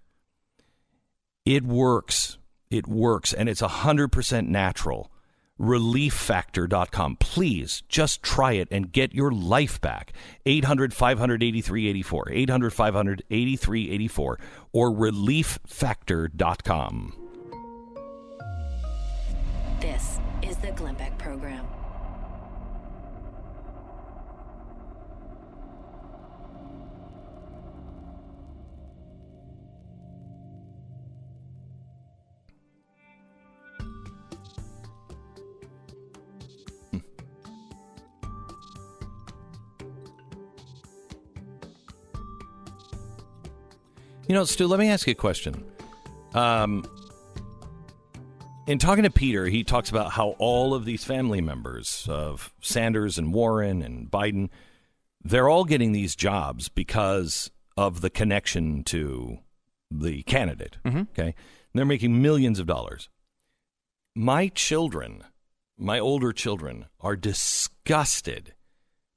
[1.43, 2.37] It works.
[2.69, 3.33] It works.
[3.33, 5.10] And it's 100% natural
[5.61, 7.17] relieffactor.com.
[7.17, 10.11] Please just try it and get your life back.
[10.45, 14.39] 800 583 84, 800 583 84,
[14.73, 17.13] or relieffactor.com.
[19.79, 21.65] This is the Glenn Beck Program.
[44.31, 45.61] You know, Stu, let me ask you a question.
[46.33, 46.85] Um,
[48.65, 53.17] in talking to Peter, he talks about how all of these family members of Sanders
[53.17, 54.47] and Warren and Biden,
[55.21, 59.39] they're all getting these jobs because of the connection to
[59.91, 60.77] the candidate.
[60.85, 61.23] Okay.
[61.25, 61.35] And
[61.73, 63.09] they're making millions of dollars.
[64.15, 65.25] My children,
[65.77, 68.53] my older children, are disgusted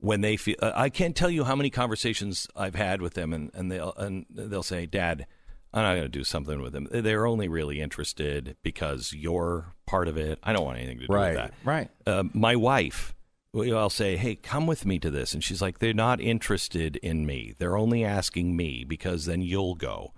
[0.04, 0.56] when they feel.
[0.60, 3.94] Uh, I can't tell you how many conversations I've had with them, and, and they'll
[3.96, 5.26] and they'll say, "Dad,
[5.72, 6.86] I'm not going to do something with them.
[6.90, 10.38] They're only really interested because you're part of it.
[10.42, 11.90] I don't want anything to do Right, with that." right.
[12.06, 13.14] Uh, my wife
[13.56, 17.24] I'll say, "Hey, come with me to this," and she's like, "They're not interested in
[17.24, 17.54] me.
[17.58, 20.12] They're only asking me because then you'll go."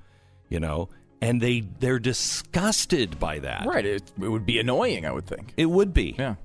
[0.49, 0.89] You know,
[1.21, 3.67] and they they're disgusted by that.
[3.67, 3.85] Right.
[3.85, 5.53] It, it would be annoying, I would think.
[5.57, 6.15] It would be.
[6.19, 6.37] Yeah.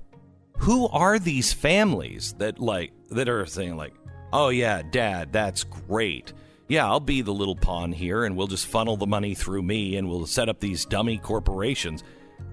[0.58, 3.94] Who are these families that like that are saying like,
[4.32, 6.32] "Oh yeah, dad, that's great.
[6.68, 9.96] Yeah, I'll be the little pawn here and we'll just funnel the money through me
[9.96, 12.02] and we'll set up these dummy corporations."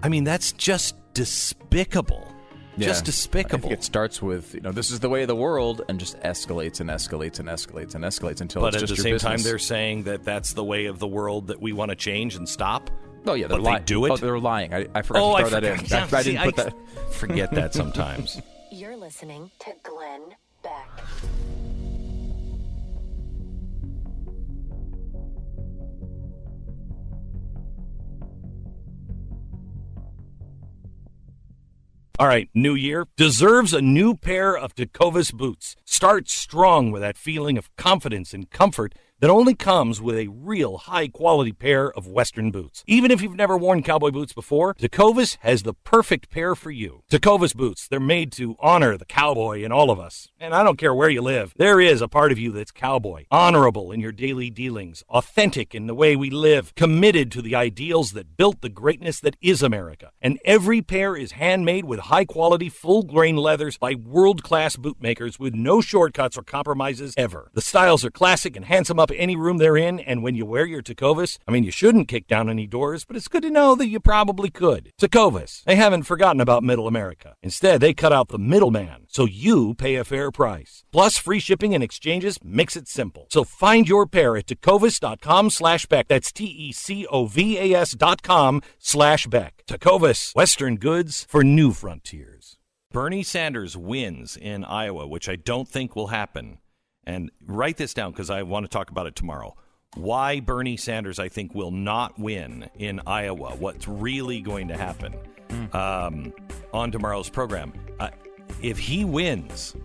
[0.04, 2.28] I mean, that's just despicable.
[2.78, 3.58] Just despicable.
[3.66, 6.00] I think it starts with you know this is the way of the world, and
[6.00, 9.20] just escalates and escalates and escalates and escalates until but it's at just the your
[9.20, 11.96] same time, they're saying that that's the way of the world that we want to
[11.96, 12.90] change and stop.
[13.26, 13.80] Oh yeah, they're but lying.
[13.80, 14.12] they do it.
[14.12, 14.74] Oh, they're lying.
[14.74, 15.78] I, I forgot Oh, to I throw that in.
[15.80, 16.14] forgot.
[16.14, 16.74] I, I didn't put I that.
[17.12, 18.42] forget that sometimes.
[18.72, 20.22] You're listening to Glenn
[32.20, 35.78] All right, new year deserves a new pair of Tecovas boots.
[35.86, 40.78] Start strong with that feeling of confidence and comfort that only comes with a real
[40.78, 42.84] high quality pair of Western boots.
[42.88, 47.04] Even if you've never worn cowboy boots before, Tecovas has the perfect pair for you.
[47.12, 50.30] Tecovas boots, they're made to honor the cowboy in all of us.
[50.40, 53.26] And I don't care where you live, there is a part of you that's cowboy,
[53.30, 58.14] honorable in your daily dealings, authentic in the way we live, committed to the ideals
[58.14, 60.12] that built the greatness that is America.
[60.22, 65.38] And every pair is handmade with high quality, full grain leathers by world class bootmakers
[65.38, 67.52] with no shortcuts or compromises ever.
[67.54, 70.66] The styles are classic and handsome up any room they're in, and when you wear
[70.66, 73.76] your Tecovas, I mean, you shouldn't kick down any doors, but it's good to know
[73.76, 74.92] that you probably could.
[75.00, 77.36] Tecovas, they haven't forgotten about middle America.
[77.42, 80.84] Instead, they cut out the middleman, so you pay a fair price.
[80.92, 83.28] Plus, free shipping and exchanges makes it simple.
[83.30, 86.08] So find your pair at tecovas.com slash Beck.
[86.08, 89.64] That's T-E-C-O-V-A-S dot com slash Beck.
[89.68, 92.58] Tecovas, Western goods for new frontiers.
[92.92, 96.58] Bernie Sanders wins in Iowa, which I don't think will happen.
[97.10, 99.56] And write this down because I want to talk about it tomorrow.
[99.96, 103.56] Why Bernie Sanders, I think, will not win in Iowa.
[103.56, 105.16] What's really going to happen
[105.74, 106.32] um,
[106.72, 107.74] on tomorrow's program.
[108.00, 108.10] Uh,
[108.62, 109.76] if he wins,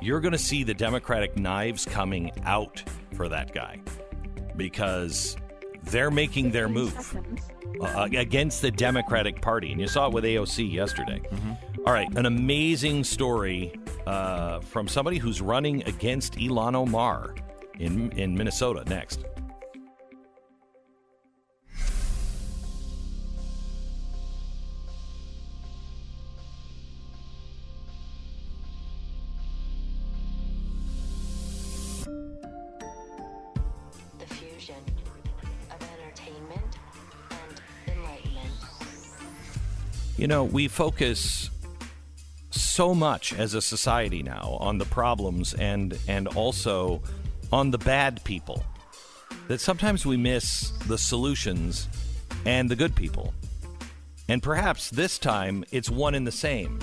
[0.00, 2.80] you're going to see the Democratic knives coming out
[3.14, 3.80] for that guy
[4.56, 5.36] because
[5.86, 7.16] they're making their move
[7.80, 9.72] uh, against the Democratic Party.
[9.72, 11.22] And you saw it with AOC yesterday.
[11.86, 17.34] All right, an amazing story uh, from somebody who's running against Ilhan Omar
[17.78, 19.24] in, in Minnesota next.
[40.16, 41.50] You know, we focus
[42.50, 47.02] so much as a society now on the problems and and also
[47.52, 48.64] on the bad people
[49.48, 51.88] that sometimes we miss the solutions
[52.46, 53.34] and the good people.
[54.28, 56.80] And perhaps this time it's one and the same.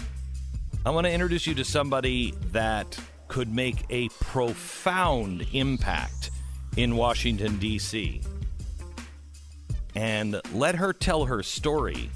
[0.85, 6.30] I want to introduce you to somebody that could make a profound impact
[6.77, 8.22] in Washington, D.C.
[9.95, 12.11] And let her tell her story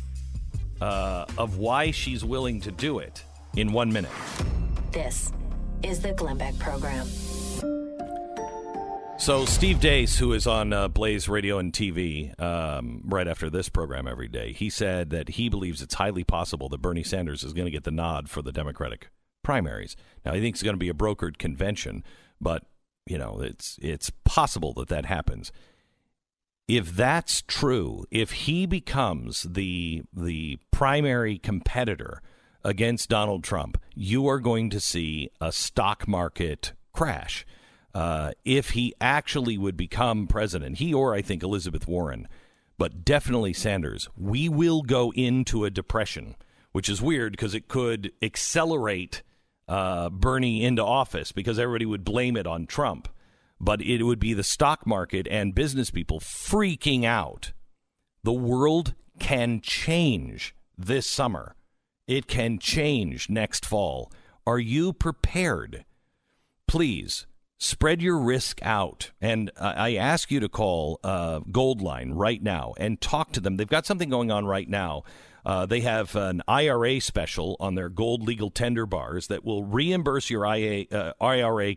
[0.81, 3.23] uh, of why she's willing to do it
[3.55, 4.11] in one minute.
[4.91, 5.31] This
[5.83, 7.07] is the Glenn Beck Program.
[9.19, 13.67] So, Steve Deace, who is on uh, Blaze Radio and TV um, right after this
[13.67, 17.53] program every day, he said that he believes it's highly possible that Bernie Sanders is
[17.53, 19.09] going to get the nod for the Democratic
[19.43, 19.95] primaries.
[20.23, 22.03] Now, he thinks it's going to be a brokered convention,
[22.39, 22.63] but
[23.07, 25.51] you know, it's it's possible that that happens.
[26.67, 32.21] If that's true, if he becomes the the primary competitor
[32.63, 37.45] against Donald Trump, you are going to see a stock market crash.
[37.95, 42.27] Uh, if he actually would become president, he or I think Elizabeth Warren,
[42.77, 46.35] but definitely Sanders, we will go into a depression,
[46.73, 49.23] which is weird because it could accelerate
[49.69, 53.07] uh, Bernie into office because everybody would blame it on Trump.
[53.59, 57.53] But it would be the stock market and business people freaking out.
[58.23, 61.55] The world can change this summer.
[62.07, 64.11] It can change next fall.
[64.45, 65.85] Are you prepared?
[66.67, 67.25] Please
[67.57, 69.11] spread your risk out.
[69.19, 73.57] And I ask you to call uh, Goldline right now and talk to them.
[73.57, 75.03] They've got something going on right now.
[75.45, 80.29] Uh, they have an IRA special on their gold legal tender bars that will reimburse
[80.29, 81.73] your IA, uh, IRA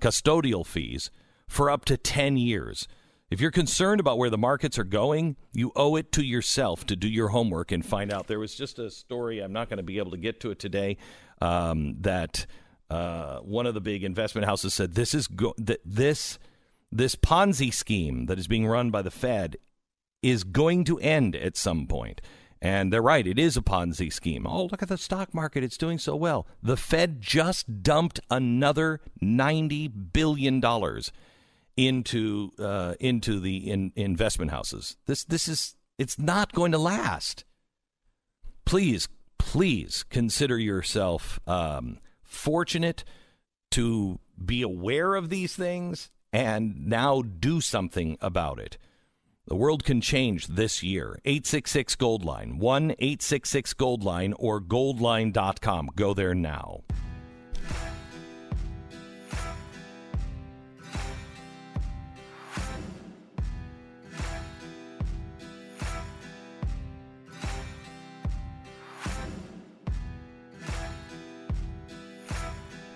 [0.00, 1.10] custodial fees
[1.46, 2.86] for up to 10 years.
[3.30, 6.96] If you're concerned about where the markets are going, you owe it to yourself to
[6.96, 8.26] do your homework and find out.
[8.26, 10.58] There was just a story, I'm not going to be able to get to it
[10.58, 10.96] today,
[11.42, 12.46] um, that
[12.90, 16.38] uh, one of the big investment houses said this is go- this
[16.90, 19.58] this Ponzi scheme that is being run by the Fed
[20.22, 22.22] is going to end at some point.
[22.60, 24.46] And they're right, it is a Ponzi scheme.
[24.46, 26.46] Oh, look at the stock market, it's doing so well.
[26.62, 30.60] The Fed just dumped another $90 billion
[31.76, 34.96] into uh, into the in, investment houses.
[35.06, 37.44] This this is it's not going to last.
[38.64, 39.08] Please,
[39.38, 43.04] please consider yourself um, fortunate
[43.70, 48.76] to be aware of these things and now do something about it.
[49.48, 51.18] The world can change this year.
[51.24, 55.88] 866 Gold Line, 1 866 Gold Line, or goldline.com.
[55.96, 56.82] Go there now.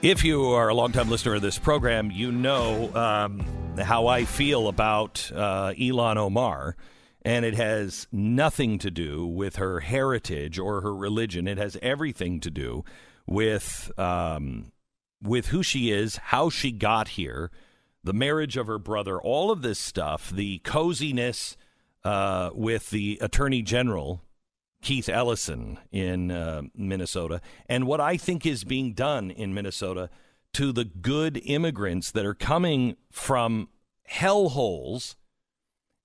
[0.03, 4.69] If you are a longtime listener of this program, you know um, how I feel
[4.69, 6.77] about uh, Ilhan Omar,
[7.23, 11.49] and it has nothing to do with her heritage or her religion.
[11.49, 12.85] It has everything to do
[13.27, 14.73] with um,
[15.23, 17.51] with who she is, how she got here,
[18.03, 21.57] the marriage of her brother, all of this stuff, the coziness
[22.05, 24.23] uh, with the attorney general
[24.83, 30.11] Keith Ellison in uh, Minnesota, and what I think is being done in Minnesota
[30.55, 33.69] to the good immigrants that are coming from
[34.11, 35.17] hellholes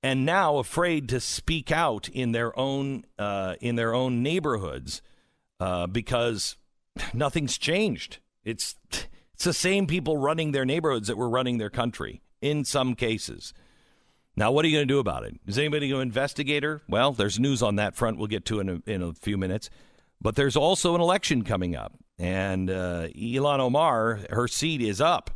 [0.03, 5.01] and now afraid to speak out in their own uh, in their own neighborhoods
[5.59, 6.55] uh, because
[7.13, 8.19] nothing's changed.
[8.43, 8.75] It's
[9.33, 13.53] it's the same people running their neighborhoods that were running their country in some cases.
[14.35, 15.39] Now, what are you going to do about it?
[15.47, 16.83] Is anybody going to investigate her?
[16.87, 19.71] Well, there's news on that front we'll get to in a, in a few minutes.
[20.21, 21.93] But there's also an election coming up.
[22.19, 25.31] And uh, Ilhan Omar, her seat is up.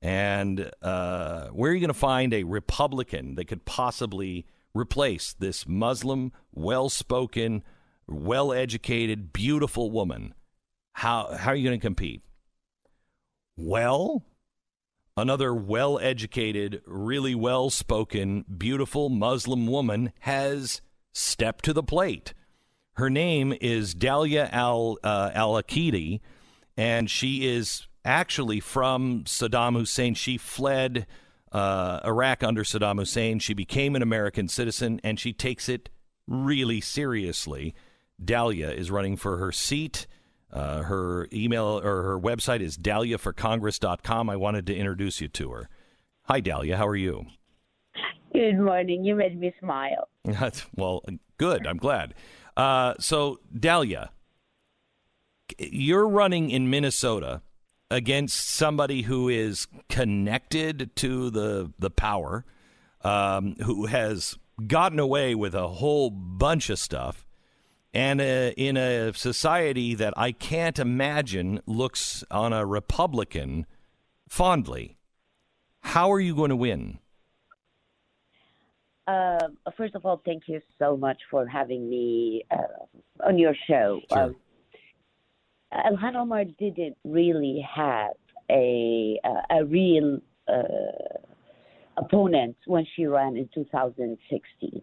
[0.00, 5.66] And uh, where are you going to find a Republican that could possibly replace this
[5.68, 7.62] Muslim, well spoken,
[8.08, 10.34] well educated, beautiful woman?
[10.94, 12.22] How, how are you going to compete?
[13.56, 14.24] Well,
[15.16, 20.80] another well educated, really well spoken, beautiful Muslim woman has
[21.12, 22.34] stepped to the plate.
[22.94, 26.20] Her name is Dalia Al uh, Al Aqidi,
[26.76, 30.14] and she is actually from Saddam Hussein.
[30.14, 31.06] She fled
[31.50, 33.38] uh, Iraq under Saddam Hussein.
[33.38, 35.88] She became an American citizen, and she takes it
[36.26, 37.74] really seriously.
[38.22, 40.06] Dalia is running for her seat
[40.52, 44.28] uh, her email or her website is daliaforcongress.com.
[44.28, 45.68] I wanted to introduce you to her.
[46.24, 46.76] Hi, Dalia.
[46.76, 47.24] How are you?
[48.32, 49.04] Good morning.
[49.04, 50.08] You made me smile.
[50.76, 51.02] well,
[51.38, 51.66] good.
[51.66, 52.14] I'm glad.
[52.56, 54.08] Uh, so, Dalia,
[55.58, 57.42] you're running in Minnesota
[57.90, 62.44] against somebody who is connected to the the power,
[63.02, 67.26] um, who has gotten away with a whole bunch of stuff
[67.94, 73.66] and uh, in a society that I can't imagine looks on a Republican
[74.28, 74.96] fondly.
[75.80, 76.98] How are you going to win?
[79.06, 84.00] Uh, first of all, thank you so much for having me uh, on your show.
[84.12, 84.22] Sure.
[84.22, 84.36] Um,
[85.72, 88.12] Ilhan Omar didn't really have
[88.50, 91.18] a uh, a real uh,
[91.96, 94.82] opponent when she ran in 2016.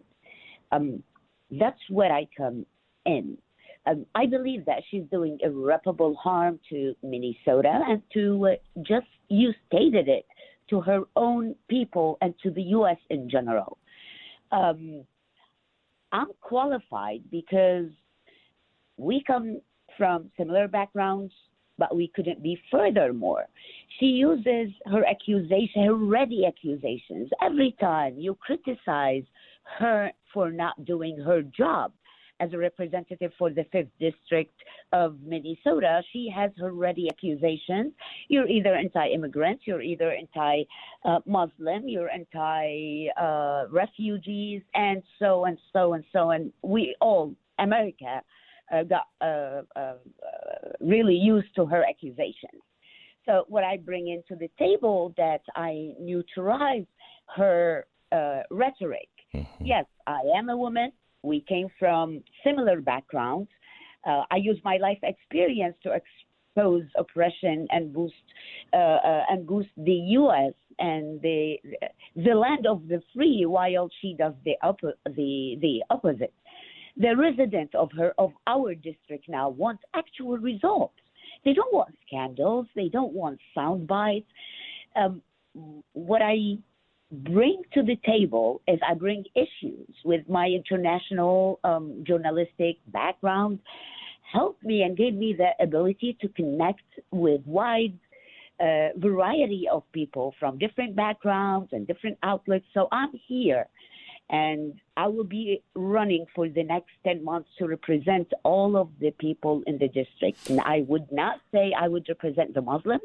[0.72, 1.02] Um,
[1.50, 2.66] that's where I come
[3.04, 3.38] in.
[3.86, 9.52] Um, I believe that she's doing irreparable harm to Minnesota and to uh, just, you
[9.66, 10.26] stated it,
[10.68, 12.98] to her own people and to the U.S.
[13.08, 13.78] in general.
[14.52, 15.04] Um,
[16.12, 17.86] I'm qualified because
[18.96, 19.60] we come
[19.96, 21.32] from similar backgrounds,
[21.78, 23.46] but we couldn't be furthermore.
[23.98, 27.30] She uses her accusation, her ready accusations.
[27.42, 29.22] Every time you criticize
[29.78, 31.92] her for not doing her job,
[32.40, 34.54] as a representative for the 5th District
[34.92, 37.92] of Minnesota, she has her ready accusations.
[38.28, 40.64] You're either anti immigrant, you're either anti
[41.26, 46.30] Muslim, you're anti uh, refugees, and so and so and so.
[46.30, 48.22] And we all, America,
[48.72, 49.94] uh, got uh, uh
[50.80, 52.62] really used to her accusations.
[53.26, 56.86] So, what I bring into the table that I neutralize
[57.36, 59.08] her uh, rhetoric.
[59.34, 59.64] Mm-hmm.
[59.64, 60.90] Yes, I am a woman.
[61.22, 63.48] We came from similar backgrounds.
[64.06, 68.14] Uh, I use my life experience to expose oppression and boost
[68.72, 70.54] uh, uh, and boost the U.S.
[70.78, 71.56] and the
[72.16, 76.32] the land of the free, while she does the upper, the the opposite.
[76.96, 80.94] The residents of her of our district now want actual results.
[81.44, 82.66] They don't want scandals.
[82.74, 84.26] They don't want sound bites.
[84.96, 85.22] Um,
[85.92, 86.58] what I
[87.10, 93.58] bring to the table is I bring issues with my international um, journalistic background,
[94.32, 97.98] helped me and gave me the ability to connect with wide
[98.60, 102.66] uh, variety of people from different backgrounds and different outlets.
[102.74, 103.66] So I'm here
[104.28, 109.10] and I will be running for the next 10 months to represent all of the
[109.12, 110.48] people in the district.
[110.48, 113.02] And I would not say I would represent the Muslims.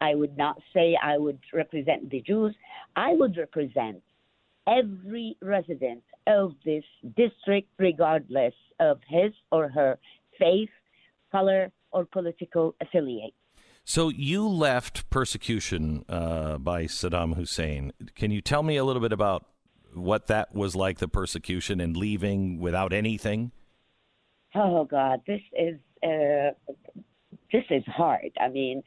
[0.00, 2.54] I would not say I would represent the Jews.
[2.96, 4.02] I would represent
[4.66, 6.84] every resident of this
[7.16, 9.98] district, regardless of his or her
[10.38, 10.70] faith,
[11.30, 13.34] color, or political affiliate.
[13.84, 17.92] So you left persecution uh, by Saddam Hussein.
[18.14, 19.44] Can you tell me a little bit about
[19.92, 23.52] what that was like, the persecution and leaving without anything?
[24.54, 26.52] Oh God, this is uh,
[27.52, 28.30] this is hard.
[28.40, 28.82] I mean,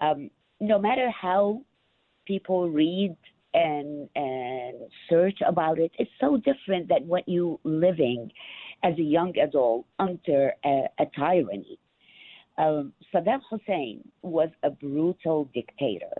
[0.00, 0.30] um,
[0.62, 1.60] no matter how
[2.24, 3.16] people read
[3.52, 4.76] and and
[5.10, 8.30] search about it, it's so different than what you living
[8.84, 11.78] as a young adult under a, a tyranny.
[12.58, 16.14] Um, Saddam Hussein was a brutal dictator.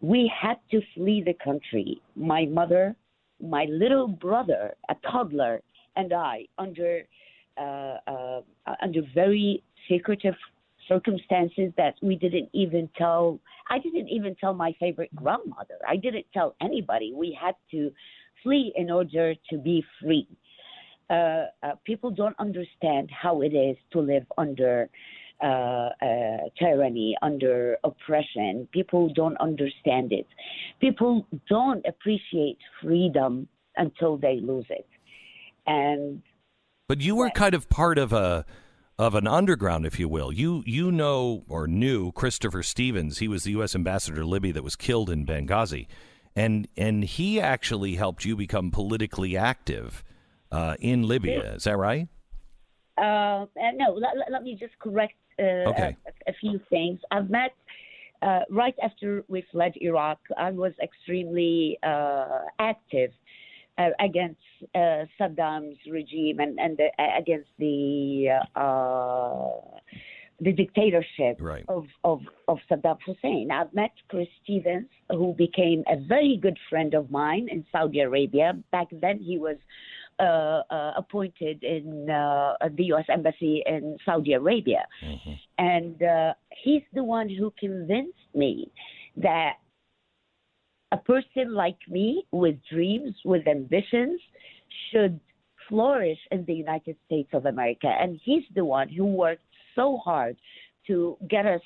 [0.00, 2.00] We had to flee the country.
[2.14, 2.94] My mother,
[3.40, 5.62] my little brother, a toddler,
[5.96, 7.02] and I, under
[7.56, 8.40] uh, uh,
[8.82, 10.34] under very secretive
[10.88, 13.38] circumstances that we didn't even tell.
[13.70, 15.78] I didn't even tell my favorite grandmother.
[15.86, 17.12] I didn't tell anybody.
[17.14, 17.92] We had to
[18.42, 20.28] flee in order to be free.
[21.10, 24.88] Uh, uh, people don't understand how it is to live under
[25.42, 28.68] uh, uh, tyranny, under oppression.
[28.72, 30.26] People don't understand it.
[30.80, 34.88] People don't appreciate freedom until they lose it.
[35.66, 36.22] And
[36.88, 38.44] but you were kind of part of a
[38.98, 40.32] of an underground, if you will.
[40.32, 43.18] You you know or knew Christopher Stevens.
[43.18, 43.74] He was the U.S.
[43.74, 45.86] ambassador to Libya that was killed in Benghazi,
[46.34, 50.02] and and he actually helped you become politically active
[50.50, 51.54] uh, in Libya.
[51.54, 52.08] Is that right?
[52.96, 55.96] Uh, no, let, let, me just correct uh, okay.
[56.06, 56.98] a, a, few things.
[57.12, 57.54] I've met
[58.22, 60.18] uh, right after we fled Iraq.
[60.36, 63.12] I was extremely uh, active
[63.78, 64.40] uh, against
[64.74, 69.78] uh, Saddam's regime and, and the, against the uh,
[70.40, 71.64] the dictatorship right.
[71.68, 73.50] of, of, of Saddam Hussein.
[73.52, 78.52] I've met Chris Stevens, who became a very good friend of mine in Saudi Arabia.
[78.70, 79.56] Back then, he was
[80.20, 83.06] uh, uh, appointed in uh, the U.S.
[83.08, 84.86] Embassy in Saudi Arabia.
[85.04, 85.32] Mm-hmm.
[85.58, 88.70] And uh, he's the one who convinced me
[89.16, 89.54] that
[90.92, 94.20] a person like me with dreams, with ambitions,
[94.90, 95.20] should
[95.68, 97.88] flourish in the United States of America.
[97.88, 99.42] And he's the one who worked
[99.74, 100.36] so hard
[100.86, 101.60] to get us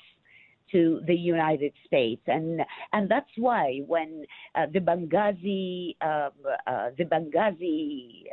[0.73, 2.61] to the United States, and
[2.93, 4.25] and that's why when
[4.55, 6.31] uh, the Benghazi um,
[6.65, 8.23] uh, the Benghazi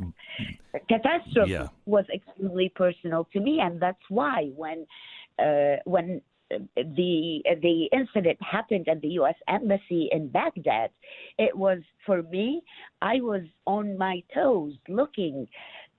[0.00, 1.68] uh, catastrophe yeah.
[1.84, 4.86] was extremely personal to me, and that's why when
[5.38, 6.22] uh, when
[6.76, 9.34] the the incident happened at the U.S.
[9.48, 10.90] embassy in Baghdad.
[11.38, 12.62] It was for me.
[13.00, 15.46] I was on my toes, looking,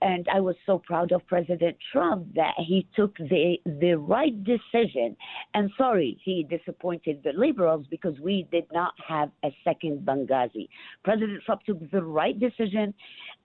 [0.02, 5.16] and I was so proud of President Trump that he took the the right decision.
[5.54, 10.68] And sorry, he disappointed the liberals because we did not have a second Benghazi.
[11.04, 12.94] President Trump took the right decision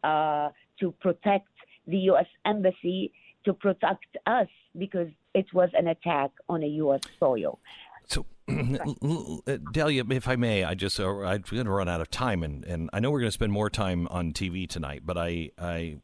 [0.04, 0.50] uh,
[0.80, 1.48] to protect
[1.88, 2.28] the U.S.
[2.46, 3.12] embassy
[3.46, 4.48] to protect us
[4.78, 7.02] because it was an attack on a U.S.
[7.20, 7.60] soil.
[8.08, 8.26] So,
[9.72, 12.66] Delia, if I may, I just uh, I'm going to run out of time, and,
[12.66, 15.98] and I know we're going to spend more time on TV tonight, but I I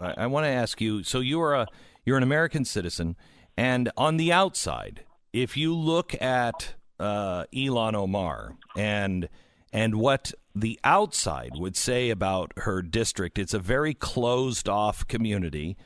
[0.00, 1.02] I want to ask you.
[1.02, 1.66] So you are a
[2.04, 3.16] you're an American citizen,
[3.56, 9.28] and on the outside, if you look at uh, Ilhan Omar and
[9.72, 15.76] and what the outside would say about her district, it's a very closed off community,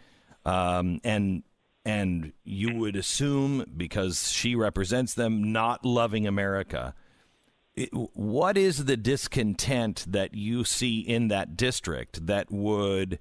[0.45, 1.43] um, and
[1.85, 6.95] and you would assume because she represents them not loving America.
[7.75, 13.19] It, what is the discontent that you see in that district that would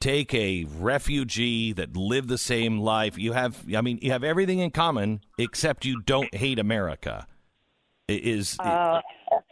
[0.00, 3.16] take a refugee that lived the same life?
[3.16, 7.28] You have, I mean, you have everything in common except you don't hate America.
[8.08, 9.00] Is uh,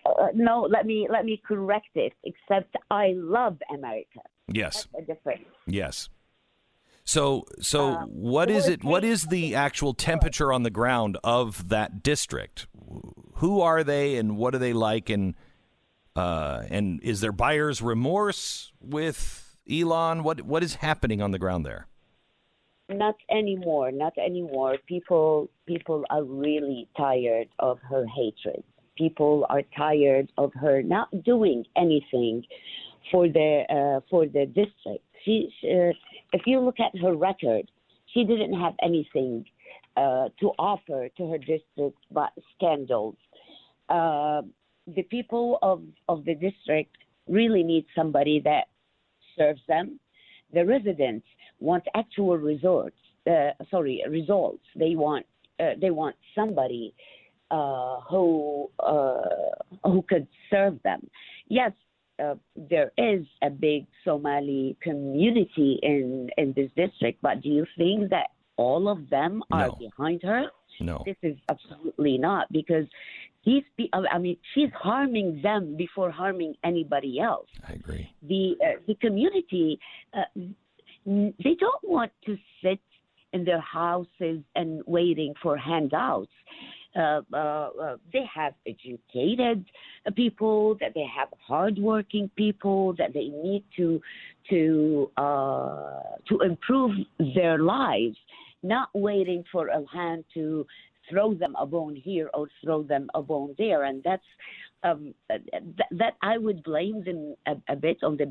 [0.05, 0.69] uh, no?
[0.69, 2.13] Let me let me correct it.
[2.25, 4.21] Except I love America.
[4.47, 5.45] Yes, That's a difference.
[5.67, 6.11] Yes.
[7.05, 8.85] So, so Uh, what is it?
[8.85, 12.67] What is the actual temperature on the ground of that district?
[13.37, 15.11] Who are they, and what are they like?
[15.11, 15.35] And
[16.15, 20.23] uh, and is there buyer's remorse with Ilhan?
[20.23, 21.87] What what is happening on the ground there?
[22.89, 23.91] Not anymore.
[23.91, 24.77] Not anymore.
[24.87, 28.63] People people are really tired of her hatred.
[28.97, 32.45] People are tired of her not doing anything
[33.11, 35.05] for the uh, for the district.
[35.25, 35.93] She, uh,
[36.33, 37.71] if you look at her record,
[38.13, 39.45] she didn't have anything
[39.97, 43.17] uh, to offer to her district but scandals.
[43.89, 44.43] Uh,
[44.87, 46.97] the people of, of the district
[47.29, 48.65] really need somebody that
[49.37, 49.99] serves them.
[50.53, 51.27] The residents
[51.61, 52.97] want actual results.
[53.27, 54.65] Uh, sorry, results.
[54.75, 55.27] They want
[55.61, 56.93] uh, they want somebody
[57.51, 59.21] uh, who uh,
[59.85, 61.09] who could serve them.
[61.49, 61.73] Yes,
[62.23, 68.11] uh, there is a big Somali community in in this district, but do you think
[68.11, 69.77] that all of them are No.
[69.87, 70.45] behind her?
[70.81, 71.03] No.
[71.05, 72.87] This is absolutely not because
[73.45, 77.49] these I mean she's harming them before harming anybody else.
[77.69, 78.11] I agree.
[78.23, 79.79] The uh, the community
[80.15, 80.29] uh,
[81.05, 82.81] they don't want to sit
[83.33, 86.31] in their houses and waiting for handouts.
[86.95, 89.65] Uh, uh, uh, they have educated
[90.15, 94.01] people, that they have hardworking people, that they need to
[94.51, 96.93] to to improve
[97.35, 98.17] their lives,
[98.63, 100.67] not waiting for a hand to
[101.09, 104.23] throw them a bone here or throw them a bone there, and that's
[104.85, 108.27] um, th- that I would blame them a, a bit on the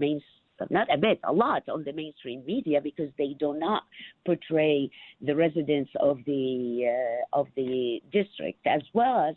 [0.70, 3.84] not a bit, a lot on the mainstream media because they do not
[4.26, 4.90] portray
[5.22, 9.36] the residents of the uh, of the district as well as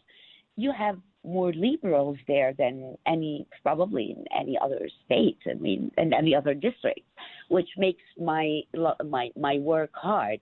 [0.57, 5.39] you have more liberals there than any probably in any other state.
[5.51, 7.01] I mean, in any other district,
[7.49, 8.61] which makes my
[9.05, 10.41] my my work hard.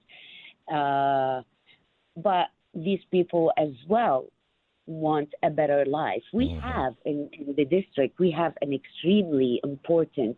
[0.73, 1.43] Uh,
[2.17, 4.27] but these people as well
[4.87, 6.23] want a better life.
[6.33, 10.37] We have in, in the district, we have an extremely important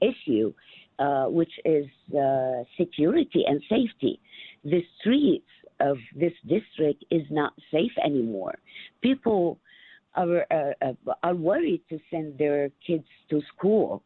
[0.00, 0.52] issue,
[0.98, 1.86] uh, which is
[2.18, 4.20] uh, security and safety.
[4.64, 5.46] The streets
[5.80, 8.58] of this district is not safe anymore.
[9.02, 9.58] People
[10.14, 14.02] are uh, uh, are worried to send their kids to school.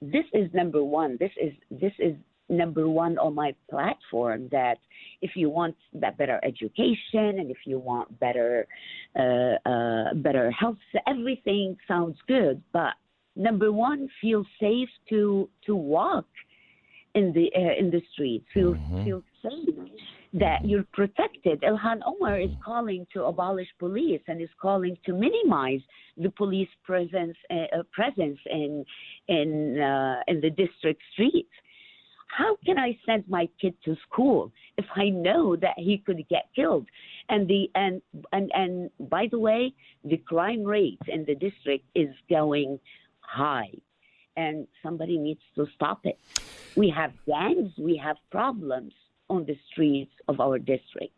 [0.00, 1.16] This is number one.
[1.18, 2.14] This is this is
[2.48, 4.78] number one on my platform that
[5.22, 8.66] if you want better education and if you want better
[9.18, 10.76] uh, uh, better health
[11.06, 12.92] everything sounds good but
[13.36, 16.26] number one feel safe to to walk
[17.14, 19.74] in the uh, in the streets feel feel safe
[20.34, 21.62] that you're protected.
[21.62, 25.80] Ilhan Omar is calling to abolish police and is calling to minimize
[26.16, 28.84] the police presence uh, uh, presence in
[29.28, 31.48] in uh, in the district streets.
[32.26, 36.48] How can I send my kid to school if I know that he could get
[36.56, 36.88] killed?
[37.28, 38.02] And the and
[38.32, 39.72] and and by the way,
[40.04, 42.80] the crime rate in the district is going
[43.26, 43.70] high,
[44.36, 46.18] and somebody needs to stop it.
[46.76, 48.92] We have gangs, we have problems
[49.28, 51.16] on the streets of our district.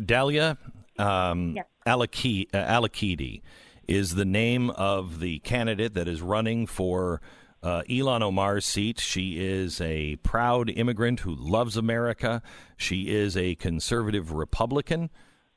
[0.00, 0.56] Dalia
[0.98, 1.56] um.
[1.88, 3.40] Alaki- uh, Al-Aqidi
[3.86, 7.22] is the name of the candidate that is running for
[7.62, 9.00] uh, Ilhan Omar's seat.
[9.00, 12.42] She is a proud immigrant who loves America.
[12.76, 15.10] She is a conservative Republican.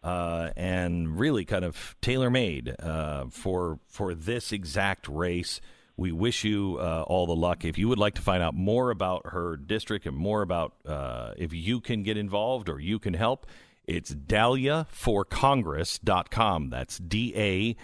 [0.04, 5.62] Uh, and really kind of tailor made uh, for for this exact race.
[6.02, 7.64] We wish you uh, all the luck.
[7.64, 11.36] If you would like to find out more about her district and more about uh,
[11.38, 13.46] if you can get involved or you can help,
[13.86, 16.70] it's daliaforcongress.com.
[16.72, 17.76] That's D A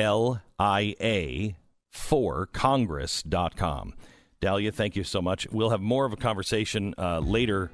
[0.00, 1.56] L I A
[1.90, 3.94] for congress.com.
[4.40, 5.48] Dalia, thank you so much.
[5.50, 7.72] We'll have more of a conversation uh, later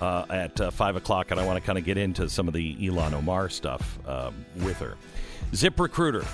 [0.00, 2.54] uh, at uh, 5 o'clock, and I want to kind of get into some of
[2.54, 4.96] the Ilhan Omar stuff uh, with her.
[5.54, 6.24] Zip Recruiter.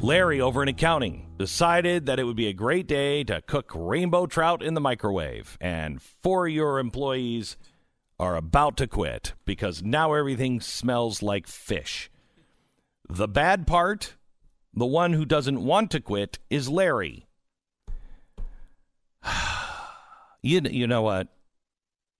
[0.00, 4.26] Larry over in accounting decided that it would be a great day to cook rainbow
[4.26, 5.58] trout in the microwave.
[5.60, 7.56] And four of your employees
[8.18, 12.10] are about to quit because now everything smells like fish.
[13.08, 14.14] The bad part
[14.78, 17.26] the one who doesn't want to quit is Larry.
[20.42, 21.28] you, you know what?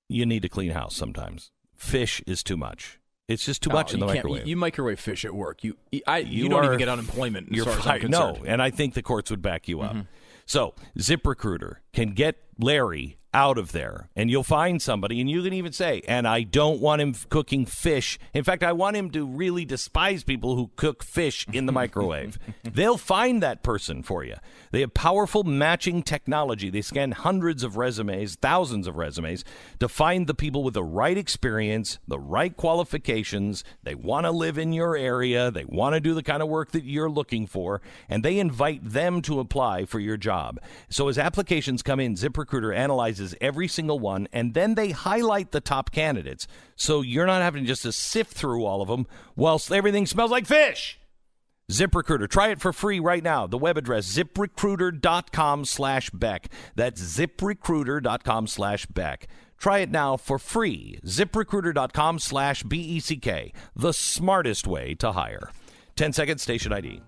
[0.08, 1.52] You need to clean house sometimes.
[1.76, 2.98] Fish is too much.
[3.28, 4.46] It's just too much in the microwave.
[4.46, 5.62] You, you microwave fish at work.
[5.62, 5.76] You,
[6.06, 7.52] I, you, don't are- even get unemployment.
[7.52, 8.10] You're far as I'm fired.
[8.10, 9.98] no, and I think the courts would back you Mm-hmm.
[10.00, 10.06] up.
[10.46, 14.08] So, ZipRecruiter can get Larry out of there.
[14.16, 17.66] And you'll find somebody and you can even say and i don't want him cooking
[17.66, 18.18] fish.
[18.34, 22.36] In fact i want him to really despise people who cook fish in the microwave.
[22.64, 24.34] They'll find that person for you.
[24.72, 26.68] They have powerful matching technology.
[26.68, 29.44] They scan hundreds of resumes thousands of resumes
[29.78, 33.62] to find the people with the right experience the right qualifications.
[33.84, 35.52] They want to live in your area.
[35.52, 38.82] They want to do the kind of work that you're looking for and they invite
[38.82, 40.58] them to apply for your job.
[40.88, 45.60] So as applications come in ziprecruiter analyzes every single one and then they highlight the
[45.60, 46.46] top candidates
[46.76, 49.06] so you're not having just to sift through all of them
[49.36, 50.98] whilst everything smells like fish
[51.70, 52.28] ZipRecruiter.
[52.28, 53.46] Try it for free right now.
[53.46, 56.48] The web address, ziprecruiter.com slash Beck.
[56.74, 59.28] That's ziprecruiter.com slash Beck.
[59.58, 60.98] Try it now for free.
[61.04, 63.52] ziprecruiter.com slash B-E-C-K.
[63.76, 65.50] The smartest way to hire.
[65.96, 67.02] 10 seconds, station ID.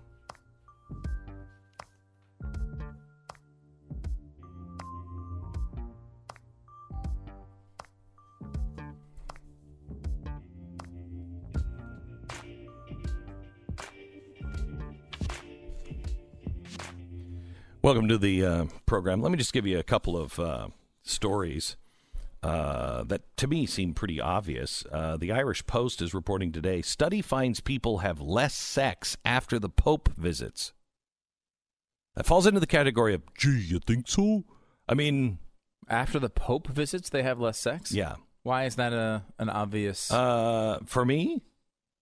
[17.83, 19.21] Welcome to the uh, program.
[19.21, 20.67] Let me just give you a couple of uh,
[21.01, 21.77] stories
[22.43, 24.85] uh, that to me seem pretty obvious.
[24.91, 29.69] Uh, the Irish Post is reporting today study finds people have less sex after the
[29.69, 30.73] Pope visits.
[32.15, 34.43] That falls into the category of, gee, you think so?
[34.87, 35.39] I mean,
[35.87, 37.91] After the Pope visits, they have less sex?
[37.91, 38.15] yeah.
[38.43, 40.11] Why is that a an obvious.
[40.11, 41.43] Uh, for me,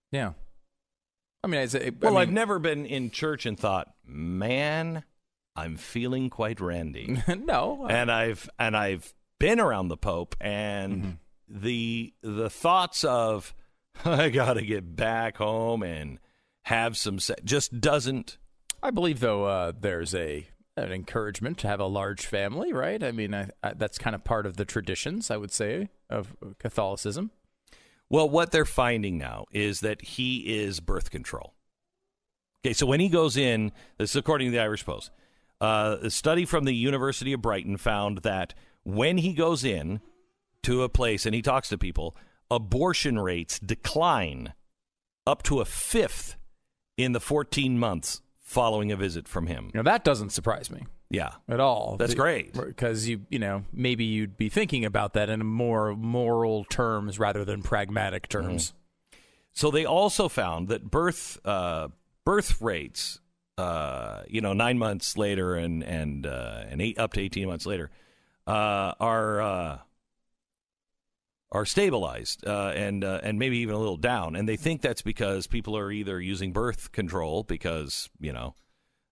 [0.09, 0.31] yeah.
[1.43, 5.03] I mean, is it, well, I I've never been in church and thought, man,
[5.59, 7.21] I'm feeling quite randy.
[7.27, 7.87] no.
[7.89, 11.17] and I've and I've been around the Pope, and
[11.47, 13.53] the the thoughts of
[14.05, 16.19] I got to get back home and
[16.63, 18.37] have some se- just doesn't.
[18.81, 23.03] I believe though uh, there's a an encouragement to have a large family, right?
[23.03, 26.35] I mean, I, I, that's kind of part of the traditions, I would say, of
[26.57, 27.31] Catholicism.
[28.09, 31.53] Well, what they're finding now is that he is birth control.
[32.65, 35.11] Okay, so when he goes in, this is according to the Irish Post.
[35.61, 38.53] Uh, a study from the University of Brighton found that
[38.83, 39.99] when he goes in
[40.63, 42.15] to a place and he talks to people,
[42.49, 44.53] abortion rates decline
[45.27, 46.35] up to a fifth
[46.97, 49.69] in the 14 months following a visit from him.
[49.73, 51.33] Now that doesn't surprise me Yeah.
[51.47, 51.97] at all.
[51.97, 52.53] That's The- great.
[52.53, 57.45] because you you know maybe you'd be thinking about that in more moral terms rather
[57.45, 58.73] than pragmatic terms.
[59.51, 61.89] So they also found that birth uh,
[62.25, 63.19] birth rates,
[63.59, 67.65] uh, you know, nine months later and and uh, and eight up to eighteen months
[67.65, 67.91] later,
[68.47, 69.77] uh, are uh,
[71.51, 74.35] are stabilized uh, and uh, and maybe even a little down.
[74.35, 78.55] And they think that's because people are either using birth control because you know,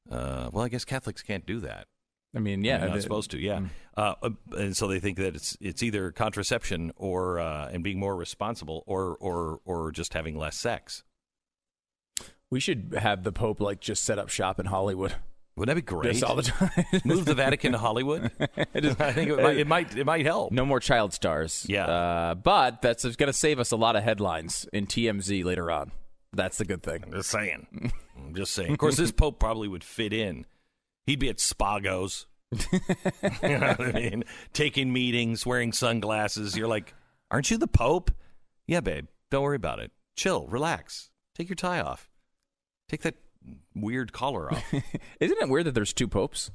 [0.09, 1.87] uh, well, I guess Catholics can't do that.
[2.35, 3.39] I mean, yeah, They're not supposed to.
[3.39, 3.61] Yeah,
[3.95, 7.99] uh, uh, and so they think that it's it's either contraception or uh, and being
[7.99, 11.03] more responsible or or or just having less sex.
[12.49, 15.15] We should have the Pope like just set up shop in Hollywood.
[15.57, 16.13] Wouldn't that be great?
[16.13, 16.69] Just all the time.
[17.03, 18.31] Move the Vatican to Hollywood.
[18.39, 20.51] I think it might, it might it might help.
[20.51, 21.65] No more child stars.
[21.67, 21.85] Yeah.
[21.87, 25.91] Uh, but that's going to save us a lot of headlines in TMZ later on.
[26.31, 27.03] That's the good thing.
[27.05, 27.91] I'm just saying.
[28.17, 28.71] I'm just saying.
[28.71, 30.45] Of course, this Pope probably would fit in.
[31.07, 32.27] He'd be at Spago's.
[32.51, 34.23] you know what I mean?
[34.53, 36.55] Taking meetings, wearing sunglasses.
[36.55, 36.93] You're like,
[37.31, 38.11] aren't you the Pope?
[38.67, 39.07] Yeah, babe.
[39.31, 39.91] Don't worry about it.
[40.15, 41.09] Chill, relax.
[41.35, 42.06] Take your tie off.
[42.89, 43.15] Take that
[43.75, 44.63] weird collar off.
[45.19, 46.51] Isn't it weird that there's two popes?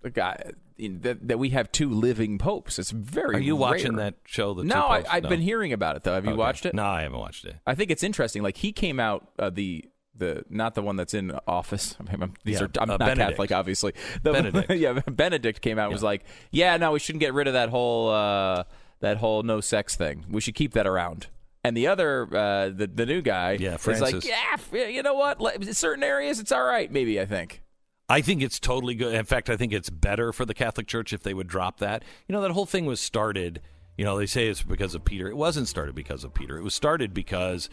[0.00, 2.78] The guy that, that we have two living popes.
[2.78, 3.34] It's very.
[3.36, 4.54] Are you watching that show?
[4.54, 5.04] The Two no, I?
[5.10, 5.28] I've No.
[5.28, 6.14] been hearing about it though.
[6.14, 6.38] Have you Okay.
[6.38, 6.74] watched it?
[6.74, 7.56] No, I haven't watched it.
[7.66, 8.42] I think it's interesting.
[8.42, 9.84] Like he came out uh, the
[10.16, 11.96] the not the one that's in office.
[12.00, 13.30] I mean, I'm- these Yeah, are I'm uh, not Benedict.
[13.30, 13.92] Catholic, obviously.
[14.22, 14.70] The, Benedict.
[14.76, 17.68] yeah, Benedict came out and was like, yeah, no, we shouldn't get rid of that
[17.70, 18.62] whole uh,
[19.00, 20.26] that whole no sex thing.
[20.30, 21.26] We should keep that around.
[21.68, 25.38] And the other, uh, the the new guy, Yeah, is like, yeah, you know what?
[25.76, 26.90] Certain areas, it's all right.
[26.90, 27.62] Maybe I think.
[28.08, 29.14] I think it's totally good.
[29.14, 32.04] In fact, I think it's better for the Catholic Church if they would drop that.
[32.26, 33.60] You know, that whole thing was started,
[33.98, 35.28] you know, they say it's because of Peter.
[35.28, 36.56] It wasn't started because of Peter.
[36.56, 37.68] It was started because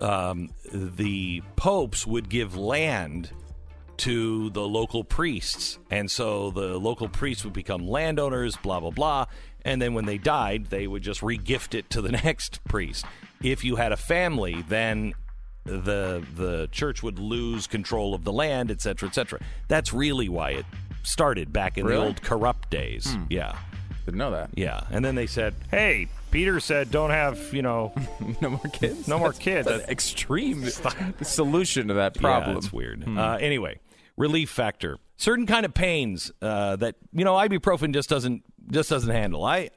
[0.00, 3.32] um, the popes would give land
[3.96, 5.80] to the local priests.
[5.90, 9.26] And so the local priests would become landowners, blah, blah, blah.
[9.64, 13.04] And then when they died, they would just regift it to the next priest.
[13.42, 15.14] If you had a family, then
[15.64, 19.40] the the church would lose control of the land, etc., cetera, et cetera.
[19.68, 20.66] That's really why it
[21.02, 23.12] started back in the old corrupt days.
[23.14, 23.24] Hmm.
[23.30, 23.56] Yeah.
[24.04, 24.50] Didn't know that.
[24.54, 24.82] Yeah.
[24.90, 27.94] And then they said, hey, Peter said don't have, you know,
[28.42, 29.08] no more kids.
[29.08, 29.66] No more That's- kids.
[29.68, 30.66] that's an extreme
[31.22, 32.52] solution to that problem.
[32.52, 33.04] Yeah, it's weird.
[33.04, 33.18] Hmm.
[33.18, 33.80] Uh, anyway,
[34.18, 34.98] relief factor.
[35.16, 39.44] Certain kind of pains uh, that you know ibuprofen just doesn't just doesn't handle.
[39.44, 39.70] I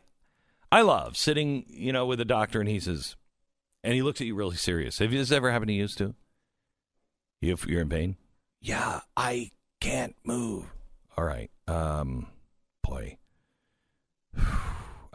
[0.71, 3.15] I love sitting, you know, with a doctor and he says,
[3.83, 4.99] and he looks at you really serious.
[4.99, 6.15] Have you this ever happened to you too?
[7.41, 8.17] You you're in pain?
[8.61, 10.65] Yeah, I can't move.
[11.17, 11.49] All right.
[11.67, 12.27] Um,
[12.83, 13.17] boy,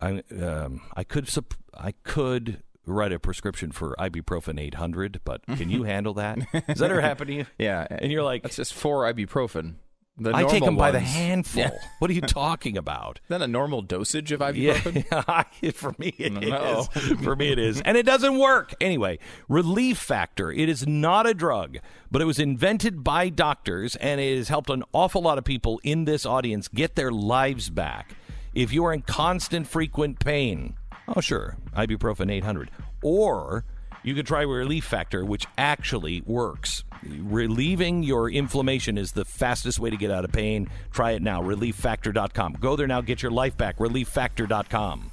[0.01, 5.70] I um I could sup- I could write a prescription for ibuprofen 800, but can
[5.70, 6.40] you handle that?
[6.66, 7.47] Has that ever happened to you?
[7.59, 9.74] Yeah, And you're like, that's just four ibuprofen.
[10.18, 11.62] The I take them by the handful.
[11.62, 11.70] Yeah.
[11.98, 13.20] What are you talking about?
[13.24, 15.06] Is that a normal dosage of ibuprofen?
[15.10, 16.51] Yeah, for me it is.
[16.51, 16.82] No.
[17.22, 19.18] For me it is, and it doesn't work anyway.
[19.48, 20.52] Relief Factor.
[20.52, 21.78] It is not a drug,
[22.10, 25.80] but it was invented by doctors, and it has helped an awful lot of people
[25.82, 28.14] in this audience get their lives back.
[28.55, 30.74] If you are in constant, frequent pain,
[31.09, 32.70] oh sure, ibuprofen 800,
[33.02, 33.64] or
[34.03, 36.85] you could try Relief Factor, which actually works.
[37.05, 40.69] Relieving your inflammation is the fastest way to get out of pain.
[40.93, 41.43] Try it now.
[41.43, 42.59] ReliefFactor.com.
[42.61, 43.01] Go there now.
[43.01, 43.79] Get your life back.
[43.79, 45.11] ReliefFactor.com.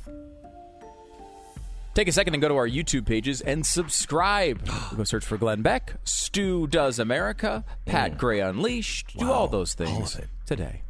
[1.95, 4.61] Take a second and go to our YouTube pages and subscribe.
[4.95, 8.17] go search for Glenn Beck, Stu Does America, Pat mm.
[8.17, 9.17] Gray Unleashed.
[9.17, 10.83] Do all those things all today.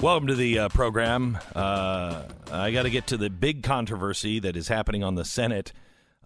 [0.00, 1.38] Welcome to the uh, program.
[1.54, 5.74] Uh, I got to get to the big controversy that is happening on the Senate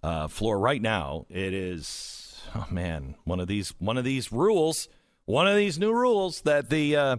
[0.01, 1.25] uh, floor right now.
[1.29, 4.87] It is, oh man, one of these one of these rules,
[5.25, 7.17] one of these new rules that the uh,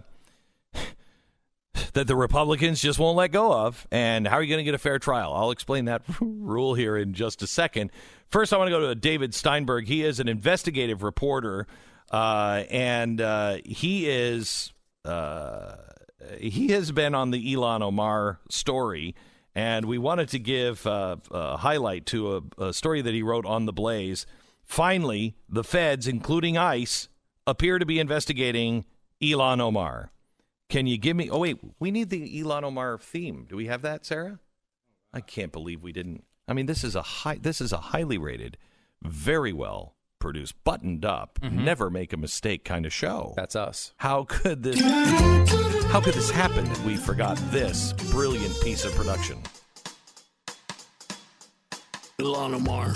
[1.93, 3.87] that the Republicans just won't let go of.
[3.91, 5.33] And how are you going to get a fair trial?
[5.35, 7.91] I'll explain that rule here in just a second.
[8.29, 9.87] First, I want to go to David Steinberg.
[9.87, 11.67] He is an investigative reporter,
[12.09, 14.73] uh, and uh, he is
[15.05, 15.75] uh,
[16.39, 19.15] he has been on the Ilhan Omar story.
[19.55, 23.45] And we wanted to give uh, a highlight to a, a story that he wrote
[23.45, 24.27] on the Blaze.
[24.63, 27.09] Finally, the feds, including ICE,
[27.47, 28.85] appear to be investigating
[29.21, 30.11] Ilhan Omar.
[30.69, 31.29] Can you give me?
[31.29, 33.47] Oh wait, we need the Ilhan Omar theme.
[33.49, 34.39] Do we have that, Sarah?
[35.13, 36.25] I can't believe we didn't.
[36.47, 37.39] I mean, this is a high.
[37.41, 38.57] This is a highly rated,
[39.01, 43.33] very well produced, buttoned up, never make a mistake kind of show.
[43.35, 43.93] That's us.
[43.97, 44.79] How could this?
[45.87, 49.41] How could this happen that we forgot this brilliant piece of production?
[52.19, 52.89] Ilhan Omar.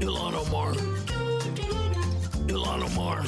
[0.00, 0.72] Ilhan Omar.
[2.46, 3.24] Ilhan Omar.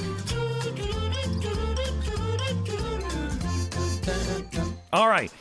[4.93, 5.33] All right.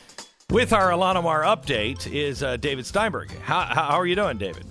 [0.50, 3.30] With our Ilhan Omar update is uh, David Steinberg.
[3.40, 4.66] How, how how are you doing, David?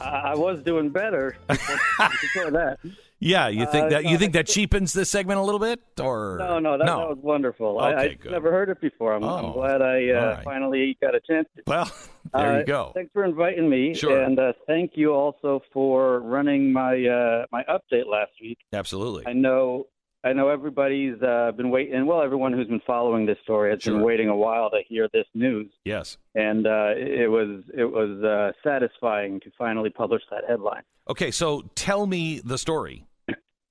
[0.00, 2.78] I was doing better before, that.
[3.18, 6.36] Yeah, you think Uh, that you think that cheapens this segment a little bit, or
[6.38, 7.78] No, no, that, that was wonderful.
[7.78, 8.32] Okay, I good.
[8.32, 9.12] never heard it before.
[9.14, 10.44] I'm, Oh, I'm glad I uh, right.
[10.44, 11.46] finally got a chance.
[11.56, 11.62] To.
[11.66, 11.92] Well,
[12.34, 12.92] there Uh, you go.
[12.94, 14.22] Thanks for inviting me, Sure.
[14.22, 18.58] and uh, thank you also for running my uh, my update last week.
[18.72, 19.24] Absolutely.
[19.26, 19.86] I know
[20.22, 22.04] I know everybody's uh, been waiting.
[22.06, 25.26] Well, everyone who's been following this story has been waiting a while to hear this
[25.34, 26.18] news, Yes.
[26.34, 30.82] and uh, it was it was uh, satisfying to finally publish that headline.
[31.08, 33.06] Okay, so tell me the story.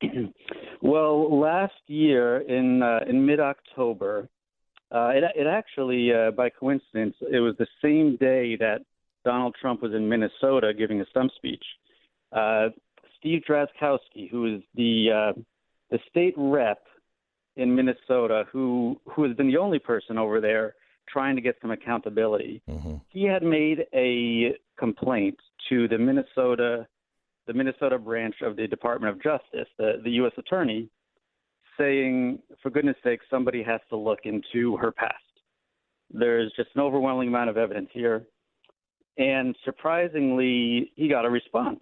[0.81, 4.29] Well, last year in uh, in mid October,
[4.95, 8.79] uh, it it actually uh, by coincidence it was the same day that
[9.25, 11.63] Donald Trump was in Minnesota giving a stump speech.
[12.31, 12.69] Uh,
[13.19, 15.39] Steve Drazkowski, who is the uh,
[15.91, 16.79] the state rep
[17.55, 20.75] in Minnesota, who who has been the only person over there
[21.07, 22.95] trying to get some accountability, mm-hmm.
[23.09, 25.37] he had made a complaint
[25.67, 26.87] to the Minnesota
[27.49, 30.33] the Minnesota branch of the Department of Justice, the, the U.S.
[30.37, 30.87] Attorney,
[31.79, 35.15] saying, for goodness sake, somebody has to look into her past.
[36.11, 38.27] There's just an overwhelming amount of evidence here.
[39.17, 41.79] And surprisingly, he got a response.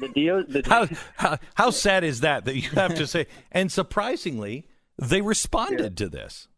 [0.00, 3.26] The deal, the, How, how how sad is that that you have to say?
[3.52, 4.66] And surprisingly,
[4.98, 6.48] they responded to this.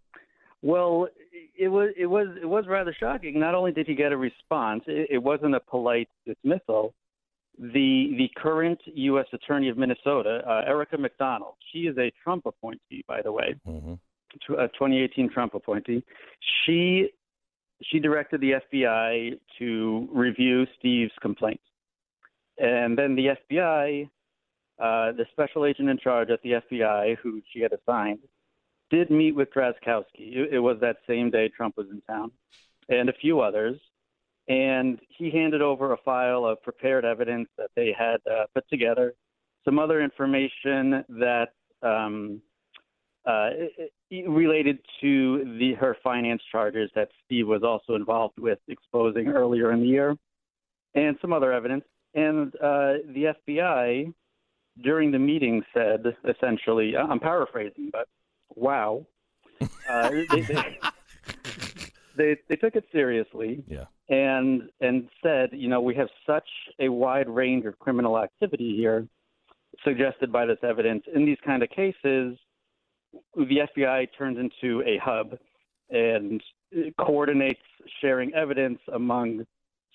[0.63, 1.09] Well,
[1.59, 3.39] it was it was it was rather shocking.
[3.39, 6.95] Not only did he get a response, it, it wasn't a polite dismissal.
[7.59, 9.27] The the current U.S.
[9.33, 13.55] Attorney of Minnesota, uh, Erica MacDonald, she is a Trump appointee, by the way,
[14.47, 16.03] tw- a 2018 Trump appointee.
[16.65, 17.11] She
[17.83, 21.61] she directed the FBI to review Steve's complaint,
[22.59, 24.09] and then the FBI,
[24.79, 28.21] uh, the special agent in charge at the FBI, who she had assigned,
[28.91, 30.05] did meet with Drazkowski.
[30.19, 32.31] It, it was that same day Trump was in town,
[32.89, 33.81] and a few others.
[34.49, 39.15] And he handed over a file of prepared evidence that they had uh, put together
[39.65, 41.51] some other information that
[41.83, 42.43] um,
[43.25, 43.51] uh,
[44.11, 49.81] related to the her finance charges that Steve was also involved with exposing earlier in
[49.81, 50.17] the year,
[50.95, 51.85] and some other evidence.
[52.15, 54.13] And uh, the FBI
[54.83, 58.09] during the meeting said essentially, I'm paraphrasing, but
[58.55, 59.07] wow,
[59.89, 60.79] uh, they, they,
[62.17, 63.63] they they took it seriously.
[63.67, 63.85] Yeah.
[64.09, 66.49] And and said, you know, we have such
[66.79, 69.07] a wide range of criminal activity here,
[69.85, 71.05] suggested by this evidence.
[71.15, 72.39] In these kind of cases,
[73.35, 75.39] the FBI turns into a hub
[75.91, 76.43] and
[76.99, 77.61] coordinates
[78.01, 79.47] sharing evidence among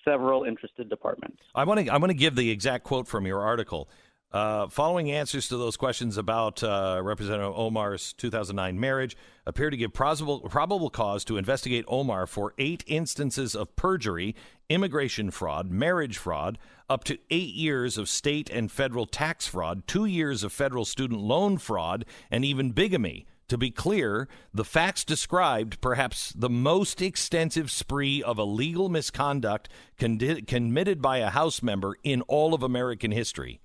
[0.08, 1.42] several interested departments.
[1.54, 3.88] I want to I want to give the exact quote from your article.
[4.30, 9.16] Uh, following answers to those questions about uh, Representative Omar's 2009 marriage
[9.46, 14.36] appear to give probable, probable cause to investigate Omar for eight instances of perjury,
[14.68, 16.58] immigration fraud, marriage fraud,
[16.90, 21.20] up to eight years of state and federal tax fraud, two years of federal student
[21.20, 23.26] loan fraud, and even bigamy.
[23.48, 30.18] To be clear, the facts described perhaps the most extensive spree of illegal misconduct con-
[30.46, 33.60] committed by a House member in all of American history.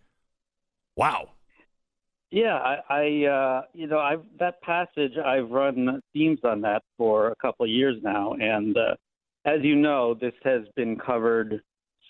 [0.96, 1.32] Wow.
[2.32, 7.28] Yeah, I, I uh, you know, I've that passage I've run themes on that for
[7.28, 8.96] a couple of years now, and uh,
[9.46, 11.62] as you know, this has been covered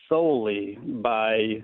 [0.07, 1.63] solely by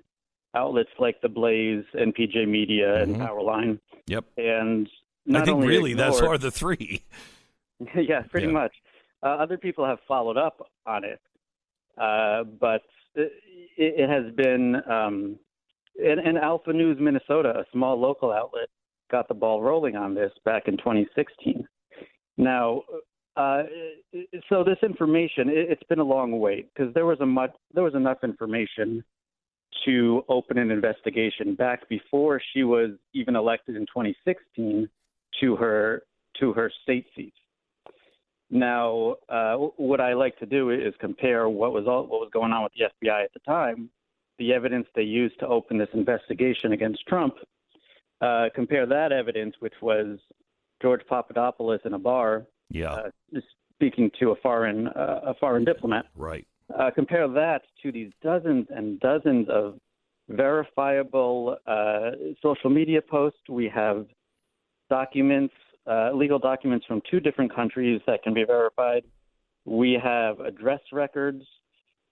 [0.55, 3.13] outlets like The Blaze and PJ Media Mm-hmm.
[3.13, 3.79] and Powerline.
[4.07, 4.25] Yep.
[4.37, 4.89] And
[5.33, 7.03] I think really ignored- are the three.
[7.95, 8.53] yeah, pretty Yeah.
[8.53, 8.73] much.
[9.21, 11.19] Uh, other people have followed up on it,
[11.97, 12.81] uh, but
[13.15, 13.31] it,
[13.77, 14.75] it has been.
[14.89, 15.39] Um,
[16.01, 18.69] and, and Alpha News Minnesota, a small local outlet,
[19.11, 21.67] got the ball rolling on this back in 2016.
[22.37, 22.83] Now,
[23.35, 23.63] uh,
[24.49, 27.83] so this information, it, it's been a long wait because there was a much, there
[27.83, 29.03] was enough information
[29.85, 34.89] to open an investigation back before she was even elected in 2016
[35.41, 36.03] to her
[36.39, 37.33] to her state seat.
[38.51, 42.51] Now, uh, what I like to do is compare what was all, what was going
[42.51, 43.89] on with the FBI at the time,
[44.39, 47.35] the evidence they used to open this investigation against Trump.
[48.21, 50.17] Uh, compare that evidence, which was
[50.81, 52.91] George Papadopoulos in a bar, Yeah.
[53.35, 53.39] uh,
[53.75, 56.07] speaking to a foreign uh, a foreign diplomat.
[56.15, 56.45] Right.
[56.75, 59.79] Uh, compare that to these dozens and dozens of
[60.27, 62.11] verifiable uh,
[62.41, 63.39] social media posts.
[63.47, 64.05] We have
[64.89, 65.53] documents,
[65.87, 69.03] uh, legal documents from two different countries that can be verified.
[69.65, 71.43] We have address records.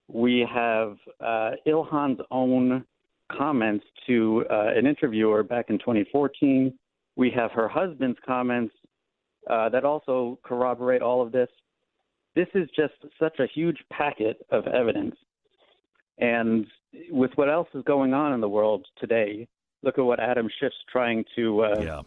[0.07, 2.85] We have uh, Ilhan's own
[3.31, 6.73] comments to uh, an interviewer back in 2014.
[7.15, 8.73] We have her husband's comments
[9.49, 11.49] uh, that also corroborate all of this.
[12.35, 15.15] This is just such a huge packet of evidence.
[16.19, 16.67] And
[17.09, 19.47] with what else is going on in the world today,
[19.83, 22.03] look at what Adam Schiff's trying to uh,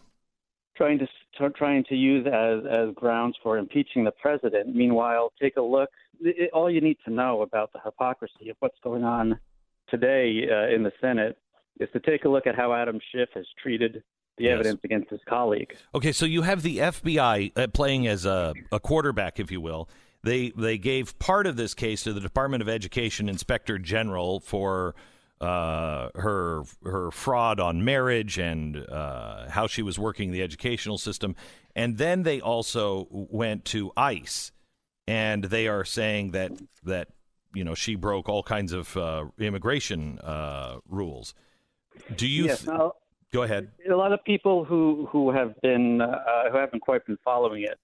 [0.80, 1.06] trying to
[1.50, 4.74] trying to use as as grounds for impeaching the president.
[4.74, 5.90] Meanwhile, take a look.
[6.20, 9.38] It, all you need to know about the hypocrisy of what's going on
[9.88, 11.36] today uh, in the Senate
[11.78, 14.02] is to take a look at how Adam Schiff has treated
[14.38, 14.54] the Yes.
[14.54, 15.74] evidence against his colleague.
[15.94, 19.88] Okay, so you have the FBI uh, playing as a, a quarterback, if you will.
[20.22, 24.94] They they gave part of this case to the Department of Education Inspector General for
[25.40, 31.34] uh, her her fraud on marriage and uh, how she was working the educational system,
[31.74, 34.52] and then they also went to ICE,
[35.06, 36.52] and they are saying that
[36.84, 37.08] that
[37.54, 41.34] you know she broke all kinds of uh, immigration uh, rules.
[42.16, 42.44] Do you?
[42.44, 42.92] Yes, now-
[43.32, 43.70] go ahead.
[43.90, 47.78] a lot of people who who have been uh, who haven't quite been following it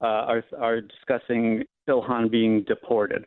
[0.00, 3.26] uh, are are discussing Ilhan being deported.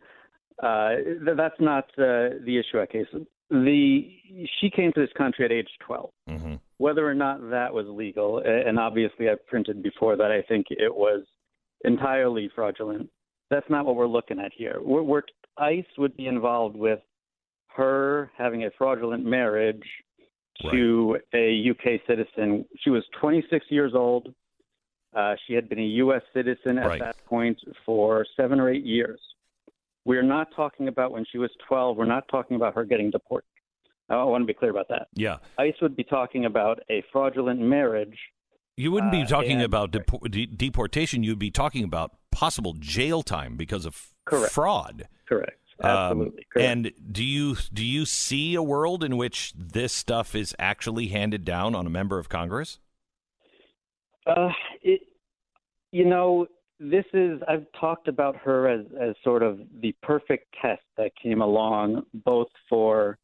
[0.64, 3.06] Uh, th- that's not uh, the issue at case.
[3.50, 4.12] The
[4.60, 6.10] she came to this country at age 12.
[6.30, 6.56] Mm-hmm.
[6.78, 10.94] Whether or not that was legal, and obviously I've printed before that I think it
[10.94, 11.24] was
[11.86, 13.10] entirely fraudulent.
[13.50, 14.78] That's not what we're looking at here.
[14.82, 15.22] We're, we're,
[15.58, 17.00] ICE would be involved with
[17.70, 19.84] her having a fraudulent marriage
[20.72, 22.66] to a UK citizen.
[22.80, 24.34] She was 26 years old.
[25.16, 26.22] Uh, she had been a U.S.
[26.34, 27.00] citizen at Right.
[27.00, 29.20] that point for seven or eight years.
[30.08, 31.98] We're not talking about when she was 12.
[31.98, 33.46] We're not talking about her getting deported.
[34.10, 35.10] I want to be clear about that.
[35.16, 35.38] Yeah.
[35.60, 38.18] ICE would be talking about a fraudulent marriage.
[38.78, 41.24] You wouldn't be Uh, talking and- about depor- de- deportation.
[41.24, 44.54] You'd be talking about possible jail time because of Correct.
[44.54, 45.10] fraud.
[45.28, 45.60] Correct.
[45.82, 46.44] Um, Absolutely.
[46.54, 46.68] correct.
[46.70, 51.44] and do you do you see a world in which this stuff is actually handed
[51.44, 52.80] down on a member of Congress?
[54.26, 54.52] Uh,
[54.82, 55.02] it,
[55.92, 56.48] you know,
[56.80, 61.42] this is I've talked about her as as sort of the perfect test that came
[61.42, 63.18] along both for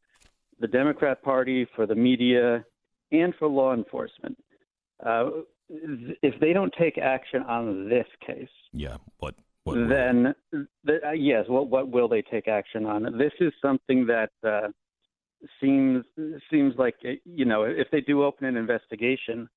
[0.60, 2.64] the Democrat Party, for the media,
[3.12, 4.36] and for law enforcement.
[5.04, 5.30] Uh,
[5.68, 9.34] if they don't take action on this case, yeah, what?
[9.64, 10.34] what then
[10.84, 13.04] the, uh, yes, what what will they take action on?
[13.18, 14.68] This is something that uh,
[15.60, 16.04] seems
[16.50, 19.48] seems like you know if they do open an investigation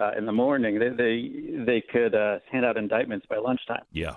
[0.00, 3.84] uh, in the morning, they they, they could uh, hand out indictments by lunchtime.
[3.92, 4.16] Yeah,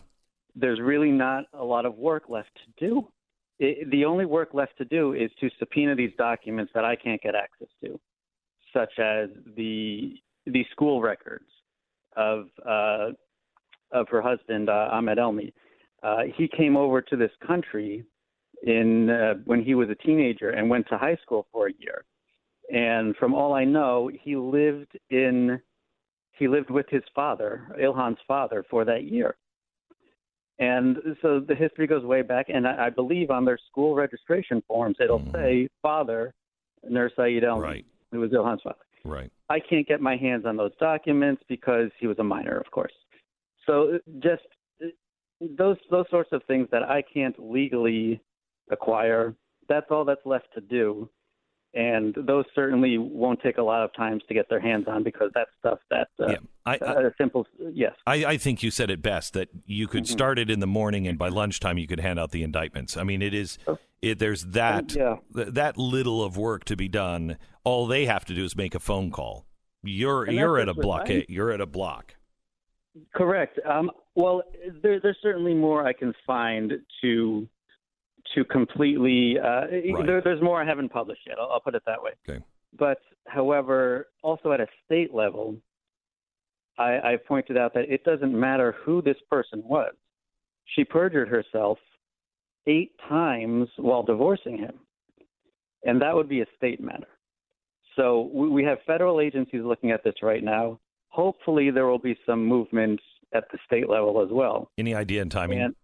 [0.55, 3.07] there's really not a lot of work left to do.
[3.59, 7.21] It, the only work left to do is to subpoena these documents that I can't
[7.21, 7.99] get access to,
[8.73, 10.15] such as the
[10.45, 11.49] the school records
[12.15, 13.09] of uh,
[13.91, 15.53] of her husband uh, Ahmed Elmi.
[16.03, 18.05] Uh, he came over to this country
[18.63, 22.05] in uh, when he was a teenager and went to high school for a year.
[22.73, 25.59] And from all I know, he lived in
[26.37, 29.37] he lived with his father, Ilhan's father, for that year.
[30.59, 34.61] And so the history goes way back, and I, I believe on their school registration
[34.67, 35.35] forms it'll mm-hmm.
[35.35, 36.33] say father
[36.87, 37.85] Nur Saeed Elmi, right.
[38.11, 38.77] who was Ilhan's father.
[39.03, 39.31] Right.
[39.49, 42.93] I can't get my hands on those documents because he was a minor, of course.
[43.65, 44.43] So just
[45.57, 48.21] those those sorts of things that I can't legally
[48.71, 49.35] acquire.
[49.67, 51.09] That's all that's left to do,
[51.75, 55.29] and those certainly won't take a lot of times to get their hands on because
[55.35, 57.45] that's stuff that uh, yeah, I, I, uh, simple.
[57.73, 60.13] Yes, I, I, think you said it best that you could mm-hmm.
[60.13, 62.95] start it in the morning and by lunchtime you could hand out the indictments.
[62.95, 63.77] I mean, it is oh.
[64.01, 65.17] it, there's that yeah.
[65.35, 67.37] th- that little of work to be done.
[67.65, 69.45] All they have to do is make a phone call.
[69.83, 71.25] You're you're at a blockade.
[71.27, 72.15] You're at a block.
[73.13, 73.59] Correct.
[73.69, 74.43] Um, well,
[74.81, 76.71] there, there's certainly more I can find
[77.01, 77.47] to
[78.33, 79.37] to completely.
[79.39, 80.05] Uh, right.
[80.05, 81.37] there, there's more I haven't published yet.
[81.39, 82.11] I'll, I'll put it that way.
[82.27, 82.43] Okay.
[82.77, 85.55] But, however, also at a state level,
[86.77, 89.93] I, I pointed out that it doesn't matter who this person was.
[90.75, 91.77] She perjured herself
[92.67, 94.79] eight times while divorcing him,
[95.83, 97.07] and that would be a state matter.
[97.95, 100.79] So we, we have federal agencies looking at this right now
[101.15, 102.99] hopefully there will be some movement
[103.33, 104.69] at the state level as well.
[104.77, 105.61] Any idea in timing?
[105.61, 105.75] And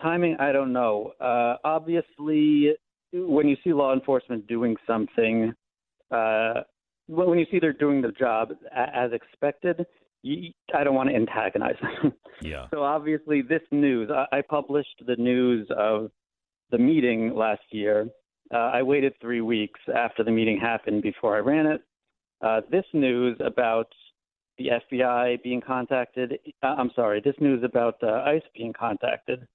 [0.00, 1.12] timing, I don't know.
[1.20, 2.72] Uh, obviously,
[3.12, 5.52] when you see law enforcement doing something,
[6.10, 6.54] uh,
[7.08, 9.86] when you see they're doing the job as expected,
[10.22, 12.12] you, I don't want to antagonize them.
[12.42, 12.66] Yeah.
[12.70, 16.10] So obviously, this news, I, I published the news of
[16.70, 18.08] the meeting last year.
[18.52, 21.80] Uh, I waited three weeks after the meeting happened before I ran it.
[22.42, 23.88] Uh, this news about
[24.58, 29.46] the FBI being contacted, uh, I'm sorry, this news about uh, ICE being contacted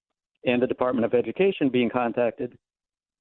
[0.46, 2.58] and the Department of Education being contacted,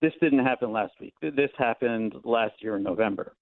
[0.01, 1.15] this didn't happen last week.
[1.21, 3.35] This happened last year in November.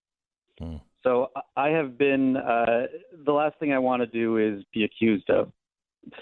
[0.58, 0.76] Hmm.
[1.04, 2.86] So I have been, uh,
[3.24, 5.52] the last thing I want to do is be accused of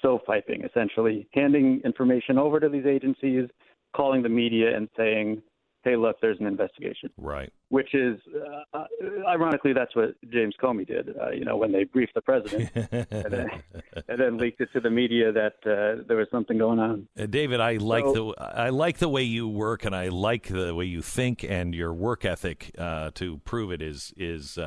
[0.03, 3.49] stovepiping, essentially, handing information over to these agencies,
[3.95, 5.43] calling the media and saying,
[5.87, 7.11] hey, look, there's an investigation.
[7.17, 7.53] Right.
[7.69, 8.85] Which is, uh, uh,
[9.29, 11.17] ironically, that's what James Comey did.
[11.17, 13.63] Uh, you know, when they briefed the president and, then,
[14.09, 17.07] and, then, leaked it to the media that uh, there was something going on.
[17.19, 20.49] Uh, David, I like so, the I like the way you work, and I like
[20.49, 24.59] the way you think, and your work ethic uh, to prove it is is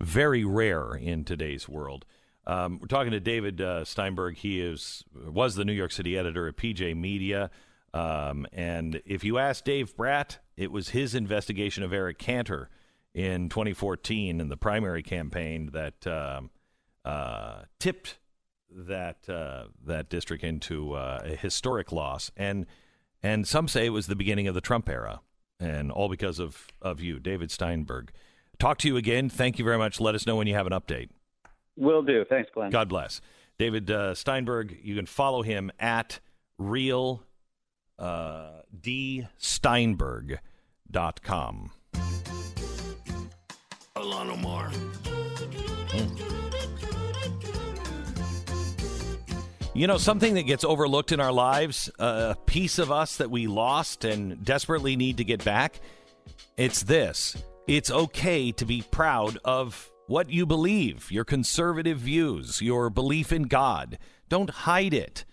[0.00, 2.04] very rare in today's world.
[2.46, 4.36] Um, we're talking to David Steinberg.
[4.36, 7.50] He is was the New York City editor at PJ Media.
[7.94, 12.70] Um, and if you ask Dave Brat, it was his investigation of Eric Cantor
[13.14, 16.50] in 2014 in the primary campaign that um,
[17.04, 18.18] uh, tipped
[18.70, 22.30] that uh, that district into uh, a historic loss.
[22.36, 22.66] And
[23.22, 25.20] and some say it was the beginning of the Trump era,
[25.60, 28.12] and all because of of you, David Steinberg.
[28.58, 29.28] Talk to you again.
[29.28, 30.00] Thank you very much.
[30.00, 31.08] Let us know when you have an update.
[31.76, 32.24] Will do.
[32.24, 32.70] Thanks, Glenn.
[32.70, 33.20] God bless.
[33.58, 34.78] David uh, Steinberg.
[34.82, 36.20] You can follow him at
[36.58, 37.24] real
[38.02, 41.70] uh, dsteinberg.com.
[43.96, 44.70] Ilhan Omar.
[45.90, 46.16] Hmm.
[49.74, 53.46] You know, something that gets overlooked in our lives, a piece of us that we
[53.46, 55.80] lost and desperately need to get back,
[56.58, 57.36] it's this.
[57.66, 63.44] It's okay to be proud of what you believe, your conservative views, your belief in
[63.44, 63.96] God.
[64.28, 65.24] Don't hide it.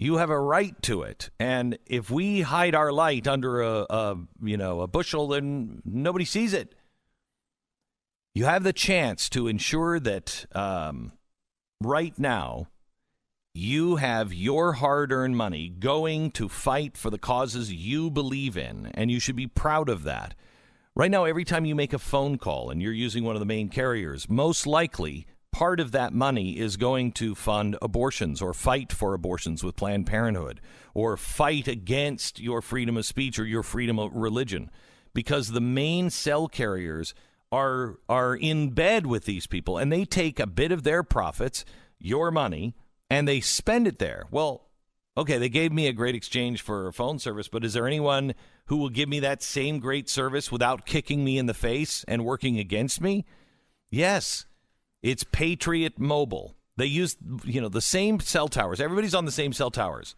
[0.00, 4.16] You have a right to it, and if we hide our light under a, a
[4.40, 6.76] you know a bushel, then nobody sees it.
[8.32, 11.10] You have the chance to ensure that um,
[11.82, 12.68] right now
[13.54, 18.92] you have your hard earned money going to fight for the causes you believe in,
[18.94, 20.36] and you should be proud of that.
[20.94, 23.46] Right now, every time you make a phone call and you're using one of the
[23.46, 25.26] main carriers, most likely
[25.58, 30.06] part of that money is going to fund abortions or fight for abortions with Planned
[30.06, 30.60] Parenthood
[30.94, 34.70] or fight against your freedom of speech or your freedom of religion
[35.14, 37.12] because the main cell carriers
[37.50, 41.64] are are in bed with these people and they take a bit of their profits,
[41.98, 42.76] your money,
[43.10, 44.26] and they spend it there.
[44.30, 44.68] Well,
[45.16, 48.36] okay, they gave me a great exchange for a phone service, but is there anyone
[48.66, 52.24] who will give me that same great service without kicking me in the face and
[52.24, 53.24] working against me?
[53.90, 54.44] Yes.
[55.02, 56.56] It's Patriot Mobile.
[56.76, 58.80] They use you know the same cell towers.
[58.80, 60.14] Everybody's on the same cell towers.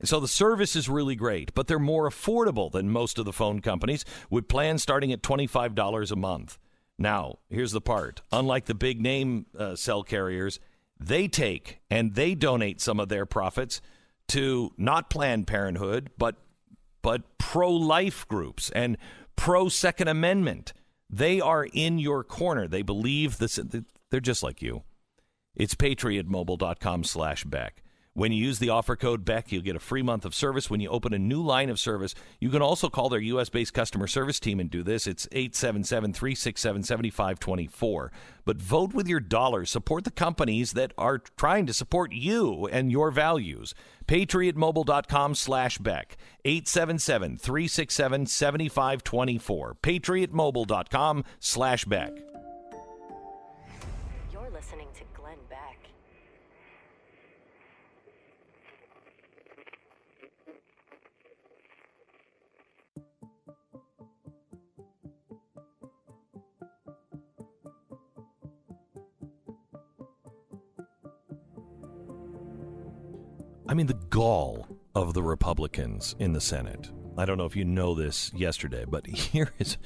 [0.00, 3.34] And so the service is really great, but they're more affordable than most of the
[3.34, 6.58] phone companies with plans starting at $25 a month.
[6.98, 8.22] Now, here's the part.
[8.32, 10.58] Unlike the big name uh, cell carriers,
[10.98, 13.82] they take and they donate some of their profits
[14.28, 16.36] to not Planned Parenthood, but
[17.02, 18.98] but pro-life groups and
[19.34, 20.72] pro-Second Amendment.
[21.08, 22.68] They are in your corner.
[22.68, 23.58] They believe this.
[24.10, 24.82] They're just like you.
[25.54, 27.82] It's patriotmobile.com slash Beck.
[28.12, 30.68] When you use the offer code Beck, you'll get a free month of service.
[30.68, 33.48] When you open a new line of service, you can also call their U.S.
[33.48, 35.06] based customer service team and do this.
[35.06, 38.12] It's 877 367 7524.
[38.44, 39.70] But vote with your dollars.
[39.70, 43.74] Support the companies that are trying to support you and your values.
[44.08, 46.16] PatriotMobile.com slash Beck.
[46.44, 49.76] 877 367 7524.
[49.82, 52.29] PatriotMobile.com slash Beck.
[73.70, 74.66] I mean, the gall
[74.96, 76.90] of the Republicans in the Senate.
[77.16, 79.78] I don't know if you know this yesterday, but here is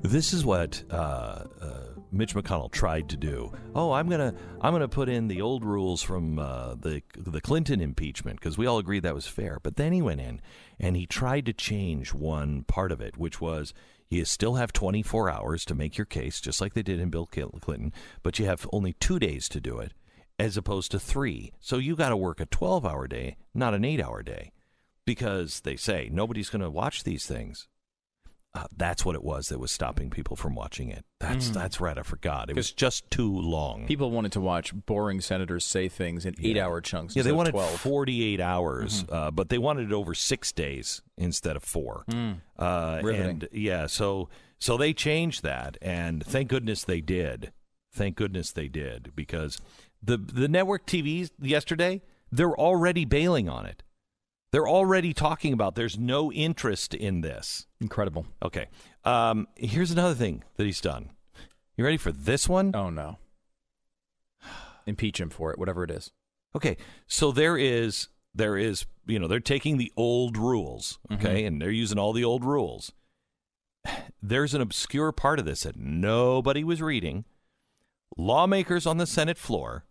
[0.00, 3.52] this is what uh, uh, Mitch McConnell tried to do.
[3.74, 7.80] Oh, I'm gonna I'm gonna put in the old rules from uh, the the Clinton
[7.80, 9.58] impeachment because we all agreed that was fair.
[9.60, 10.40] But then he went in
[10.78, 13.74] and he tried to change one part of it, which was
[14.08, 17.26] you still have 24 hours to make your case, just like they did in Bill
[17.26, 19.94] Clinton, but you have only two days to do it
[20.42, 21.52] as opposed to three.
[21.60, 24.52] So you got to work a 12 hour day, not an eight hour day,
[25.04, 27.68] because they say nobody's going to watch these things.
[28.54, 31.06] Uh, that's what it was that was stopping people from watching it.
[31.20, 31.54] That's Mm.
[31.54, 31.96] that's right.
[31.96, 32.50] I forgot.
[32.50, 33.86] It was just too long.
[33.86, 37.16] People wanted to watch boring senators say things in eight-hour chunks.
[37.16, 37.80] Yeah, they wanted 12.
[37.80, 42.04] 48 hours, uh, but they wanted it over six days instead of four.
[42.10, 42.40] Mm.
[42.58, 44.28] Uh, and yeah, so
[44.58, 47.52] so they changed that, and thank goodness they did.
[47.94, 49.62] Thank goodness they did because
[50.02, 52.02] the the network TVs yesterday
[52.32, 53.82] they're already bailing on it.
[54.50, 57.66] They're already talking about there's no interest in this.
[57.80, 58.26] Incredible.
[58.42, 58.68] Okay.
[59.04, 61.10] Um, here's another thing that he's done.
[61.76, 62.72] You ready for this one?
[62.74, 63.18] Oh no.
[64.86, 66.10] Impeach him for it, whatever it is.
[66.54, 66.76] Okay,
[67.06, 71.70] so there is there is you know they're taking the old rules, okay, and they're
[71.70, 72.92] using all the old rules.
[74.22, 77.24] There's an obscure part of this that nobody was reading.
[78.16, 79.84] Lawmakers on the Senate floor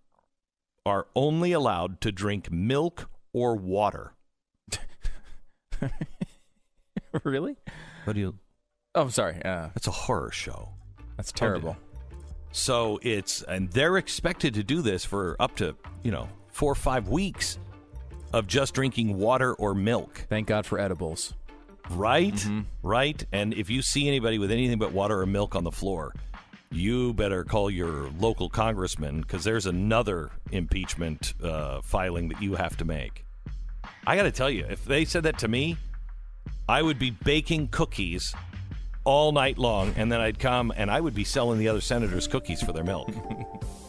[0.86, 4.14] are only allowed to drink milk or water.
[7.24, 7.56] really?
[8.06, 8.36] What do you?
[8.96, 9.36] Oh, I'm sorry.
[9.44, 10.70] Uh, That's a horror show.
[11.18, 11.78] That's terrible.
[12.52, 16.76] So it's and they're expected to do this for up to you know four or
[16.76, 17.58] five weeks
[18.34, 20.26] of just drinking water or milk.
[20.30, 21.34] Thank God for edibles.
[21.90, 22.62] Right, Mm-hmm.
[22.84, 23.22] right.
[23.34, 26.14] And if you see anybody with anything but water or milk on the floor,
[26.72, 32.78] you better call your local congressman because there's another impeachment uh, filing that you have
[32.78, 33.26] to make.
[34.08, 35.78] I got to tell you, if they said that to me,
[36.68, 38.34] I would be baking cookies
[39.04, 42.28] all night long, and then I'd come and I would be selling the other senators
[42.28, 43.12] cookies for their milk.